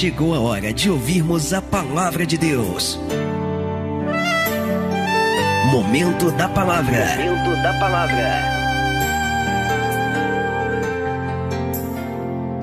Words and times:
chegou 0.00 0.34
a 0.34 0.40
hora 0.40 0.72
de 0.72 0.90
ouvirmos 0.90 1.52
a 1.52 1.60
palavra 1.60 2.24
de 2.24 2.38
Deus. 2.38 2.98
Momento 5.70 6.30
da 6.30 6.48
palavra. 6.48 7.04
Momento 7.18 7.62
da 7.62 7.78
palavra. 7.78 8.42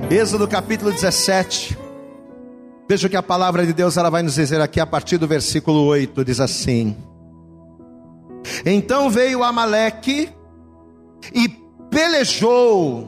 Êxodo 0.10 0.48
capítulo 0.48 0.92
17. 0.92 1.78
Veja 2.90 3.06
o 3.06 3.10
que 3.12 3.16
a 3.16 3.22
palavra 3.22 3.68
de 3.68 3.74
Deus 3.74 3.98
ela 3.98 4.10
vai 4.10 4.24
nos 4.24 4.34
dizer 4.34 4.60
aqui 4.60 4.80
a 4.80 4.88
partir 4.88 5.20
do 5.20 5.28
versículo 5.28 5.86
8, 5.86 6.26
diz 6.26 6.40
assim: 6.40 6.98
Então 8.66 9.12
veio 9.12 9.44
Amaleque 9.44 10.32
e 11.32 11.48
pelejou, 11.92 13.08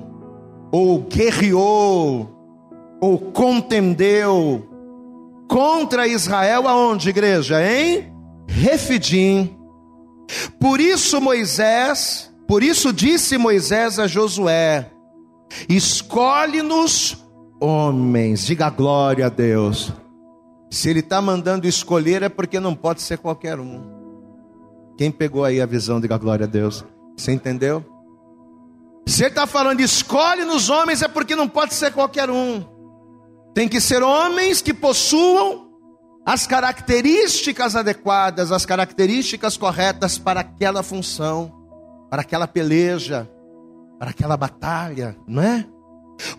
ou 0.72 1.00
guerreou, 1.00 2.39
ou 3.02 3.18
contendeu 3.18 4.68
contra 5.48 6.08
Israel 6.08 6.68
aonde, 6.68 7.10
igreja? 7.10 7.62
Em 7.62 8.12
Refidim. 8.48 9.56
Por 10.60 10.80
isso 10.80 11.20
Moisés, 11.22 12.32
por 12.48 12.62
isso 12.64 12.92
disse 12.92 13.38
Moisés 13.38 14.00
a 14.00 14.08
Josué: 14.08 14.92
Escolhe-nos 15.68 17.26
homens, 17.60 18.46
diga 18.46 18.70
glória 18.70 19.28
a 19.28 19.30
Deus. 19.30 19.92
Se 20.70 20.90
ele 20.90 21.00
está 21.00 21.22
mandando 21.22 21.68
escolher 21.68 22.22
é 22.22 22.30
porque 22.30 22.60
não 22.60 22.76
pode 22.76 23.02
ser 23.02 23.18
qualquer 23.18 23.60
um. 23.60 23.82
Quem 24.98 25.10
pegou 25.10 25.44
aí 25.44 25.62
a 25.62 25.66
visão, 25.66 26.00
diga 26.00 26.18
glória 26.18 26.46
a 26.46 26.50
Deus. 26.50 26.86
Você 27.18 27.32
entendeu? 27.32 27.84
Se 29.08 29.24
ele 29.24 29.30
está 29.30 29.48
falando 29.48 29.80
escolhe 29.80 30.46
nos 30.46 30.70
homens 30.70 31.02
é 31.02 31.08
porque 31.08 31.36
não 31.36 31.48
pode 31.48 31.74
ser 31.74 31.92
qualquer 31.92 32.30
um. 32.30 32.64
Tem 33.60 33.68
que 33.68 33.82
ser 33.82 34.02
homens 34.02 34.62
que 34.62 34.74
possuam 34.74 35.68
as 36.26 36.48
características 36.48 37.76
adequadas, 37.76 38.54
as 38.54 38.66
características 38.66 39.58
corretas 39.58 40.18
para 40.18 40.40
aquela 40.40 40.82
função, 40.82 41.52
para 42.10 42.22
aquela 42.22 42.48
peleja, 42.48 43.30
para 44.00 44.12
aquela 44.12 44.38
batalha, 44.38 45.18
não 45.28 45.44
é? 45.44 45.66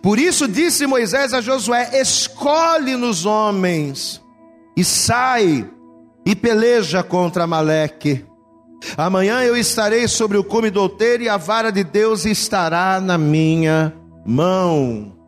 Por 0.01 0.19
isso 0.19 0.49
disse 0.49 0.87
Moisés 0.87 1.35
a 1.35 1.43
Josué: 1.43 2.01
escolhe 2.01 2.97
nos 2.97 3.27
homens 3.27 4.19
e 4.75 4.83
sai 4.83 5.71
e 6.25 6.35
peleja 6.35 7.03
contra 7.03 7.45
Amaleque. 7.45 8.25
Amanhã 8.97 9.43
eu 9.43 9.59
estarei 9.59 10.09
sobre 10.09 10.39
o 10.39 10.45
cume 10.45 10.71
do 10.71 10.81
outeiro 10.81 11.25
e 11.25 11.29
a 11.29 11.37
vara 11.37 11.71
de 11.71 11.85
Deus 11.85 12.25
estará 12.25 12.99
na 12.99 13.19
minha 13.19 13.93
mão. 14.25 15.20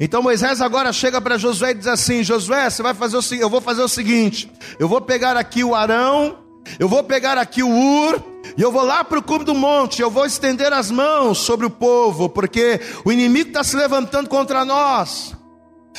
Então 0.00 0.22
Moisés 0.22 0.60
agora 0.60 0.92
chega 0.92 1.20
para 1.20 1.38
Josué 1.38 1.72
e 1.72 1.74
diz 1.74 1.86
assim: 1.86 2.22
Josué, 2.22 2.68
você 2.70 2.82
vai 2.82 2.94
fazer 2.94 3.16
o 3.16 3.22
seguinte, 3.22 3.42
eu 3.42 3.50
vou 3.50 3.60
fazer 3.60 3.82
o 3.82 3.88
seguinte: 3.88 4.50
eu 4.78 4.88
vou 4.88 5.00
pegar 5.00 5.36
aqui 5.36 5.62
o 5.62 5.74
Arão, 5.74 6.38
eu 6.78 6.88
vou 6.88 7.02
pegar 7.04 7.38
aqui 7.38 7.62
o 7.62 7.68
Ur, 7.68 8.22
e 8.56 8.62
eu 8.62 8.72
vou 8.72 8.84
lá 8.84 9.04
para 9.04 9.18
o 9.18 9.22
cume 9.22 9.44
do 9.44 9.54
monte, 9.54 10.00
eu 10.00 10.10
vou 10.10 10.24
estender 10.24 10.72
as 10.72 10.90
mãos 10.90 11.38
sobre 11.38 11.66
o 11.66 11.70
povo, 11.70 12.28
porque 12.28 12.80
o 13.04 13.12
inimigo 13.12 13.48
está 13.48 13.62
se 13.62 13.76
levantando 13.76 14.28
contra 14.28 14.64
nós. 14.64 15.36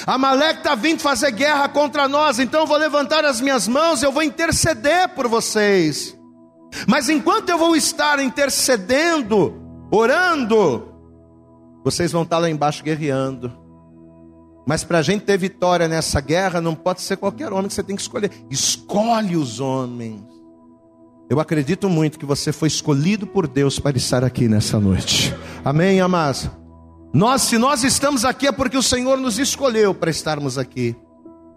Amaleque 0.07 0.59
está 0.59 0.73
vindo 0.73 0.99
fazer 0.99 1.31
guerra 1.31 1.69
contra 1.69 2.07
nós, 2.07 2.39
então 2.39 2.61
eu 2.61 2.67
vou 2.67 2.77
levantar 2.77 3.23
as 3.25 3.39
minhas 3.39 3.67
mãos, 3.67 4.01
eu 4.01 4.11
vou 4.11 4.23
interceder 4.23 5.09
por 5.09 5.27
vocês. 5.27 6.17
Mas 6.87 7.09
enquanto 7.09 7.49
eu 7.49 7.57
vou 7.59 7.75
estar 7.75 8.19
intercedendo, 8.19 9.61
orando, 9.91 10.91
vocês 11.83 12.11
vão 12.11 12.23
estar 12.23 12.39
lá 12.39 12.49
embaixo 12.49 12.83
guerreando. 12.83 13.62
Mas 14.65 14.83
para 14.83 14.99
a 14.99 15.01
gente 15.01 15.25
ter 15.25 15.37
vitória 15.37 15.87
nessa 15.87 16.21
guerra, 16.21 16.61
não 16.61 16.73
pode 16.73 17.01
ser 17.01 17.17
qualquer 17.17 17.51
homem 17.51 17.67
que 17.67 17.73
você 17.73 17.83
tem 17.83 17.95
que 17.95 18.01
escolher. 18.01 18.31
Escolhe 18.49 19.35
os 19.35 19.59
homens. 19.59 20.21
Eu 21.29 21.39
acredito 21.39 21.89
muito 21.89 22.19
que 22.19 22.25
você 22.25 22.51
foi 22.51 22.67
escolhido 22.67 23.25
por 23.25 23.47
Deus 23.47 23.79
para 23.79 23.97
estar 23.97 24.23
aqui 24.23 24.47
nessa 24.47 24.79
noite. 24.79 25.35
Amém, 25.65 25.99
amados? 25.99 26.49
Nós, 27.13 27.43
se 27.43 27.57
nós 27.57 27.83
estamos 27.83 28.25
aqui, 28.25 28.47
é 28.47 28.51
porque 28.51 28.77
o 28.77 28.83
Senhor 28.83 29.17
nos 29.17 29.37
escolheu 29.37 29.93
para 29.93 30.09
estarmos 30.09 30.57
aqui. 30.57 30.95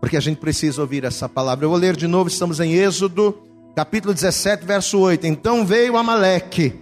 Porque 0.01 0.17
a 0.17 0.21
gente 0.21 0.39
precisa 0.39 0.81
ouvir 0.81 1.05
essa 1.05 1.29
palavra. 1.29 1.65
Eu 1.65 1.71
vou 1.71 1.79
ler 1.79 1.97
de 1.97 2.07
novo, 2.07 2.29
estamos 2.29 2.61
em 2.61 2.75
Êxodo, 2.75 3.39
capítulo 3.75 4.13
17, 4.13 4.65
verso 4.65 4.99
8. 4.99 5.27
Então 5.27 5.65
veio 5.65 5.97
Amaleque 5.97 6.75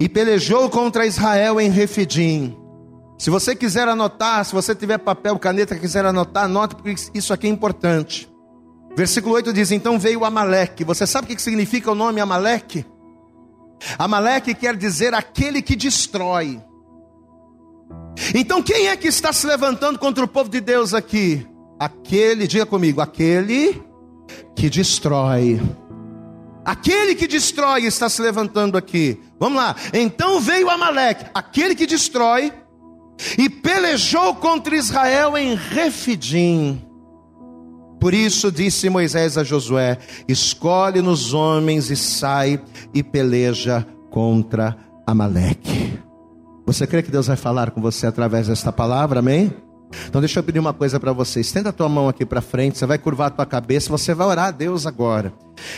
e 0.00 0.08
pelejou 0.08 0.68
contra 0.68 1.06
Israel 1.06 1.60
em 1.60 1.70
Refidim. 1.70 2.56
Se 3.18 3.30
você 3.30 3.56
quiser 3.56 3.88
anotar, 3.88 4.44
se 4.44 4.54
você 4.54 4.76
tiver 4.76 4.96
papel, 4.98 5.36
caneta, 5.40 5.76
quiser 5.76 6.06
anotar, 6.06 6.44
anote, 6.44 6.76
porque 6.76 6.94
isso 7.12 7.32
aqui 7.32 7.48
é 7.48 7.50
importante. 7.50 8.30
Versículo 8.96 9.34
8 9.34 9.52
diz: 9.52 9.72
Então 9.72 9.98
veio 9.98 10.24
Amaleque. 10.24 10.84
Você 10.84 11.04
sabe 11.04 11.26
o 11.26 11.36
que 11.36 11.42
significa 11.42 11.90
o 11.90 11.96
nome 11.96 12.20
Amaleque? 12.20 12.86
Amaleque 13.98 14.54
quer 14.54 14.76
dizer 14.76 15.14
aquele 15.14 15.60
que 15.60 15.74
destrói. 15.74 16.62
Então 18.34 18.62
quem 18.62 18.88
é 18.88 18.96
que 18.96 19.08
está 19.08 19.32
se 19.32 19.46
levantando 19.46 19.98
contra 19.98 20.24
o 20.24 20.28
povo 20.28 20.48
de 20.48 20.60
Deus 20.60 20.94
aqui? 20.94 21.46
Aquele, 21.78 22.46
diga 22.46 22.66
comigo, 22.66 23.00
aquele 23.00 23.82
que 24.54 24.70
destrói. 24.70 25.60
Aquele 26.64 27.14
que 27.14 27.26
destrói 27.26 27.84
está 27.84 28.08
se 28.08 28.20
levantando 28.20 28.76
aqui. 28.76 29.20
Vamos 29.40 29.58
lá. 29.58 29.74
Então 29.92 30.40
veio 30.40 30.68
Amaleque, 30.70 31.26
aquele 31.34 31.74
que 31.74 31.86
destrói 31.86 32.52
e 33.36 33.48
pelejou 33.48 34.34
contra 34.34 34.76
Israel 34.76 35.36
em 35.36 35.54
Refidim. 35.54 36.82
Por 38.00 38.14
isso 38.14 38.52
disse 38.52 38.88
Moisés 38.88 39.36
a 39.36 39.44
Josué: 39.44 39.98
Escolhe 40.28 41.02
nos 41.02 41.34
homens 41.34 41.90
e 41.90 41.96
sai 41.96 42.60
e 42.94 43.02
peleja 43.02 43.86
contra 44.10 44.76
Amaleque. 45.06 45.98
Você 46.66 46.86
crê 46.86 47.02
que 47.02 47.10
Deus 47.10 47.26
vai 47.26 47.36
falar 47.36 47.70
com 47.70 47.80
você 47.80 48.06
através 48.06 48.46
desta 48.46 48.70
palavra, 48.70 49.20
amém? 49.20 49.52
Então 50.08 50.20
deixa 50.20 50.38
eu 50.38 50.42
pedir 50.42 50.58
uma 50.58 50.72
coisa 50.72 50.98
para 50.98 51.12
você. 51.12 51.40
Estenda 51.40 51.70
a 51.70 51.72
tua 51.72 51.88
mão 51.88 52.08
aqui 52.08 52.24
para 52.24 52.40
frente, 52.40 52.78
você 52.78 52.86
vai 52.86 52.98
curvar 52.98 53.28
a 53.28 53.30
tua 53.30 53.46
cabeça, 53.46 53.88
você 53.90 54.14
vai 54.14 54.26
orar 54.26 54.46
a 54.46 54.50
Deus 54.50 54.86
agora. 54.86 55.32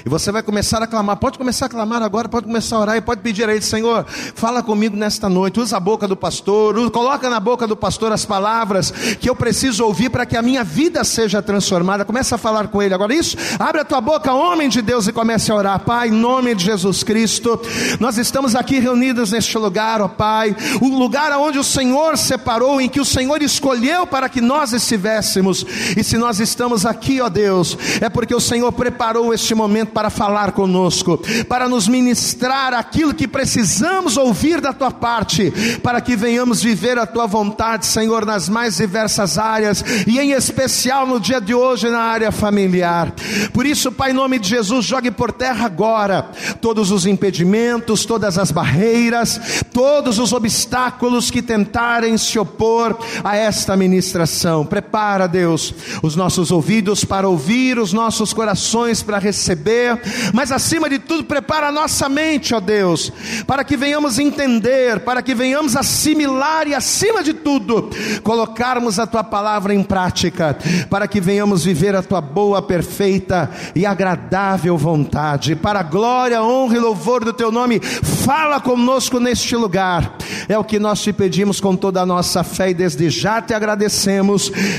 E 0.04 0.08
você 0.08 0.30
vai 0.30 0.42
começar 0.42 0.82
a 0.82 0.86
clamar. 0.86 1.16
Pode 1.16 1.38
começar 1.38 1.66
a 1.66 1.68
clamar 1.68 2.02
agora, 2.02 2.28
pode 2.28 2.46
começar 2.46 2.76
a 2.76 2.80
orar 2.80 2.96
e 2.96 3.00
pode 3.00 3.22
pedir 3.22 3.48
a 3.48 3.52
Ele, 3.52 3.62
Senhor, 3.62 4.04
fala 4.34 4.62
comigo 4.62 4.96
nesta 4.96 5.28
noite. 5.28 5.60
Usa 5.60 5.76
a 5.76 5.80
boca 5.80 6.06
do 6.06 6.16
pastor, 6.16 6.90
coloca 6.90 7.28
na 7.30 7.40
boca 7.40 7.66
do 7.66 7.76
pastor 7.76 8.12
as 8.12 8.24
palavras 8.24 8.90
que 8.90 9.28
eu 9.28 9.36
preciso 9.36 9.84
ouvir 9.84 10.10
para 10.10 10.26
que 10.26 10.36
a 10.36 10.42
minha 10.42 10.62
vida 10.64 11.04
seja 11.04 11.42
transformada. 11.42 12.04
Começa 12.04 12.34
a 12.34 12.38
falar 12.38 12.68
com 12.68 12.82
Ele 12.82 12.94
agora. 12.94 13.14
Isso, 13.14 13.36
abre 13.58 13.80
a 13.80 13.84
tua 13.84 14.00
boca, 14.00 14.32
homem 14.32 14.68
de 14.68 14.82
Deus, 14.82 15.06
e 15.06 15.12
comece 15.12 15.50
a 15.50 15.54
orar. 15.54 15.80
Pai, 15.80 16.08
em 16.08 16.12
nome 16.12 16.54
de 16.54 16.64
Jesus 16.64 17.02
Cristo, 17.02 17.60
nós 17.98 18.18
estamos 18.18 18.54
aqui 18.54 18.78
reunidos 18.78 19.32
neste 19.32 19.56
lugar, 19.56 20.00
ó 20.00 20.08
Pai, 20.08 20.54
o 20.80 20.88
lugar 20.98 21.32
onde 21.38 21.58
o 21.58 21.64
Senhor 21.64 22.16
separou, 22.18 22.80
em 22.80 22.88
que 22.88 23.00
o 23.00 23.04
Senhor 23.04 23.42
escolheu 23.42 23.99
para 24.06 24.28
que 24.28 24.40
nós 24.40 24.72
estivéssemos. 24.72 25.64
E 25.96 26.02
se 26.02 26.16
nós 26.16 26.40
estamos 26.40 26.86
aqui, 26.86 27.20
ó 27.20 27.28
Deus, 27.28 27.76
é 28.00 28.08
porque 28.08 28.34
o 28.34 28.40
Senhor 28.40 28.70
preparou 28.72 29.32
este 29.32 29.54
momento 29.54 29.92
para 29.92 30.10
falar 30.10 30.52
conosco, 30.52 31.18
para 31.48 31.68
nos 31.68 31.88
ministrar 31.88 32.74
aquilo 32.74 33.14
que 33.14 33.28
precisamos 33.28 34.16
ouvir 34.16 34.60
da 34.60 34.72
tua 34.72 34.90
parte, 34.90 35.52
para 35.82 36.00
que 36.00 36.16
venhamos 36.16 36.62
viver 36.62 36.98
a 36.98 37.06
tua 37.06 37.26
vontade, 37.26 37.86
Senhor, 37.86 38.24
nas 38.24 38.48
mais 38.48 38.76
diversas 38.76 39.38
áreas 39.38 39.84
e 40.06 40.18
em 40.18 40.32
especial 40.32 41.06
no 41.06 41.20
dia 41.20 41.40
de 41.40 41.54
hoje 41.54 41.88
na 41.88 42.00
área 42.00 42.32
familiar. 42.32 43.12
Por 43.52 43.66
isso, 43.66 43.92
Pai, 43.92 44.10
em 44.10 44.14
nome 44.14 44.38
de 44.38 44.48
Jesus, 44.48 44.84
jogue 44.84 45.10
por 45.10 45.32
terra 45.32 45.66
agora 45.66 46.30
todos 46.60 46.90
os 46.90 47.06
impedimentos, 47.06 48.04
todas 48.04 48.38
as 48.38 48.50
barreiras, 48.50 49.40
todos 49.72 50.18
os 50.18 50.32
obstáculos 50.32 51.30
que 51.30 51.42
tentarem 51.42 52.16
se 52.16 52.38
opor 52.38 52.98
a 53.22 53.36
esta 53.36 53.76
ministração. 53.90 54.64
Prepara, 54.64 55.26
Deus, 55.26 55.74
os 56.02 56.14
nossos 56.16 56.50
ouvidos 56.50 57.04
para 57.04 57.28
ouvir, 57.28 57.78
os 57.78 57.92
nossos 57.92 58.32
corações 58.32 59.02
para 59.02 59.18
receber 59.18 60.00
mas 60.32 60.52
acima 60.52 60.88
de 60.88 60.98
tudo, 60.98 61.24
prepara 61.24 61.68
a 61.68 61.72
nossa 61.72 62.08
mente, 62.08 62.54
ó 62.54 62.60
Deus, 62.60 63.12
para 63.46 63.64
que 63.64 63.76
venhamos 63.76 64.18
entender, 64.18 65.00
para 65.00 65.22
que 65.22 65.34
venhamos 65.34 65.76
assimilar 65.76 66.66
e, 66.68 66.74
acima 66.74 67.22
de 67.22 67.32
tudo, 67.32 67.90
colocarmos 68.22 68.98
a 68.98 69.06
tua 69.06 69.24
palavra 69.24 69.74
em 69.74 69.82
prática, 69.82 70.56
para 70.88 71.08
que 71.08 71.20
venhamos 71.20 71.64
viver 71.64 71.94
a 71.94 72.02
tua 72.02 72.20
boa, 72.20 72.62
perfeita 72.62 73.50
e 73.74 73.86
agradável 73.86 74.76
vontade, 74.76 75.56
para 75.56 75.80
a 75.80 75.84
glória, 75.84 76.42
honra 76.42 76.76
e 76.76 76.80
louvor 76.80 77.24
do 77.24 77.32
teu 77.32 77.50
nome. 77.50 77.80
Fala 77.80 78.60
conosco 78.60 79.18
neste 79.18 79.56
lugar, 79.56 80.16
É 80.48 80.58
o 80.58 80.64
que 80.64 80.78
nós 80.78 81.00
te 81.00 81.12
pedimos 81.12 81.60
com 81.60 81.76
toda 81.76 82.00
a 82.00 82.06
nossa 82.06 82.42
fé 82.42 82.70
e 82.70 82.74
desde 82.74 83.08
já 83.10 83.40
te 83.40 83.54
agradecemos 83.54 83.79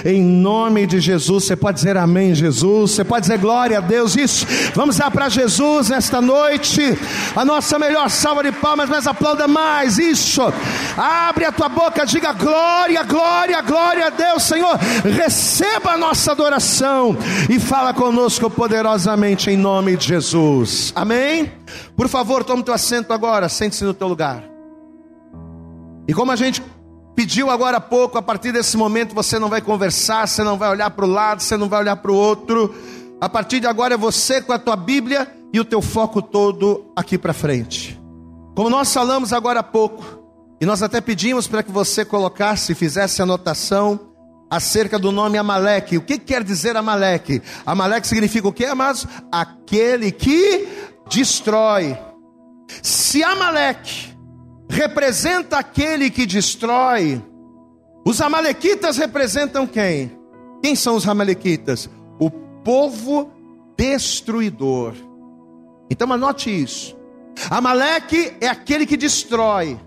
em 0.06 0.22
nome 0.22 0.86
de 0.86 1.00
Jesus. 1.00 1.46
Você 1.46 1.56
pode 1.56 1.78
dizer 1.78 1.98
amém, 1.98 2.36
Jesus. 2.36 2.92
Você 2.92 3.04
pode 3.04 3.22
dizer 3.22 3.38
glória 3.38 3.78
a 3.78 3.82
Deus. 3.82 4.16
Isso. 4.16 4.46
Vamos 4.76 4.98
dar 4.98 5.10
para 5.10 5.30
Jesus 5.30 5.90
nesta 5.90 6.22
noite 6.22 6.98
a 7.36 7.46
nossa 7.46 7.80
melhor 7.80 8.10
salva 8.10 8.44
de 8.44 8.52
palmas, 8.52 8.90
mas 8.90 9.08
aplauda 9.08 9.48
mais. 9.48 9.98
Isso. 9.98 10.42
Abre 10.98 11.46
a 11.46 11.52
tua 11.52 11.70
boca, 11.70 12.06
diga 12.06 12.34
glória, 12.34 13.04
glória, 13.04 13.62
glória 13.62 14.08
a 14.08 14.10
Deus, 14.10 14.44
Senhor. 14.44 14.78
Receba 15.04 15.92
a 15.92 15.98
nossa 15.98 16.32
adoração 16.32 17.18
e 17.50 17.60
fala 17.60 17.94
conosco 17.94 18.50
poderosamente 18.50 19.50
em 19.50 19.58
nome 19.58 19.96
de 19.98 20.08
Jesus. 20.08 20.92
Amém? 20.96 21.52
Por 21.96 22.08
favor, 22.08 22.44
tome 22.44 22.64
teu 22.64 22.74
assento 22.74 23.14
agora, 23.14 23.48
sente-se 23.50 23.84
no 23.84 23.94
teu 23.94 24.08
lugar. 24.08 24.44
E 26.08 26.14
como 26.14 26.32
a 26.32 26.36
gente 26.36 26.62
pediu 27.22 27.52
agora 27.52 27.78
há 27.78 27.82
pouco, 27.82 28.18
a 28.18 28.22
partir 28.22 28.52
desse 28.52 28.76
momento 28.76 29.14
você 29.14 29.38
não 29.38 29.48
vai 29.48 29.62
conversar, 29.62 30.28
você 30.28 30.44
não 30.44 30.58
vai 30.58 30.72
olhar 30.72 30.90
para 30.90 31.06
o 31.06 31.08
lado, 31.08 31.40
você 31.40 31.56
não 31.56 31.70
vai 31.70 31.82
olhar 31.82 31.96
para 31.98 32.12
o 32.12 32.16
outro. 32.16 32.74
A 33.22 33.30
partir 33.30 33.60
de 33.60 33.68
agora 33.68 33.94
é 33.94 33.98
você 33.98 34.42
com 34.42 34.52
a 34.52 34.58
tua 34.58 34.76
Bíblia 34.76 35.32
e 35.54 35.60
o 35.60 35.64
teu 35.64 35.84
foco 35.84 36.20
todo 36.20 36.92
aqui 36.96 37.20
para 37.20 37.32
frente. 37.32 38.02
Como 38.56 38.72
nós 38.72 38.92
falamos 38.92 39.34
agora 39.34 39.60
há 39.60 39.64
pouco, 39.64 40.04
e 40.60 40.66
nós 40.66 40.82
até 40.82 41.00
pedimos 41.00 41.48
para 41.48 41.62
que 41.62 41.72
você 41.72 42.04
colocasse, 42.04 42.74
fizesse 42.74 43.22
anotação 43.22 44.00
acerca 44.50 44.98
do 44.98 45.12
nome 45.12 45.38
Amaleque. 45.38 46.00
O 46.00 46.02
que 46.02 46.18
quer 46.18 46.44
dizer 46.44 46.76
Amaleque? 46.76 47.40
Amaleque 47.64 48.08
significa 48.08 48.48
o 48.48 48.52
que, 48.52 48.66
amados? 48.66 49.06
Aquele 49.32 50.12
que 50.12 50.68
destrói. 51.08 51.96
Se 52.82 53.24
Amaleque 53.24 54.11
representa 54.72 55.58
aquele 55.58 56.10
que 56.10 56.26
destrói, 56.26 57.22
os 58.06 58.22
Amalequitas 58.22 58.98
representam 58.98 59.68
quem? 59.68 60.18
Quem 60.64 60.76
são 60.76 60.96
os 60.96 61.08
Amalequitas? 61.08 61.90
O 62.18 62.32
povo 62.32 63.30
destruidor. 63.78 64.94
Então 65.90 66.12
anote 66.12 66.50
isso. 66.50 66.98
Amaleque 67.50 68.34
é 68.40 68.48
aquele 68.48 68.86
que 68.86 68.96
destrói. 68.96 69.78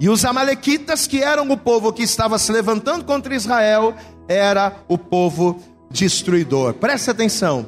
E 0.00 0.08
os 0.08 0.24
Amalequitas, 0.24 1.06
que 1.06 1.22
eram 1.22 1.48
o 1.50 1.56
povo 1.56 1.92
que 1.92 2.02
estava 2.02 2.38
se 2.38 2.50
levantando 2.50 3.04
contra 3.04 3.34
Israel, 3.34 3.94
era 4.26 4.74
o 4.88 4.96
povo 4.96 5.60
destruidor. 5.90 6.74
Preste 6.74 7.10
atenção. 7.10 7.66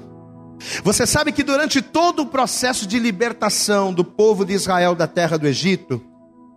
Você 0.82 1.06
sabe 1.06 1.31
que 1.31 1.43
durante 1.43 1.82
todo 1.82 2.22
o 2.22 2.26
processo 2.26 2.87
de 2.87 2.99
libertação 2.99 3.93
do 3.93 4.02
povo 4.02 4.44
de 4.44 4.55
Israel 4.55 4.94
da 4.94 5.06
terra 5.06 5.37
do 5.37 5.46
Egito, 5.46 6.00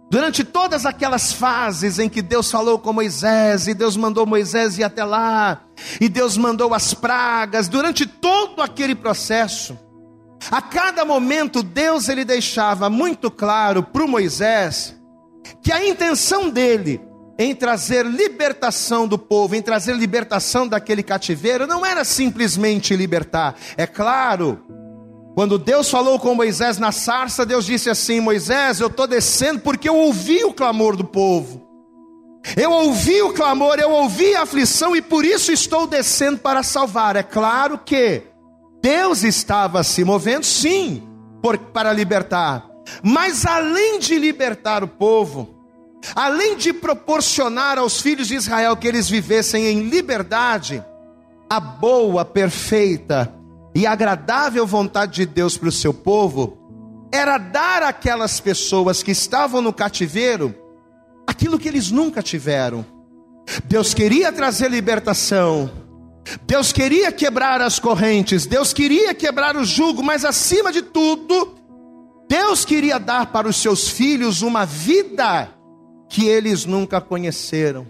durante 0.09 0.43
todas 0.43 0.85
aquelas 0.85 1.33
fases 1.33 1.99
em 1.99 2.07
que 2.07 2.21
Deus 2.21 2.49
falou 2.49 2.79
com 2.79 2.93
Moisés, 2.93 3.67
e 3.67 3.73
Deus 3.73 3.97
mandou 3.97 4.25
Moisés 4.25 4.77
ir 4.77 4.83
até 4.83 5.03
lá, 5.03 5.61
e 5.99 6.07
Deus 6.07 6.37
mandou 6.37 6.73
as 6.73 6.93
pragas, 6.93 7.67
durante 7.67 8.05
todo 8.05 8.61
aquele 8.61 8.95
processo, 8.95 9.77
a 10.51 10.61
cada 10.61 11.03
momento 11.03 11.61
Deus 11.63 12.07
ele 12.09 12.23
deixava 12.23 12.89
muito 12.89 13.29
claro 13.29 13.83
para 13.83 14.07
Moisés 14.07 14.95
que 15.61 15.71
a 15.71 15.85
intenção 15.85 16.49
dele 16.49 17.01
em 17.39 17.53
trazer 17.53 18.05
libertação 18.05 19.07
do 19.07 19.17
povo, 19.17 19.55
em 19.55 19.61
trazer 19.61 19.95
libertação 19.95 20.67
daquele 20.67 21.03
cativeiro, 21.03 21.67
não 21.67 21.85
era 21.85 22.03
simplesmente 22.03 22.95
libertar. 22.95 23.55
É 23.75 23.85
claro, 23.85 24.63
quando 25.37 25.59
Deus 25.59 25.87
falou 25.91 26.17
com 26.17 26.33
Moisés 26.33 26.79
na 26.79 26.91
sarça, 26.91 27.45
Deus 27.45 27.63
disse 27.63 27.91
assim: 27.91 28.19
Moisés, 28.19 28.79
eu 28.79 28.87
estou 28.87 29.05
descendo 29.05 29.59
porque 29.59 29.87
eu 29.87 29.95
ouvi 29.95 30.43
o 30.43 30.51
clamor 30.51 30.95
do 30.95 31.03
povo. 31.03 31.61
Eu 32.55 32.71
ouvi 32.71 33.21
o 33.21 33.31
clamor, 33.31 33.77
eu 33.77 33.91
ouvi 33.91 34.33
a 34.33 34.41
aflição 34.41 34.95
e 34.95 35.01
por 35.01 35.23
isso 35.23 35.51
estou 35.51 35.85
descendo 35.85 36.39
para 36.39 36.63
salvar. 36.63 37.15
É 37.15 37.21
claro 37.21 37.77
que 37.77 38.23
Deus 38.81 39.23
estava 39.23 39.83
se 39.83 40.03
movendo, 40.03 40.43
sim, 40.43 41.07
por, 41.39 41.55
para 41.55 41.93
libertar. 41.93 42.67
Mas 43.03 43.45
além 43.45 43.99
de 43.99 44.17
libertar 44.17 44.83
o 44.83 44.87
povo, 44.87 45.55
além 46.15 46.57
de 46.57 46.73
proporcionar 46.73 47.77
aos 47.77 48.01
filhos 48.01 48.27
de 48.27 48.33
Israel 48.33 48.75
que 48.75 48.87
eles 48.87 49.07
vivessem 49.07 49.67
em 49.67 49.81
liberdade, 49.81 50.83
a 51.47 51.59
boa, 51.59 52.25
perfeita 52.25 53.36
e 53.77 53.85
agradável 53.85 54.65
vontade 54.65 55.17
de 55.17 55.25
Deus 55.27 55.55
para 55.55 55.69
o 55.69 55.71
seu 55.71 55.93
povo, 55.93 56.57
era 57.11 57.37
dar 57.37 57.83
àquelas 57.83 58.39
pessoas 58.39 59.03
que 59.03 59.11
estavam 59.11 59.61
no 59.61 59.71
cativeiro 59.71 60.55
aquilo 61.27 61.59
que 61.59 61.67
eles 61.67 61.91
nunca 61.91 62.23
tiveram. 62.23 62.83
Deus 63.65 63.93
queria 63.93 64.31
trazer 64.31 64.71
libertação, 64.71 65.69
Deus 66.47 66.71
queria 66.71 67.11
quebrar 67.11 67.61
as 67.61 67.77
correntes, 67.77 68.47
Deus 68.47 68.73
queria 68.73 69.13
quebrar 69.13 69.55
o 69.55 69.63
jugo, 69.63 70.01
mas 70.01 70.25
acima 70.25 70.71
de 70.71 70.81
tudo, 70.81 71.53
Deus 72.27 72.65
queria 72.65 72.97
dar 72.97 73.27
para 73.27 73.47
os 73.47 73.57
seus 73.57 73.87
filhos 73.87 74.41
uma 74.41 74.65
vida 74.65 75.49
que 76.09 76.25
eles 76.25 76.65
nunca 76.65 76.99
conheceram. 76.99 77.85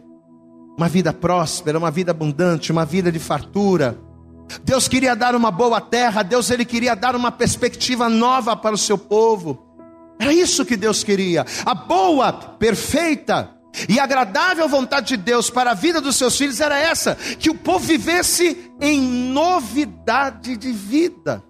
Uma 0.77 0.89
vida 0.89 1.13
próspera, 1.13 1.77
uma 1.77 1.89
vida 1.89 2.11
abundante, 2.11 2.73
uma 2.73 2.83
vida 2.83 3.09
de 3.09 3.19
fartura. 3.19 3.97
Deus 4.63 4.87
queria 4.87 5.15
dar 5.15 5.35
uma 5.35 5.51
boa 5.51 5.81
terra, 5.81 6.23
Deus 6.23 6.49
ele 6.49 6.65
queria 6.65 6.95
dar 6.95 7.15
uma 7.15 7.31
perspectiva 7.31 8.09
nova 8.09 8.55
para 8.55 8.75
o 8.75 8.77
seu 8.77 8.97
povo. 8.97 9.63
Era 10.19 10.33
isso 10.33 10.65
que 10.65 10.75
Deus 10.75 11.03
queria. 11.03 11.45
A 11.65 11.75
boa, 11.75 12.33
perfeita 12.33 13.57
e 13.87 13.99
agradável 13.99 14.67
vontade 14.67 15.09
de 15.09 15.17
Deus 15.17 15.47
para 15.49 15.71
a 15.71 15.75
vida 15.75 15.99
dos 16.01 16.15
seus 16.15 16.37
filhos 16.37 16.59
era 16.59 16.77
essa: 16.77 17.15
que 17.15 17.49
o 17.49 17.55
povo 17.55 17.85
vivesse 17.85 18.71
em 18.79 19.01
novidade 19.01 20.55
de 20.57 20.71
vida. 20.71 21.43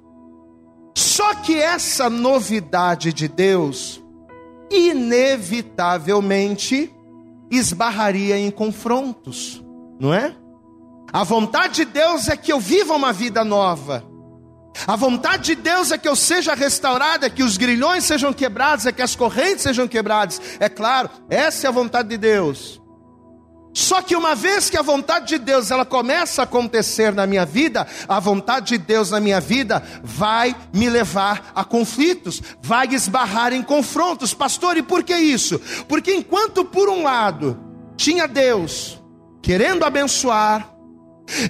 Só 0.95 1.33
que 1.35 1.55
essa 1.55 2.09
novidade 2.09 3.13
de 3.13 3.27
Deus 3.27 4.01
inevitavelmente 4.69 6.93
esbarraria 7.49 8.37
em 8.37 8.51
confrontos, 8.51 9.63
não 9.99 10.13
é? 10.13 10.35
A 11.11 11.23
vontade 11.23 11.75
de 11.75 11.85
Deus 11.85 12.27
é 12.27 12.35
que 12.35 12.51
eu 12.51 12.59
viva 12.59 12.93
uma 12.93 13.13
vida 13.13 13.43
nova. 13.43 14.03
A 14.85 14.95
vontade 14.95 15.55
de 15.55 15.55
Deus 15.55 15.91
é 15.91 15.97
que 15.97 16.07
eu 16.07 16.15
seja 16.15 16.53
restaurado, 16.53 17.25
é 17.25 17.29
que 17.29 17.41
os 17.41 17.57
grilhões 17.57 18.03
sejam 18.03 18.31
quebrados, 18.31 18.85
é 18.85 18.91
que 18.91 19.01
as 19.01 19.15
correntes 19.15 19.63
sejam 19.63 19.87
quebradas. 19.87 20.39
É 20.59 20.69
claro, 20.69 21.09
essa 21.29 21.65
é 21.65 21.69
a 21.69 21.71
vontade 21.71 22.09
de 22.09 22.17
Deus. 22.17 22.81
Só 23.73 24.01
que 24.01 24.15
uma 24.15 24.33
vez 24.33 24.69
que 24.69 24.77
a 24.77 24.81
vontade 24.81 25.27
de 25.27 25.37
Deus 25.37 25.71
ela 25.71 25.85
começa 25.85 26.41
a 26.41 26.45
acontecer 26.45 27.13
na 27.13 27.27
minha 27.27 27.45
vida, 27.45 27.87
a 28.07 28.19
vontade 28.19 28.69
de 28.69 28.77
Deus 28.79 29.11
na 29.11 29.19
minha 29.19 29.39
vida 29.39 29.83
vai 30.03 30.55
me 30.73 30.89
levar 30.89 31.51
a 31.53 31.63
conflitos, 31.63 32.41
vai 32.61 32.87
esbarrar 32.87 33.53
em 33.53 33.61
confrontos. 33.61 34.33
Pastor, 34.33 34.77
e 34.77 34.81
por 34.81 35.03
que 35.03 35.15
isso? 35.15 35.59
Porque 35.87 36.13
enquanto 36.13 36.65
por 36.65 36.89
um 36.89 37.03
lado 37.03 37.59
tinha 37.95 38.27
Deus 38.27 38.99
querendo 39.43 39.85
abençoar, 39.85 40.76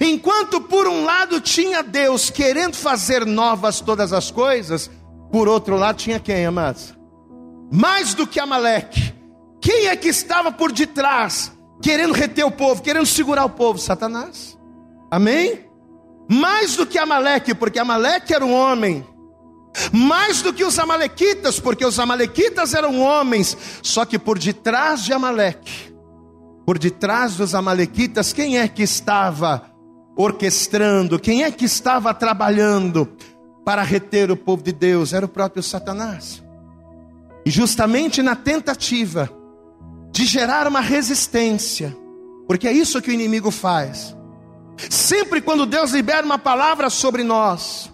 enquanto 0.00 0.60
por 0.60 0.86
um 0.86 1.04
lado 1.04 1.40
tinha 1.40 1.82
Deus 1.82 2.30
querendo 2.30 2.76
fazer 2.76 3.24
novas 3.24 3.80
todas 3.80 4.12
as 4.12 4.30
coisas, 4.30 4.90
por 5.30 5.48
outro 5.48 5.76
lado 5.76 5.96
tinha 5.96 6.18
quem, 6.18 6.46
amados? 6.46 6.94
Mais 7.70 8.14
do 8.14 8.26
que 8.26 8.40
Amaleque. 8.40 9.14
Quem 9.60 9.88
é 9.88 9.96
que 9.96 10.08
estava 10.08 10.50
por 10.50 10.72
detrás? 10.72 11.52
querendo 11.80 12.12
reter 12.12 12.44
o 12.44 12.50
povo, 12.50 12.82
querendo 12.82 13.06
segurar 13.06 13.44
o 13.44 13.50
povo, 13.50 13.78
Satanás. 13.78 14.58
Amém? 15.10 15.66
Mais 16.28 16.76
do 16.76 16.86
que 16.86 16.98
Amaleque, 16.98 17.54
porque 17.54 17.78
Amaleque 17.78 18.34
era 18.34 18.44
um 18.44 18.52
homem. 18.52 19.06
Mais 19.92 20.42
do 20.42 20.52
que 20.52 20.64
os 20.64 20.78
amalequitas, 20.78 21.60
porque 21.60 21.84
os 21.84 21.98
amalequitas 21.98 22.74
eram 22.74 23.00
homens, 23.00 23.56
só 23.82 24.04
que 24.04 24.18
por 24.18 24.38
detrás 24.38 25.04
de 25.04 25.12
Amaleque, 25.12 25.87
por 26.68 26.78
detrás 26.78 27.34
dos 27.34 27.54
amalequitas, 27.54 28.30
quem 28.30 28.58
é 28.58 28.68
que 28.68 28.82
estava 28.82 29.70
orquestrando, 30.14 31.18
quem 31.18 31.42
é 31.42 31.50
que 31.50 31.64
estava 31.64 32.12
trabalhando 32.12 33.08
para 33.64 33.82
reter 33.82 34.30
o 34.30 34.36
povo 34.36 34.62
de 34.62 34.72
Deus? 34.72 35.14
Era 35.14 35.24
o 35.24 35.30
próprio 35.30 35.62
Satanás. 35.62 36.44
E 37.46 37.50
justamente 37.50 38.20
na 38.20 38.36
tentativa 38.36 39.30
de 40.12 40.26
gerar 40.26 40.68
uma 40.68 40.82
resistência, 40.82 41.96
porque 42.46 42.68
é 42.68 42.72
isso 42.72 43.00
que 43.00 43.08
o 43.08 43.14
inimigo 43.14 43.50
faz. 43.50 44.14
Sempre 44.90 45.40
quando 45.40 45.64
Deus 45.64 45.92
libera 45.92 46.26
uma 46.26 46.38
palavra 46.38 46.90
sobre 46.90 47.22
nós, 47.22 47.90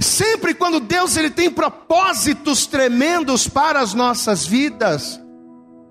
sempre 0.00 0.54
quando 0.54 0.80
Deus 0.80 1.14
ele 1.14 1.28
tem 1.28 1.50
propósitos 1.50 2.66
tremendos 2.66 3.46
para 3.46 3.80
as 3.80 3.92
nossas 3.92 4.46
vidas, 4.46 5.20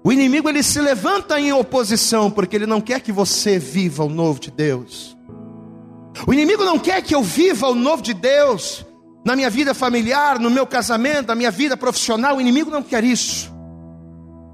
o 0.08 0.12
inimigo 0.14 0.48
ele 0.48 0.64
se 0.64 0.80
levanta 0.80 1.38
em 1.38 1.52
oposição, 1.52 2.32
porque 2.32 2.56
ele 2.56 2.66
não 2.66 2.80
quer 2.80 3.02
que 3.02 3.12
você 3.12 3.60
viva 3.60 4.06
o 4.06 4.10
novo 4.10 4.40
de 4.40 4.50
Deus. 4.50 5.18
O 6.26 6.34
inimigo 6.34 6.64
não 6.64 6.80
quer 6.80 7.02
que 7.02 7.14
eu 7.14 7.22
viva 7.22 7.68
o 7.68 7.76
novo 7.76 8.02
de 8.02 8.14
Deus 8.14 8.86
na 9.26 9.36
minha 9.36 9.50
vida 9.50 9.74
familiar, 9.74 10.40
no 10.40 10.50
meu 10.50 10.66
casamento, 10.66 11.28
na 11.28 11.36
minha 11.36 11.52
vida 11.52 11.76
profissional. 11.76 12.38
O 12.38 12.40
inimigo 12.40 12.72
não 12.72 12.82
quer 12.82 13.04
isso. 13.04 13.54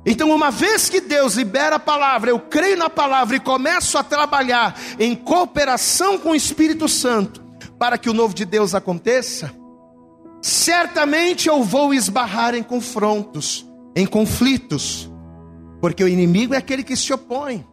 Então, 0.04 0.32
uma 0.32 0.50
vez 0.50 0.90
que 0.90 1.00
Deus 1.00 1.36
libera 1.36 1.76
a 1.76 1.80
palavra, 1.80 2.32
eu 2.32 2.40
creio 2.40 2.76
na 2.76 2.90
palavra 2.90 3.36
e 3.36 3.40
começo 3.40 3.96
a 3.96 4.02
trabalhar 4.02 4.76
em 4.98 5.14
cooperação 5.14 6.18
com 6.18 6.32
o 6.32 6.36
Espírito 6.36 6.88
Santo 6.88 7.44
para 7.78 8.00
que 8.00 8.10
o 8.10 8.14
novo 8.14 8.34
de 8.34 8.44
Deus 8.44 8.74
aconteça, 8.74 9.54
certamente 10.42 11.48
eu 11.48 11.64
vou 11.64 11.94
esbarrar 11.94 12.56
em 12.56 12.64
confrontos, 12.64 13.64
em 13.96 14.08
conflitos, 14.08 15.13
porque 15.84 16.02
o 16.02 16.08
inimigo 16.08 16.54
é 16.54 16.58
aquele 16.58 16.82
que 16.82 16.96
se 16.96 17.12
opõe. 17.12 17.68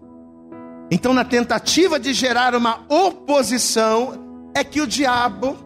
Então, 0.91 1.15
na 1.15 1.25
tentativa 1.25 1.97
de 1.97 2.13
gerar 2.13 2.57
uma 2.57 2.81
oposição, 2.89 4.51
é 4.53 4.65
que 4.65 4.81
o 4.81 4.87
diabo, 4.87 5.57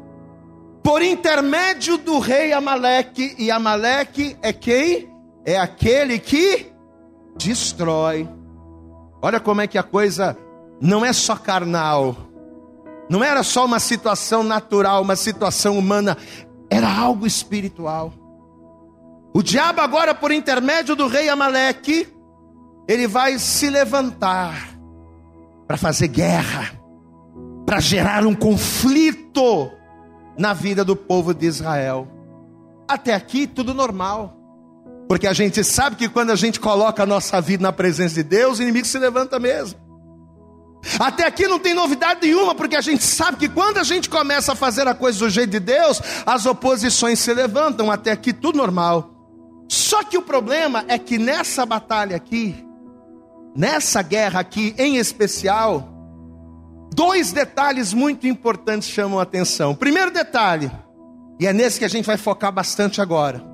por 0.83 1.01
intermédio 1.01 1.97
do 1.97 2.19
rei 2.19 2.53
Amaleque, 2.53 3.35
e 3.39 3.51
Amaleque 3.51 4.37
é 4.43 4.53
quem? 4.53 5.09
É 5.43 5.59
aquele 5.59 6.19
que 6.19 6.71
destrói. 7.35 8.29
Olha 9.23 9.41
como 9.41 9.63
é 9.63 9.67
que 9.67 9.79
a 9.79 9.83
coisa 9.83 10.37
não 10.79 11.03
é 11.03 11.15
só 11.15 11.37
carnal, 11.37 12.15
não 13.09 13.25
era 13.25 13.43
só 13.43 13.65
uma 13.65 13.81
situação 13.81 14.43
natural, 14.43 15.01
uma 15.01 15.17
situação 15.17 15.79
humana, 15.79 16.19
era 16.69 16.95
algo 16.95 17.27
espiritual. 17.27 18.13
O 19.33 19.43
diabo, 19.43 19.81
agora, 19.81 20.15
por 20.15 20.31
intermédio 20.31 20.95
do 20.95 21.07
rei 21.07 21.31
Amaleque, 21.31 22.13
ele 22.87 23.07
vai 23.07 23.39
se 23.39 23.69
levantar 23.69 24.71
para 25.67 25.77
fazer 25.77 26.09
guerra, 26.09 26.73
para 27.65 27.81
gerar 27.81 28.27
um 28.27 28.35
conflito 28.35 29.71
na 30.37 30.53
vida 30.53 30.85
do 30.85 30.95
povo 30.95 31.33
de 31.33 31.47
Israel. 31.47 32.09
Até 32.87 33.15
aqui 33.15 33.47
tudo 33.47 33.73
normal. 33.73 34.37
Porque 35.09 35.27
a 35.27 35.33
gente 35.33 35.63
sabe 35.63 35.97
que 35.97 36.09
quando 36.09 36.31
a 36.31 36.37
gente 36.37 36.59
coloca 36.59 37.03
a 37.03 37.07
nossa 37.07 37.41
vida 37.41 37.63
na 37.63 37.73
presença 37.73 38.15
de 38.15 38.23
Deus, 38.23 38.59
o 38.59 38.63
inimigo 38.63 38.87
se 38.87 38.99
levanta 38.99 39.39
mesmo. 39.39 39.79
Até 40.99 41.27
aqui 41.27 41.49
não 41.49 41.59
tem 41.59 41.75
novidade 41.75 42.21
nenhuma, 42.23 42.55
porque 42.55 42.77
a 42.77 42.81
gente 42.81 43.03
sabe 43.03 43.39
que 43.39 43.49
quando 43.49 43.79
a 43.79 43.83
gente 43.83 44.09
começa 44.09 44.53
a 44.53 44.57
fazer 44.57 44.87
a 44.87 44.95
coisa 44.95 45.19
do 45.19 45.31
jeito 45.31 45.51
de 45.51 45.61
Deus, 45.61 46.01
as 46.27 46.47
oposições 46.47 47.19
se 47.19 47.33
levantam. 47.33 47.91
Até 47.91 48.13
aqui 48.13 48.33
tudo 48.33 48.59
normal. 48.59 49.11
Só 49.69 50.03
que 50.05 50.19
o 50.19 50.23
problema 50.23 50.85
é 50.89 50.99
que 50.99 51.19
nessa 51.19 51.65
batalha 51.65 52.17
aqui, 52.17 52.64
nessa 53.55 54.03
guerra 54.03 54.41
aqui 54.41 54.75
em 54.79 54.97
especial, 54.97 55.89
dois 56.95 57.33
detalhes 57.33 57.93
muito 57.93 58.27
importantes 58.27 58.89
chamam 58.89 59.19
a 59.19 59.23
atenção. 59.23 59.75
Primeiro 59.75 60.11
detalhe, 60.11 60.71
e 61.41 61.47
é 61.47 61.53
nesse 61.53 61.79
que 61.79 61.85
a 61.85 61.89
gente 61.89 62.07
vai 62.07 62.17
focar 62.17 62.53
bastante 62.53 63.01
agora. 63.01 63.45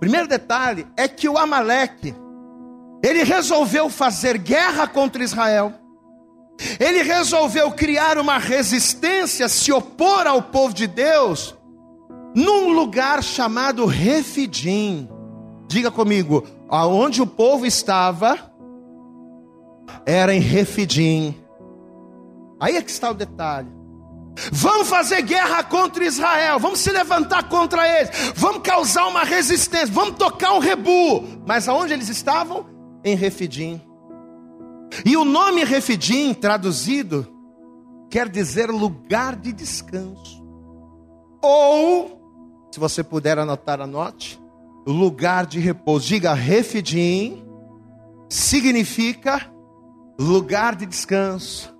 Primeiro 0.00 0.28
detalhe 0.28 0.86
é 0.96 1.08
que 1.08 1.28
o 1.28 1.36
Amaleque, 1.36 2.14
ele 3.02 3.22
resolveu 3.22 3.90
fazer 3.90 4.38
guerra 4.38 4.86
contra 4.86 5.22
Israel. 5.22 5.72
Ele 6.80 7.02
resolveu 7.02 7.70
criar 7.70 8.18
uma 8.18 8.38
resistência, 8.38 9.48
se 9.48 9.72
opor 9.72 10.26
ao 10.26 10.42
povo 10.42 10.74
de 10.74 10.88
Deus, 10.88 11.56
num 12.34 12.72
lugar 12.72 13.22
chamado 13.22 13.86
Refidim. 13.86 15.08
Diga 15.68 15.90
comigo, 15.90 16.44
aonde 16.68 17.22
o 17.22 17.26
povo 17.26 17.64
estava, 17.64 18.47
era 20.06 20.34
em 20.34 20.40
Refidim. 20.40 21.34
Aí 22.60 22.76
é 22.76 22.82
que 22.82 22.90
está 22.90 23.10
o 23.10 23.14
detalhe. 23.14 23.78
Vamos 24.52 24.88
fazer 24.88 25.22
guerra 25.22 25.64
contra 25.64 26.04
Israel, 26.04 26.58
vamos 26.58 26.78
se 26.78 26.90
levantar 26.90 27.48
contra 27.48 27.86
eles, 27.88 28.10
vamos 28.36 28.62
causar 28.62 29.08
uma 29.08 29.24
resistência, 29.24 29.88
vamos 29.88 30.16
tocar 30.16 30.54
um 30.54 30.60
rebu. 30.60 31.24
Mas 31.44 31.68
aonde 31.68 31.92
eles 31.92 32.08
estavam? 32.08 32.66
Em 33.04 33.16
Refidim. 33.16 33.80
E 35.04 35.16
o 35.16 35.24
nome 35.24 35.64
Refidim, 35.64 36.32
traduzido, 36.34 37.26
quer 38.08 38.28
dizer 38.28 38.70
lugar 38.70 39.34
de 39.34 39.52
descanso. 39.52 40.38
Ou, 41.42 42.68
se 42.72 42.80
você 42.80 43.02
puder 43.02 43.38
anotar, 43.38 43.80
anote, 43.80 44.40
lugar 44.86 45.46
de 45.46 45.58
repouso. 45.58 46.06
Diga 46.06 46.32
Refidim, 46.32 47.44
significa 48.28 49.50
lugar 50.18 50.74
de 50.74 50.84
descanso, 50.84 51.72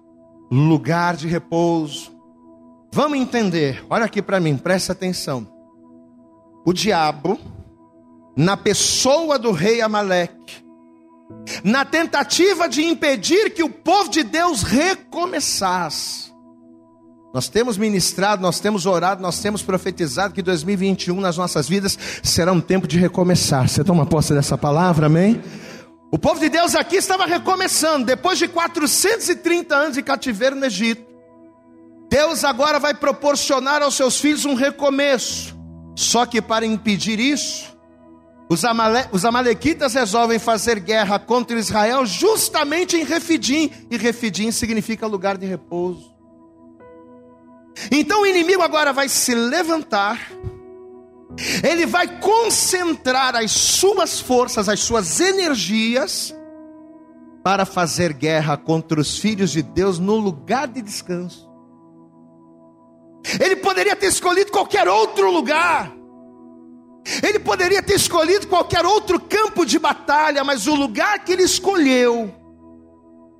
lugar 0.51 1.17
de 1.17 1.27
repouso. 1.27 2.13
Vamos 2.93 3.19
entender, 3.19 3.85
olha 3.91 4.05
aqui 4.05 4.23
para 4.23 4.39
mim, 4.39 4.57
presta 4.57 4.93
atenção. 4.93 5.47
O 6.65 6.73
diabo, 6.73 7.39
na 8.37 8.57
pessoa 8.57 9.39
do 9.39 9.51
rei 9.51 9.81
Amaleque, 9.81 10.65
na 11.65 11.85
tentativa 11.85 12.69
de 12.69 12.83
impedir 12.83 13.51
que 13.51 13.63
o 13.63 13.69
povo 13.69 14.09
de 14.09 14.23
Deus 14.23 14.63
recomeçasse. 14.63 16.29
Nós 17.35 17.49
temos 17.49 17.77
ministrado, 17.77 18.41
nós 18.41 18.59
temos 18.59 18.87
orado, 18.87 19.21
nós 19.21 19.39
temos 19.41 19.63
profetizado 19.63 20.33
que 20.33 20.41
2021 20.41 21.21
nas 21.21 21.37
nossas 21.37 21.69
vidas 21.69 21.99
será 22.23 22.53
um 22.53 22.61
tempo 22.61 22.87
de 22.89 22.99
recomeçar. 22.99 23.69
Você 23.69 23.85
toma 23.85 24.07
posse 24.07 24.33
dessa 24.33 24.57
palavra, 24.57 25.07
amém? 25.07 25.43
O 26.11 26.19
povo 26.19 26.41
de 26.41 26.49
Deus 26.49 26.75
aqui 26.75 26.97
estava 26.97 27.27
recomeçando, 27.27 28.07
depois 28.07 28.39
de 28.39 28.49
430 28.49 29.75
anos 29.75 29.95
de 29.95 30.03
cativeiro 30.03 30.57
no 30.57 30.65
Egito. 30.65 31.07
Deus 32.09 32.45
agora 32.45 32.79
vai 32.79 32.95
proporcionar 32.95 33.83
aos 33.83 33.95
seus 33.95 34.19
filhos 34.19 34.47
um 34.47 34.55
recomeço. 34.55 35.57
Só 35.95 36.25
que 36.25 36.41
para 36.41 36.65
impedir 36.65 37.21
isso, 37.21 37.77
os, 38.49 38.65
amale... 38.65 39.07
os 39.13 39.27
amalequitas 39.27 39.93
resolvem 39.93 40.39
fazer 40.39 40.81
guerra 40.81 41.19
contra 41.19 41.59
Israel 41.59 42.07
justamente 42.07 42.97
em 42.97 43.05
Refidim, 43.05 43.71
e 43.91 43.97
Refidim 43.99 44.51
significa 44.51 45.07
lugar 45.07 45.37
de 45.37 45.45
repouso. 45.45 46.17
Então 47.93 48.23
o 48.23 48.27
inimigo 48.27 48.63
agora 48.63 48.93
vai 48.93 49.09
se 49.09 49.35
levantar, 49.35 50.33
ele 51.63 51.87
vai 51.87 52.21
concentrar 52.21 53.37
as 53.37 53.51
suas 53.53 54.21
forças, 54.21 54.69
as 54.69 54.81
suas 54.81 55.21
energias, 55.21 56.35
para 57.45 57.65
fazer 57.65 58.13
guerra 58.13 58.57
contra 58.57 59.01
os 59.01 59.19
filhos 59.19 59.51
de 59.51 59.63
Deus 59.63 59.99
no 59.99 60.17
lugar 60.17 60.67
de 60.67 60.83
descanso. 60.83 61.49
Ele 63.41 63.57
poderia 63.57 63.95
ter 63.95 64.07
escolhido 64.07 64.51
qualquer 64.51 64.89
outro 64.89 65.31
lugar, 65.31 65.93
ele 67.23 67.39
poderia 67.39 67.83
ter 67.83 67.95
escolhido 67.95 68.47
qualquer 68.49 68.85
outro 68.85 69.19
campo 69.21 69.65
de 69.65 69.79
batalha, 69.79 70.45
mas 70.45 70.67
o 70.67 70.75
lugar 70.75 71.25
que 71.25 71.33
ele 71.33 71.43
escolheu 71.43 72.35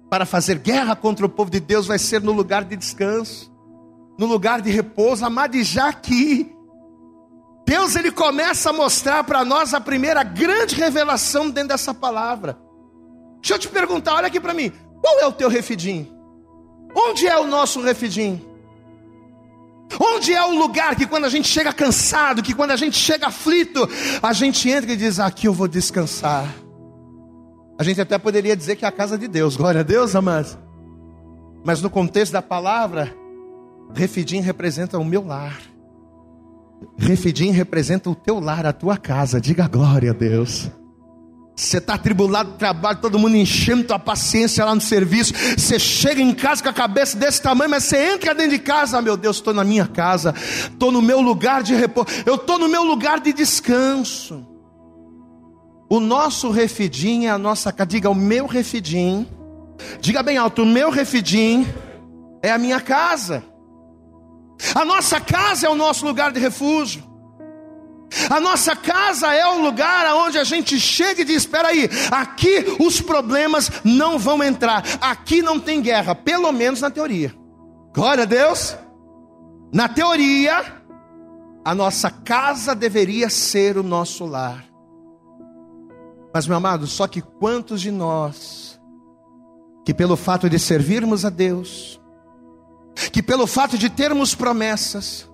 para 0.09 0.25
fazer 0.25 0.59
guerra 0.59 0.97
contra 0.97 1.27
o 1.27 1.29
povo 1.29 1.51
de 1.51 1.61
Deus 1.61 1.87
vai 1.87 1.99
ser 1.99 2.23
no 2.23 2.33
lugar 2.33 2.65
de 2.65 2.77
descanso, 2.77 3.53
no 4.19 4.27
lugar 4.27 4.63
de 4.63 4.71
repouso, 4.71 5.25
amado, 5.25 5.63
já 5.63 5.89
aqui, 5.89 6.51
Deus 7.69 7.95
ele 7.97 8.11
começa 8.11 8.71
a 8.71 8.73
mostrar 8.73 9.23
para 9.25 9.45
nós 9.45 9.75
a 9.75 9.81
primeira 9.81 10.23
grande 10.23 10.75
revelação 10.75 11.51
dentro 11.51 11.69
dessa 11.69 11.93
palavra. 11.93 12.59
Deixa 13.43 13.57
eu 13.57 13.59
te 13.59 13.69
perguntar, 13.69 14.15
olha 14.15 14.27
aqui 14.27 14.41
para 14.41 14.55
mim, 14.55 14.73
qual 15.03 15.21
é 15.21 15.27
o 15.27 15.33
teu 15.33 15.51
refidim? 15.51 16.11
Onde 16.97 17.27
é 17.27 17.39
o 17.39 17.47
nosso 17.47 17.83
refidim? 17.83 18.43
Onde 20.01 20.33
é 20.33 20.43
o 20.43 20.59
lugar 20.59 20.97
que 20.97 21.07
quando 21.07 21.27
a 21.27 21.29
gente 21.29 21.47
chega 21.47 21.71
cansado, 21.71 22.43
que 22.43 22.55
quando 22.55 22.71
a 22.71 22.77
gente 22.77 22.97
chega 22.97 23.27
aflito, 23.27 23.87
a 24.23 24.33
gente 24.33 24.71
entra 24.71 24.91
e 24.91 24.97
diz: 24.97 25.21
Aqui 25.21 25.47
eu 25.47 25.53
vou 25.53 25.69
descansar. 25.69 26.49
A 27.79 27.85
gente 27.85 28.01
até 28.01 28.17
poderia 28.17 28.57
dizer 28.57 28.77
que 28.77 28.87
é 28.87 28.89
a 28.89 28.93
casa 28.93 29.19
de 29.19 29.29
Deus, 29.29 29.57
glória 29.57 29.81
a 29.81 29.85
Deus, 29.85 30.17
amados. 30.17 30.57
Mas 31.63 31.83
no 31.83 31.91
contexto 31.91 32.33
da 32.33 32.41
palavra, 32.41 33.15
Refidim 33.95 34.41
representa 34.41 34.99
o 34.99 35.05
meu 35.05 35.27
lar. 35.27 35.61
Refidim 36.97 37.51
representa 37.51 38.11
o 38.11 38.15
teu 38.15 38.41
lar, 38.41 38.67
a 38.67 38.73
tua 38.73 38.97
casa. 38.97 39.41
Diga 39.41 39.69
glória 39.69 40.11
a 40.11 40.15
Deus. 40.15 40.71
Você 41.59 41.79
está 41.79 41.95
atribulado 41.95 42.53
do 42.53 42.57
trabalho, 42.57 43.01
todo 43.01 43.19
mundo 43.19 43.37
enchendo 43.37 43.83
tua 43.83 43.99
paciência 43.99 44.65
lá 44.65 44.73
no 44.73 44.81
serviço. 44.81 45.33
Você 45.57 45.77
chega 45.77 46.21
em 46.21 46.33
casa 46.33 46.63
com 46.63 46.69
a 46.69 46.73
cabeça 46.73 47.19
desse 47.19 47.43
tamanho, 47.43 47.69
mas 47.69 47.83
você 47.83 48.13
entra 48.13 48.33
dentro 48.33 48.53
de 48.53 48.61
casa, 48.61 48.99
ah, 48.99 49.03
meu 49.03 49.17
Deus, 49.17 49.39
estou 49.39 49.53
na 49.53 49.65
minha 49.65 49.85
casa, 49.85 50.33
estou 50.37 50.93
no 50.93 51.03
meu 51.03 51.21
lugar 51.21 51.65
de 51.65 51.75
repouso, 51.75 52.11
eu 52.25 52.37
estou 52.37 52.61
no 52.61 52.69
meu 52.69 52.85
lugar 52.85 53.19
de 53.19 53.33
descanso. 53.33 54.47
O 55.91 55.99
nosso 55.99 56.51
refidim 56.51 57.25
é 57.25 57.31
a 57.31 57.39
nossa 57.39 57.73
casa. 57.73 57.89
Diga 57.89 58.09
o 58.09 58.15
meu 58.15 58.47
refidim. 58.47 59.27
Diga 60.01 60.23
bem 60.23 60.37
alto, 60.37 60.63
o 60.63 60.67
meu 60.67 60.91
refidim 60.91 61.67
é 62.43 62.53
a 62.53 62.59
minha 62.59 62.81
casa. 62.81 63.43
A 64.75 64.85
nossa 64.85 65.21
casa 65.21 65.67
é 65.67 65.71
o 65.71 65.75
nosso 65.75 66.05
lugar 66.05 66.33
de 66.33 66.41
refúgio. 66.41 67.03
A 68.31 68.41
nossa 68.41 68.75
casa 68.75 69.35
é 69.35 69.47
o 69.47 69.61
lugar 69.61 70.07
aonde 70.07 70.39
a 70.39 70.45
gente 70.45 70.81
chega 70.81 71.23
e 71.23 71.25
diz: 71.25 71.39
espera 71.39 71.69
aí, 71.69 71.89
aqui 72.11 72.65
os 72.81 73.01
problemas 73.01 73.71
não 73.85 74.19
vão 74.19 74.43
entrar, 74.43 74.83
aqui 75.01 75.43
não 75.43 75.61
tem 75.61 75.83
guerra, 75.83 76.15
pelo 76.15 76.51
menos 76.51 76.81
na 76.81 76.91
teoria. 76.91 77.35
Glória 77.95 78.25
a 78.25 78.27
Deus. 78.27 78.77
Na 79.73 79.89
teoria, 79.89 80.65
a 81.65 81.75
nossa 81.75 82.11
casa 82.11 82.75
deveria 82.75 83.29
ser 83.29 83.77
o 83.77 83.83
nosso 83.83 84.25
lar. 84.25 84.65
Mas, 86.33 86.47
meu 86.47 86.57
amado, 86.57 86.87
só 86.87 87.07
que 87.07 87.21
quantos 87.21 87.81
de 87.81 87.91
nós, 87.91 88.81
que 89.85 89.93
pelo 89.93 90.17
fato 90.17 90.49
de 90.49 90.59
servirmos 90.59 91.25
a 91.25 91.31
Deus, 91.31 91.98
que 93.13 93.23
pelo 93.23 93.47
fato 93.47 93.79
de 93.79 93.89
termos 93.89 94.35
promessas, 94.35 95.29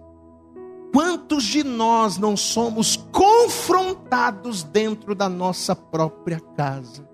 quantos 0.92 1.44
de 1.44 1.64
nós 1.64 2.18
não 2.18 2.36
somos 2.36 2.96
confrontados 3.10 4.62
dentro 4.62 5.14
da 5.14 5.28
nossa 5.28 5.74
própria 5.74 6.40
casa? 6.56 7.08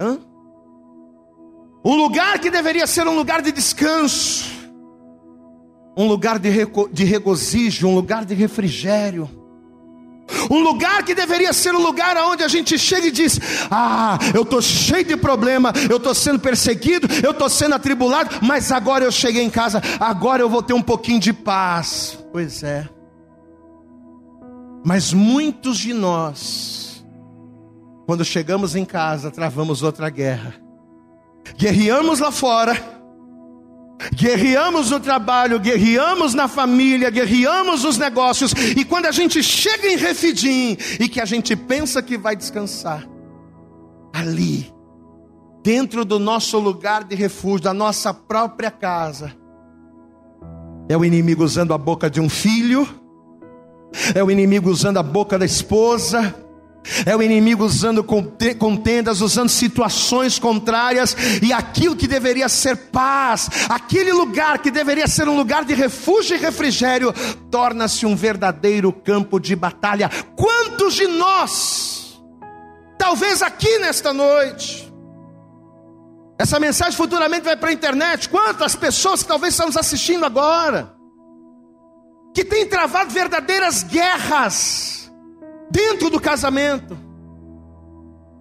Hã? 0.00 0.18
Um 1.84 1.96
lugar 1.96 2.38
que 2.38 2.50
deveria 2.50 2.86
ser 2.86 3.06
um 3.06 3.16
lugar 3.16 3.40
de 3.40 3.50
descanso, 3.50 4.44
um 5.96 6.06
lugar 6.06 6.38
de, 6.38 6.50
de 6.92 7.04
regozijo, 7.04 7.88
um 7.88 7.94
lugar 7.94 8.24
de 8.24 8.34
refrigério, 8.34 9.39
um 10.50 10.60
lugar 10.60 11.04
que 11.04 11.14
deveria 11.14 11.52
ser 11.52 11.74
um 11.74 11.82
lugar 11.82 12.16
onde 12.18 12.42
a 12.42 12.48
gente 12.48 12.78
chega 12.78 13.06
e 13.06 13.10
diz: 13.10 13.40
Ah, 13.70 14.18
eu 14.34 14.42
estou 14.42 14.60
cheio 14.60 15.04
de 15.04 15.16
problema, 15.16 15.72
eu 15.88 15.96
estou 15.96 16.14
sendo 16.14 16.38
perseguido, 16.38 17.08
eu 17.22 17.30
estou 17.32 17.48
sendo 17.48 17.74
atribulado, 17.74 18.36
mas 18.42 18.70
agora 18.72 19.04
eu 19.04 19.12
cheguei 19.12 19.42
em 19.42 19.50
casa, 19.50 19.82
agora 19.98 20.42
eu 20.42 20.48
vou 20.48 20.62
ter 20.62 20.74
um 20.74 20.82
pouquinho 20.82 21.20
de 21.20 21.32
paz. 21.32 22.18
Pois 22.32 22.62
é. 22.62 22.88
Mas 24.84 25.12
muitos 25.12 25.78
de 25.78 25.92
nós, 25.92 27.04
quando 28.06 28.24
chegamos 28.24 28.74
em 28.74 28.84
casa, 28.84 29.30
travamos 29.30 29.82
outra 29.82 30.08
guerra. 30.08 30.54
Guerreamos 31.56 32.20
lá 32.20 32.30
fora 32.30 32.99
guerreamos 34.14 34.90
no 34.90 35.00
trabalho, 35.00 35.58
guerreamos 35.58 36.34
na 36.34 36.48
família, 36.48 37.10
guerreamos 37.10 37.84
nos 37.84 37.98
negócios, 37.98 38.52
e 38.76 38.84
quando 38.84 39.06
a 39.06 39.12
gente 39.12 39.42
chega 39.42 39.88
em 39.88 39.96
Refidim 39.96 40.76
e 40.98 41.08
que 41.08 41.20
a 41.20 41.24
gente 41.24 41.54
pensa 41.54 42.02
que 42.02 42.16
vai 42.16 42.34
descansar, 42.34 43.06
ali, 44.12 44.72
dentro 45.62 46.04
do 46.04 46.18
nosso 46.18 46.58
lugar 46.58 47.04
de 47.04 47.14
refúgio, 47.14 47.60
da 47.60 47.74
nossa 47.74 48.12
própria 48.14 48.70
casa, 48.70 49.32
é 50.88 50.96
o 50.96 51.04
inimigo 51.04 51.44
usando 51.44 51.72
a 51.72 51.78
boca 51.78 52.10
de 52.10 52.20
um 52.20 52.28
filho, 52.28 52.88
é 54.14 54.22
o 54.22 54.30
inimigo 54.30 54.70
usando 54.70 54.98
a 54.98 55.02
boca 55.02 55.38
da 55.38 55.44
esposa, 55.44 56.34
é 57.06 57.14
o 57.14 57.22
inimigo 57.22 57.64
usando 57.64 58.04
contendas, 58.04 59.20
usando 59.20 59.48
situações 59.48 60.38
contrárias, 60.38 61.16
e 61.42 61.52
aquilo 61.52 61.96
que 61.96 62.06
deveria 62.06 62.48
ser 62.48 62.76
paz, 62.76 63.48
aquele 63.68 64.12
lugar 64.12 64.58
que 64.58 64.70
deveria 64.70 65.06
ser 65.06 65.28
um 65.28 65.36
lugar 65.36 65.64
de 65.64 65.74
refúgio 65.74 66.36
e 66.36 66.40
refrigério, 66.40 67.12
torna-se 67.50 68.06
um 68.06 68.16
verdadeiro 68.16 68.92
campo 68.92 69.38
de 69.38 69.54
batalha. 69.54 70.10
Quantos 70.36 70.94
de 70.94 71.06
nós, 71.06 72.20
talvez 72.98 73.42
aqui 73.42 73.78
nesta 73.78 74.12
noite, 74.12 74.90
essa 76.38 76.58
mensagem 76.58 76.96
futuramente 76.96 77.44
vai 77.44 77.56
para 77.56 77.68
a 77.68 77.72
internet, 77.72 78.28
quantas 78.28 78.74
pessoas 78.74 79.22
que 79.22 79.28
talvez 79.28 79.52
estamos 79.52 79.76
assistindo 79.76 80.24
agora, 80.24 80.94
que 82.34 82.44
têm 82.44 82.66
travado 82.66 83.10
verdadeiras 83.10 83.82
guerras, 83.82 84.99
dentro 85.70 86.10
do 86.10 86.20
casamento. 86.20 86.98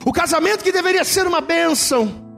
O 0.06 0.12
casamento 0.12 0.64
que 0.64 0.72
deveria 0.72 1.04
ser 1.04 1.28
uma 1.28 1.42
bênção, 1.42 2.30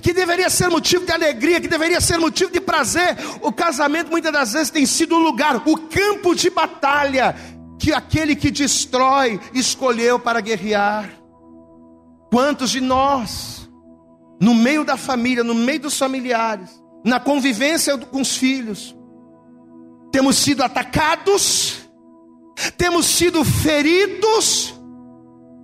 que 0.00 0.12
deveria 0.12 0.48
ser 0.48 0.68
motivo 0.68 1.04
de 1.04 1.12
alegria, 1.12 1.60
que 1.60 1.68
deveria 1.68 2.00
ser 2.00 2.18
motivo 2.18 2.52
de 2.52 2.60
prazer, 2.60 3.16
o 3.40 3.52
casamento 3.52 4.10
muitas 4.10 4.32
das 4.32 4.52
vezes 4.52 4.70
tem 4.70 4.86
sido 4.86 5.16
o 5.16 5.18
lugar, 5.18 5.62
o 5.66 5.76
campo 5.76 6.34
de 6.34 6.50
batalha 6.50 7.34
que 7.78 7.92
aquele 7.92 8.36
que 8.36 8.50
destrói 8.50 9.40
escolheu 9.52 10.18
para 10.18 10.40
guerrear. 10.40 11.10
Quantos 12.30 12.70
de 12.70 12.80
nós, 12.80 13.68
no 14.40 14.54
meio 14.54 14.84
da 14.84 14.96
família, 14.96 15.42
no 15.42 15.54
meio 15.54 15.80
dos 15.80 15.98
familiares, 15.98 16.70
na 17.04 17.18
convivência 17.18 17.98
com 17.98 18.20
os 18.20 18.36
filhos, 18.36 18.96
temos 20.12 20.36
sido 20.36 20.62
atacados, 20.62 21.81
temos 22.76 23.06
sido 23.06 23.44
feridos 23.44 24.74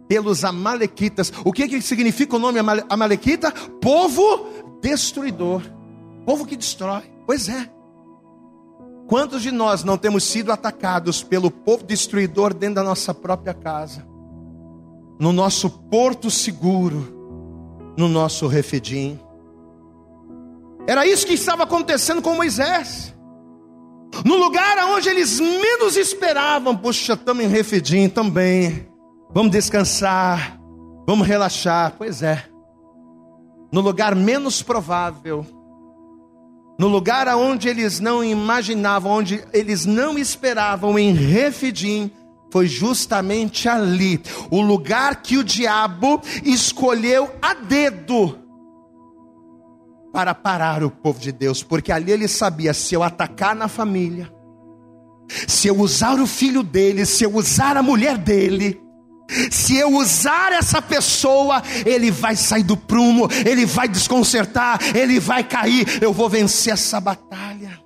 pelos 0.09 0.45
amalequitas. 0.45 1.33
O 1.45 1.53
que, 1.53 1.69
que 1.69 1.83
significa 1.83 2.37
o 2.37 2.39
nome 2.39 2.59
amalequita? 2.89 3.53
Povo 3.81 4.47
destruidor, 4.81 5.63
povo 6.25 6.47
que 6.47 6.57
destrói. 6.57 7.03
Pois 7.27 7.49
é. 7.49 7.71
Quantos 9.07 9.43
de 9.43 9.51
nós 9.51 9.85
não 9.85 9.97
temos 9.97 10.25
sido 10.25 10.53
atacados 10.53 11.23
pelo 11.23 11.51
povo 11.51 11.85
destruidor 11.85 12.53
dentro 12.53 12.77
da 12.77 12.83
nossa 12.83 13.15
própria 13.15 13.55
casa, 13.55 14.07
no 15.19 15.33
nosso 15.33 15.71
porto 15.71 16.31
seguro, 16.31 17.95
no 17.97 18.07
nosso 18.07 18.47
refidim? 18.47 19.19
Era 20.87 21.07
isso 21.07 21.27
que 21.27 21.35
estava 21.35 21.65
acontecendo 21.65 22.21
com 22.23 22.35
Moisés. 22.35 23.15
No 24.25 24.37
lugar 24.37 24.79
onde 24.87 25.09
eles 25.09 25.39
menos 25.39 25.97
esperavam, 25.97 26.77
puxa, 26.77 27.13
estamos 27.13 27.45
em 27.45 27.49
Refidim 27.49 28.09
também. 28.09 28.89
Vamos 29.33 29.53
descansar, 29.53 30.59
vamos 31.07 31.27
relaxar. 31.27 31.95
Pois 31.97 32.23
é. 32.23 32.45
No 33.71 33.81
lugar 33.81 34.15
menos 34.15 34.63
provável, 34.63 35.47
no 36.79 36.89
lugar 36.89 37.29
onde 37.37 37.69
eles 37.69 38.01
não 38.01 38.25
imaginavam, 38.25 39.13
onde 39.13 39.45
eles 39.53 39.85
não 39.85 40.19
esperavam, 40.19 40.99
em 40.99 41.13
Refidim, 41.13 42.11
foi 42.51 42.67
justamente 42.67 43.69
ali, 43.69 44.23
o 44.51 44.63
lugar 44.63 45.23
que 45.23 45.37
o 45.37 45.45
diabo 45.45 46.21
escolheu 46.43 47.31
a 47.43 47.53
dedo 47.53 48.48
para 50.13 50.35
parar 50.35 50.83
o 50.83 50.91
povo 50.91 51.19
de 51.19 51.33
Deus, 51.33 51.63
porque 51.63 51.93
ali 51.93 52.13
ele 52.13 52.29
sabia: 52.29 52.75
se 52.75 52.95
eu 52.95 53.03
atacar 53.03 53.55
na 53.55 53.69
família, 53.69 54.33
se 55.47 55.69
eu 55.69 55.79
usar 55.79 56.19
o 56.21 56.27
filho 56.27 56.63
dele, 56.63 57.05
se 57.05 57.25
eu 57.25 57.35
usar 57.35 57.77
a 57.77 57.83
mulher 57.83 58.17
dele, 58.17 58.81
se 59.51 59.77
eu 59.77 59.95
usar 59.95 60.53
essa 60.53 60.81
pessoa, 60.81 61.63
ele 61.85 62.11
vai 62.11 62.35
sair 62.35 62.63
do 62.63 62.77
prumo, 62.77 63.29
ele 63.45 63.67
vai 63.67 63.87
desconcertar, 63.87 64.81
ele 64.95 65.21
vai 65.21 65.45
cair, 65.45 66.03
eu 66.03 66.13
vou 66.13 66.29
vencer 66.29 66.73
essa 66.73 67.01
batalha. 67.01 67.79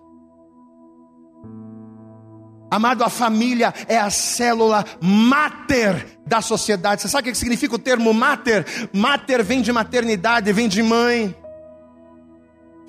Amado, 2.70 3.04
a 3.04 3.10
família 3.10 3.74
é 3.86 3.98
a 3.98 4.08
célula 4.08 4.82
mater 4.98 6.18
da 6.26 6.40
sociedade. 6.40 7.02
Você 7.02 7.08
sabe 7.08 7.28
o 7.28 7.32
que 7.32 7.36
significa 7.36 7.74
o 7.74 7.78
termo 7.78 8.14
mater? 8.14 8.64
Mater 8.94 9.44
vem 9.44 9.60
de 9.60 9.70
maternidade, 9.70 10.50
vem 10.54 10.68
de 10.68 10.82
mãe. 10.82 11.36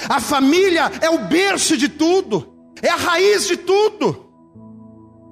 A 0.09 0.19
família 0.19 0.91
é 1.01 1.09
o 1.09 1.19
berço 1.19 1.77
de 1.77 1.89
tudo, 1.89 2.53
é 2.81 2.89
a 2.89 2.95
raiz 2.95 3.47
de 3.47 3.57
tudo. 3.57 4.23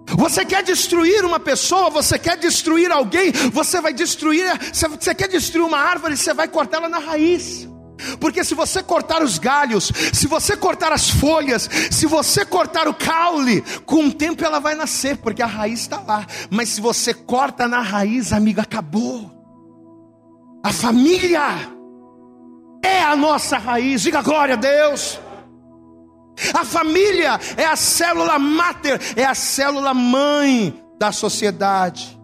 Você 0.07 0.43
quer 0.43 0.63
destruir 0.63 1.23
uma 1.23 1.39
pessoa, 1.39 1.89
você 1.89 2.19
quer 2.19 2.37
destruir 2.37 2.91
alguém, 2.91 3.31
você 3.51 3.79
vai 3.79 3.93
destruir, 3.93 4.51
você 4.73 5.15
quer 5.15 5.27
destruir 5.27 5.65
uma 5.65 5.77
árvore, 5.77 6.17
você 6.17 6.33
vai 6.33 6.47
cortá-la 6.47 6.89
na 6.89 6.99
raiz. 6.99 7.69
Porque 8.19 8.43
se 8.43 8.55
você 8.55 8.81
cortar 8.81 9.21
os 9.21 9.37
galhos, 9.37 9.91
se 10.11 10.27
você 10.27 10.57
cortar 10.57 10.91
as 10.91 11.09
folhas, 11.09 11.69
se 11.91 12.05
você 12.05 12.43
cortar 12.43 12.87
o 12.87 12.93
caule, 12.93 13.63
com 13.85 14.07
o 14.07 14.13
tempo 14.13 14.43
ela 14.43 14.59
vai 14.59 14.75
nascer, 14.75 15.17
porque 15.17 15.41
a 15.41 15.47
raiz 15.47 15.81
está 15.81 16.01
lá. 16.01 16.25
Mas 16.49 16.69
se 16.69 16.81
você 16.81 17.13
corta 17.13 17.67
na 17.67 17.79
raiz, 17.81 18.33
amigo, 18.33 18.59
acabou. 18.59 19.31
A 20.63 20.73
família 20.73 21.71
é 22.83 23.03
a 23.03 23.15
nossa 23.15 23.57
raiz, 23.57 24.01
diga 24.01 24.21
glória 24.21 24.55
a 24.55 24.57
Deus. 24.57 25.19
A 26.53 26.65
família 26.65 27.39
é 27.55 27.65
a 27.65 27.75
célula 27.75 28.39
máter, 28.39 28.99
é 29.15 29.23
a 29.23 29.35
célula 29.35 29.93
mãe 29.93 30.81
da 30.97 31.11
sociedade. 31.11 32.19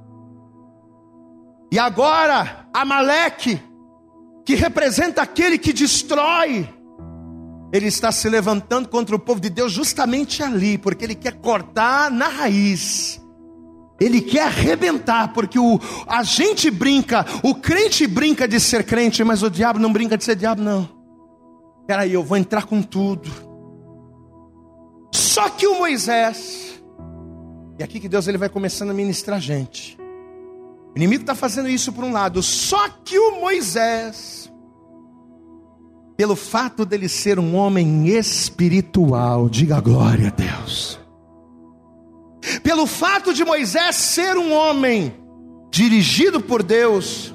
E 1.72 1.78
agora, 1.78 2.68
Amaleque, 2.74 3.62
que 4.46 4.56
representa 4.56 5.22
aquele 5.22 5.58
que 5.58 5.74
destrói, 5.74 6.68
ele 7.72 7.88
está 7.88 8.12
se 8.12 8.30
levantando 8.30 8.88
contra 8.88 9.16
o 9.16 9.20
povo 9.20 9.40
de 9.40 9.50
Deus 9.50 9.72
justamente 9.74 10.42
ali, 10.42 10.78
porque 10.78 11.04
ele 11.04 11.16
quer 11.16 11.34
cortar 11.34 12.10
na 12.10 12.28
raiz 12.28 13.22
ele 14.00 14.22
quer 14.22 14.44
arrebentar, 14.44 15.34
porque 15.34 15.58
o, 15.58 15.80
a 16.08 16.22
gente 16.24 16.70
brinca, 16.70 17.26
o 17.44 17.56
crente 17.56 18.06
brinca 18.06 18.48
de 18.48 18.60
ser 18.60 18.84
crente, 18.84 19.24
mas 19.24 19.42
o 19.42 19.50
diabo 19.50 19.80
não 19.80 19.92
brinca 19.92 20.18
de 20.18 20.24
ser 20.24 20.36
diabo, 20.36 20.62
não. 20.62 20.88
Peraí, 21.88 22.14
eu 22.14 22.24
vou 22.24 22.38
entrar 22.38 22.66
com 22.66 22.82
tudo. 22.82 23.30
Só 25.12 25.50
que 25.50 25.66
o 25.66 25.80
Moisés, 25.80 26.82
e 27.80 27.84
aqui 27.84 28.00
que 28.00 28.10
Deus 28.10 28.28
ele 28.28 28.38
vai 28.38 28.50
começando 28.50 28.92
a 28.92 28.94
ministrar 28.94 29.38
a 29.38 29.42
gente. 29.42 29.98
O 30.94 30.98
inimigo 30.98 31.24
está 31.24 31.34
fazendo 31.34 31.70
isso 31.70 31.92
por 31.92 32.04
um 32.04 32.12
lado, 32.12 32.44
só 32.44 32.90
que 32.90 33.18
o 33.18 33.40
Moisés, 33.40 34.52
pelo 36.16 36.36
fato 36.36 36.86
dele 36.86 37.10
ser 37.10 37.40
um 37.40 37.56
homem 37.56 38.08
espiritual, 38.10 39.50
diga 39.50 39.80
glória 39.80 40.28
a 40.28 40.32
Deus 40.32 41.07
pelo 42.64 42.86
fato 42.86 43.34
de 43.34 43.44
Moisés 43.44 43.96
ser 43.96 44.38
um 44.38 44.54
homem 44.54 45.14
dirigido 45.72 46.42
por 46.42 46.64
Deus, 46.64 47.34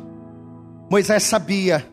Moisés 0.90 1.22
sabia 1.22 1.86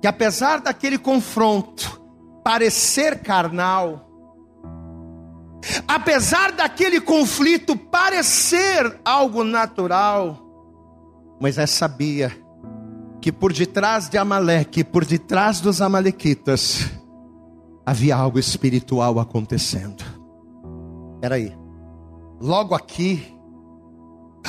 que 0.00 0.06
apesar 0.06 0.60
daquele 0.60 0.98
confronto 0.98 2.00
parecer 2.42 3.22
carnal, 3.22 4.08
apesar 5.86 6.52
daquele 6.52 7.00
conflito 7.00 7.76
parecer 7.76 9.00
algo 9.04 9.44
natural, 9.44 10.42
Moisés 11.40 11.70
sabia 11.70 12.32
que 13.20 13.32
por 13.32 13.52
detrás 13.52 14.08
de 14.08 14.18
Amaleque, 14.18 14.82
por 14.82 15.04
detrás 15.04 15.60
dos 15.60 15.80
amalequitas, 15.80 16.90
havia 17.86 18.16
algo 18.16 18.38
espiritual 18.38 19.20
acontecendo. 19.20 20.04
Era 21.22 21.36
aí. 21.36 21.61
Logo 22.42 22.74
aqui, 22.74 23.24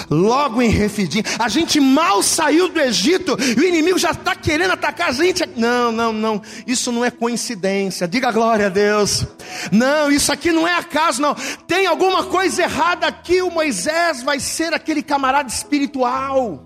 logo 0.10 0.64
em 0.64 0.70
Refidim, 0.70 1.22
a 1.38 1.48
gente 1.48 1.80
mal 1.80 2.24
saiu 2.24 2.68
do 2.68 2.80
Egito 2.80 3.38
e 3.40 3.60
o 3.60 3.64
inimigo 3.64 4.00
já 4.00 4.10
está 4.10 4.36
querendo 4.36 4.72
atacar 4.72 5.10
a 5.10 5.12
gente. 5.12 5.48
Não, 5.56 5.92
não, 5.92 6.12
não, 6.12 6.42
isso 6.66 6.92
não 6.92 7.06
é 7.06 7.12
coincidência. 7.12 8.08
Diga 8.08 8.32
glória 8.32 8.66
a 8.66 8.70
Deus. 8.70 9.28
Não, 9.72 10.10
isso 10.10 10.34
aqui 10.34 10.52
não 10.52 10.68
é 10.68 10.74
acaso, 10.74 11.22
não. 11.22 11.36
Tem 11.68 11.86
alguma 11.86 12.24
coisa 12.24 12.64
errada 12.64 13.06
aqui. 13.06 13.44
O 13.44 13.52
Moisés 13.52 14.24
vai 14.24 14.40
ser 14.40 14.74
aquele 14.74 15.04
camarada 15.04 15.50
espiritual 15.50 16.66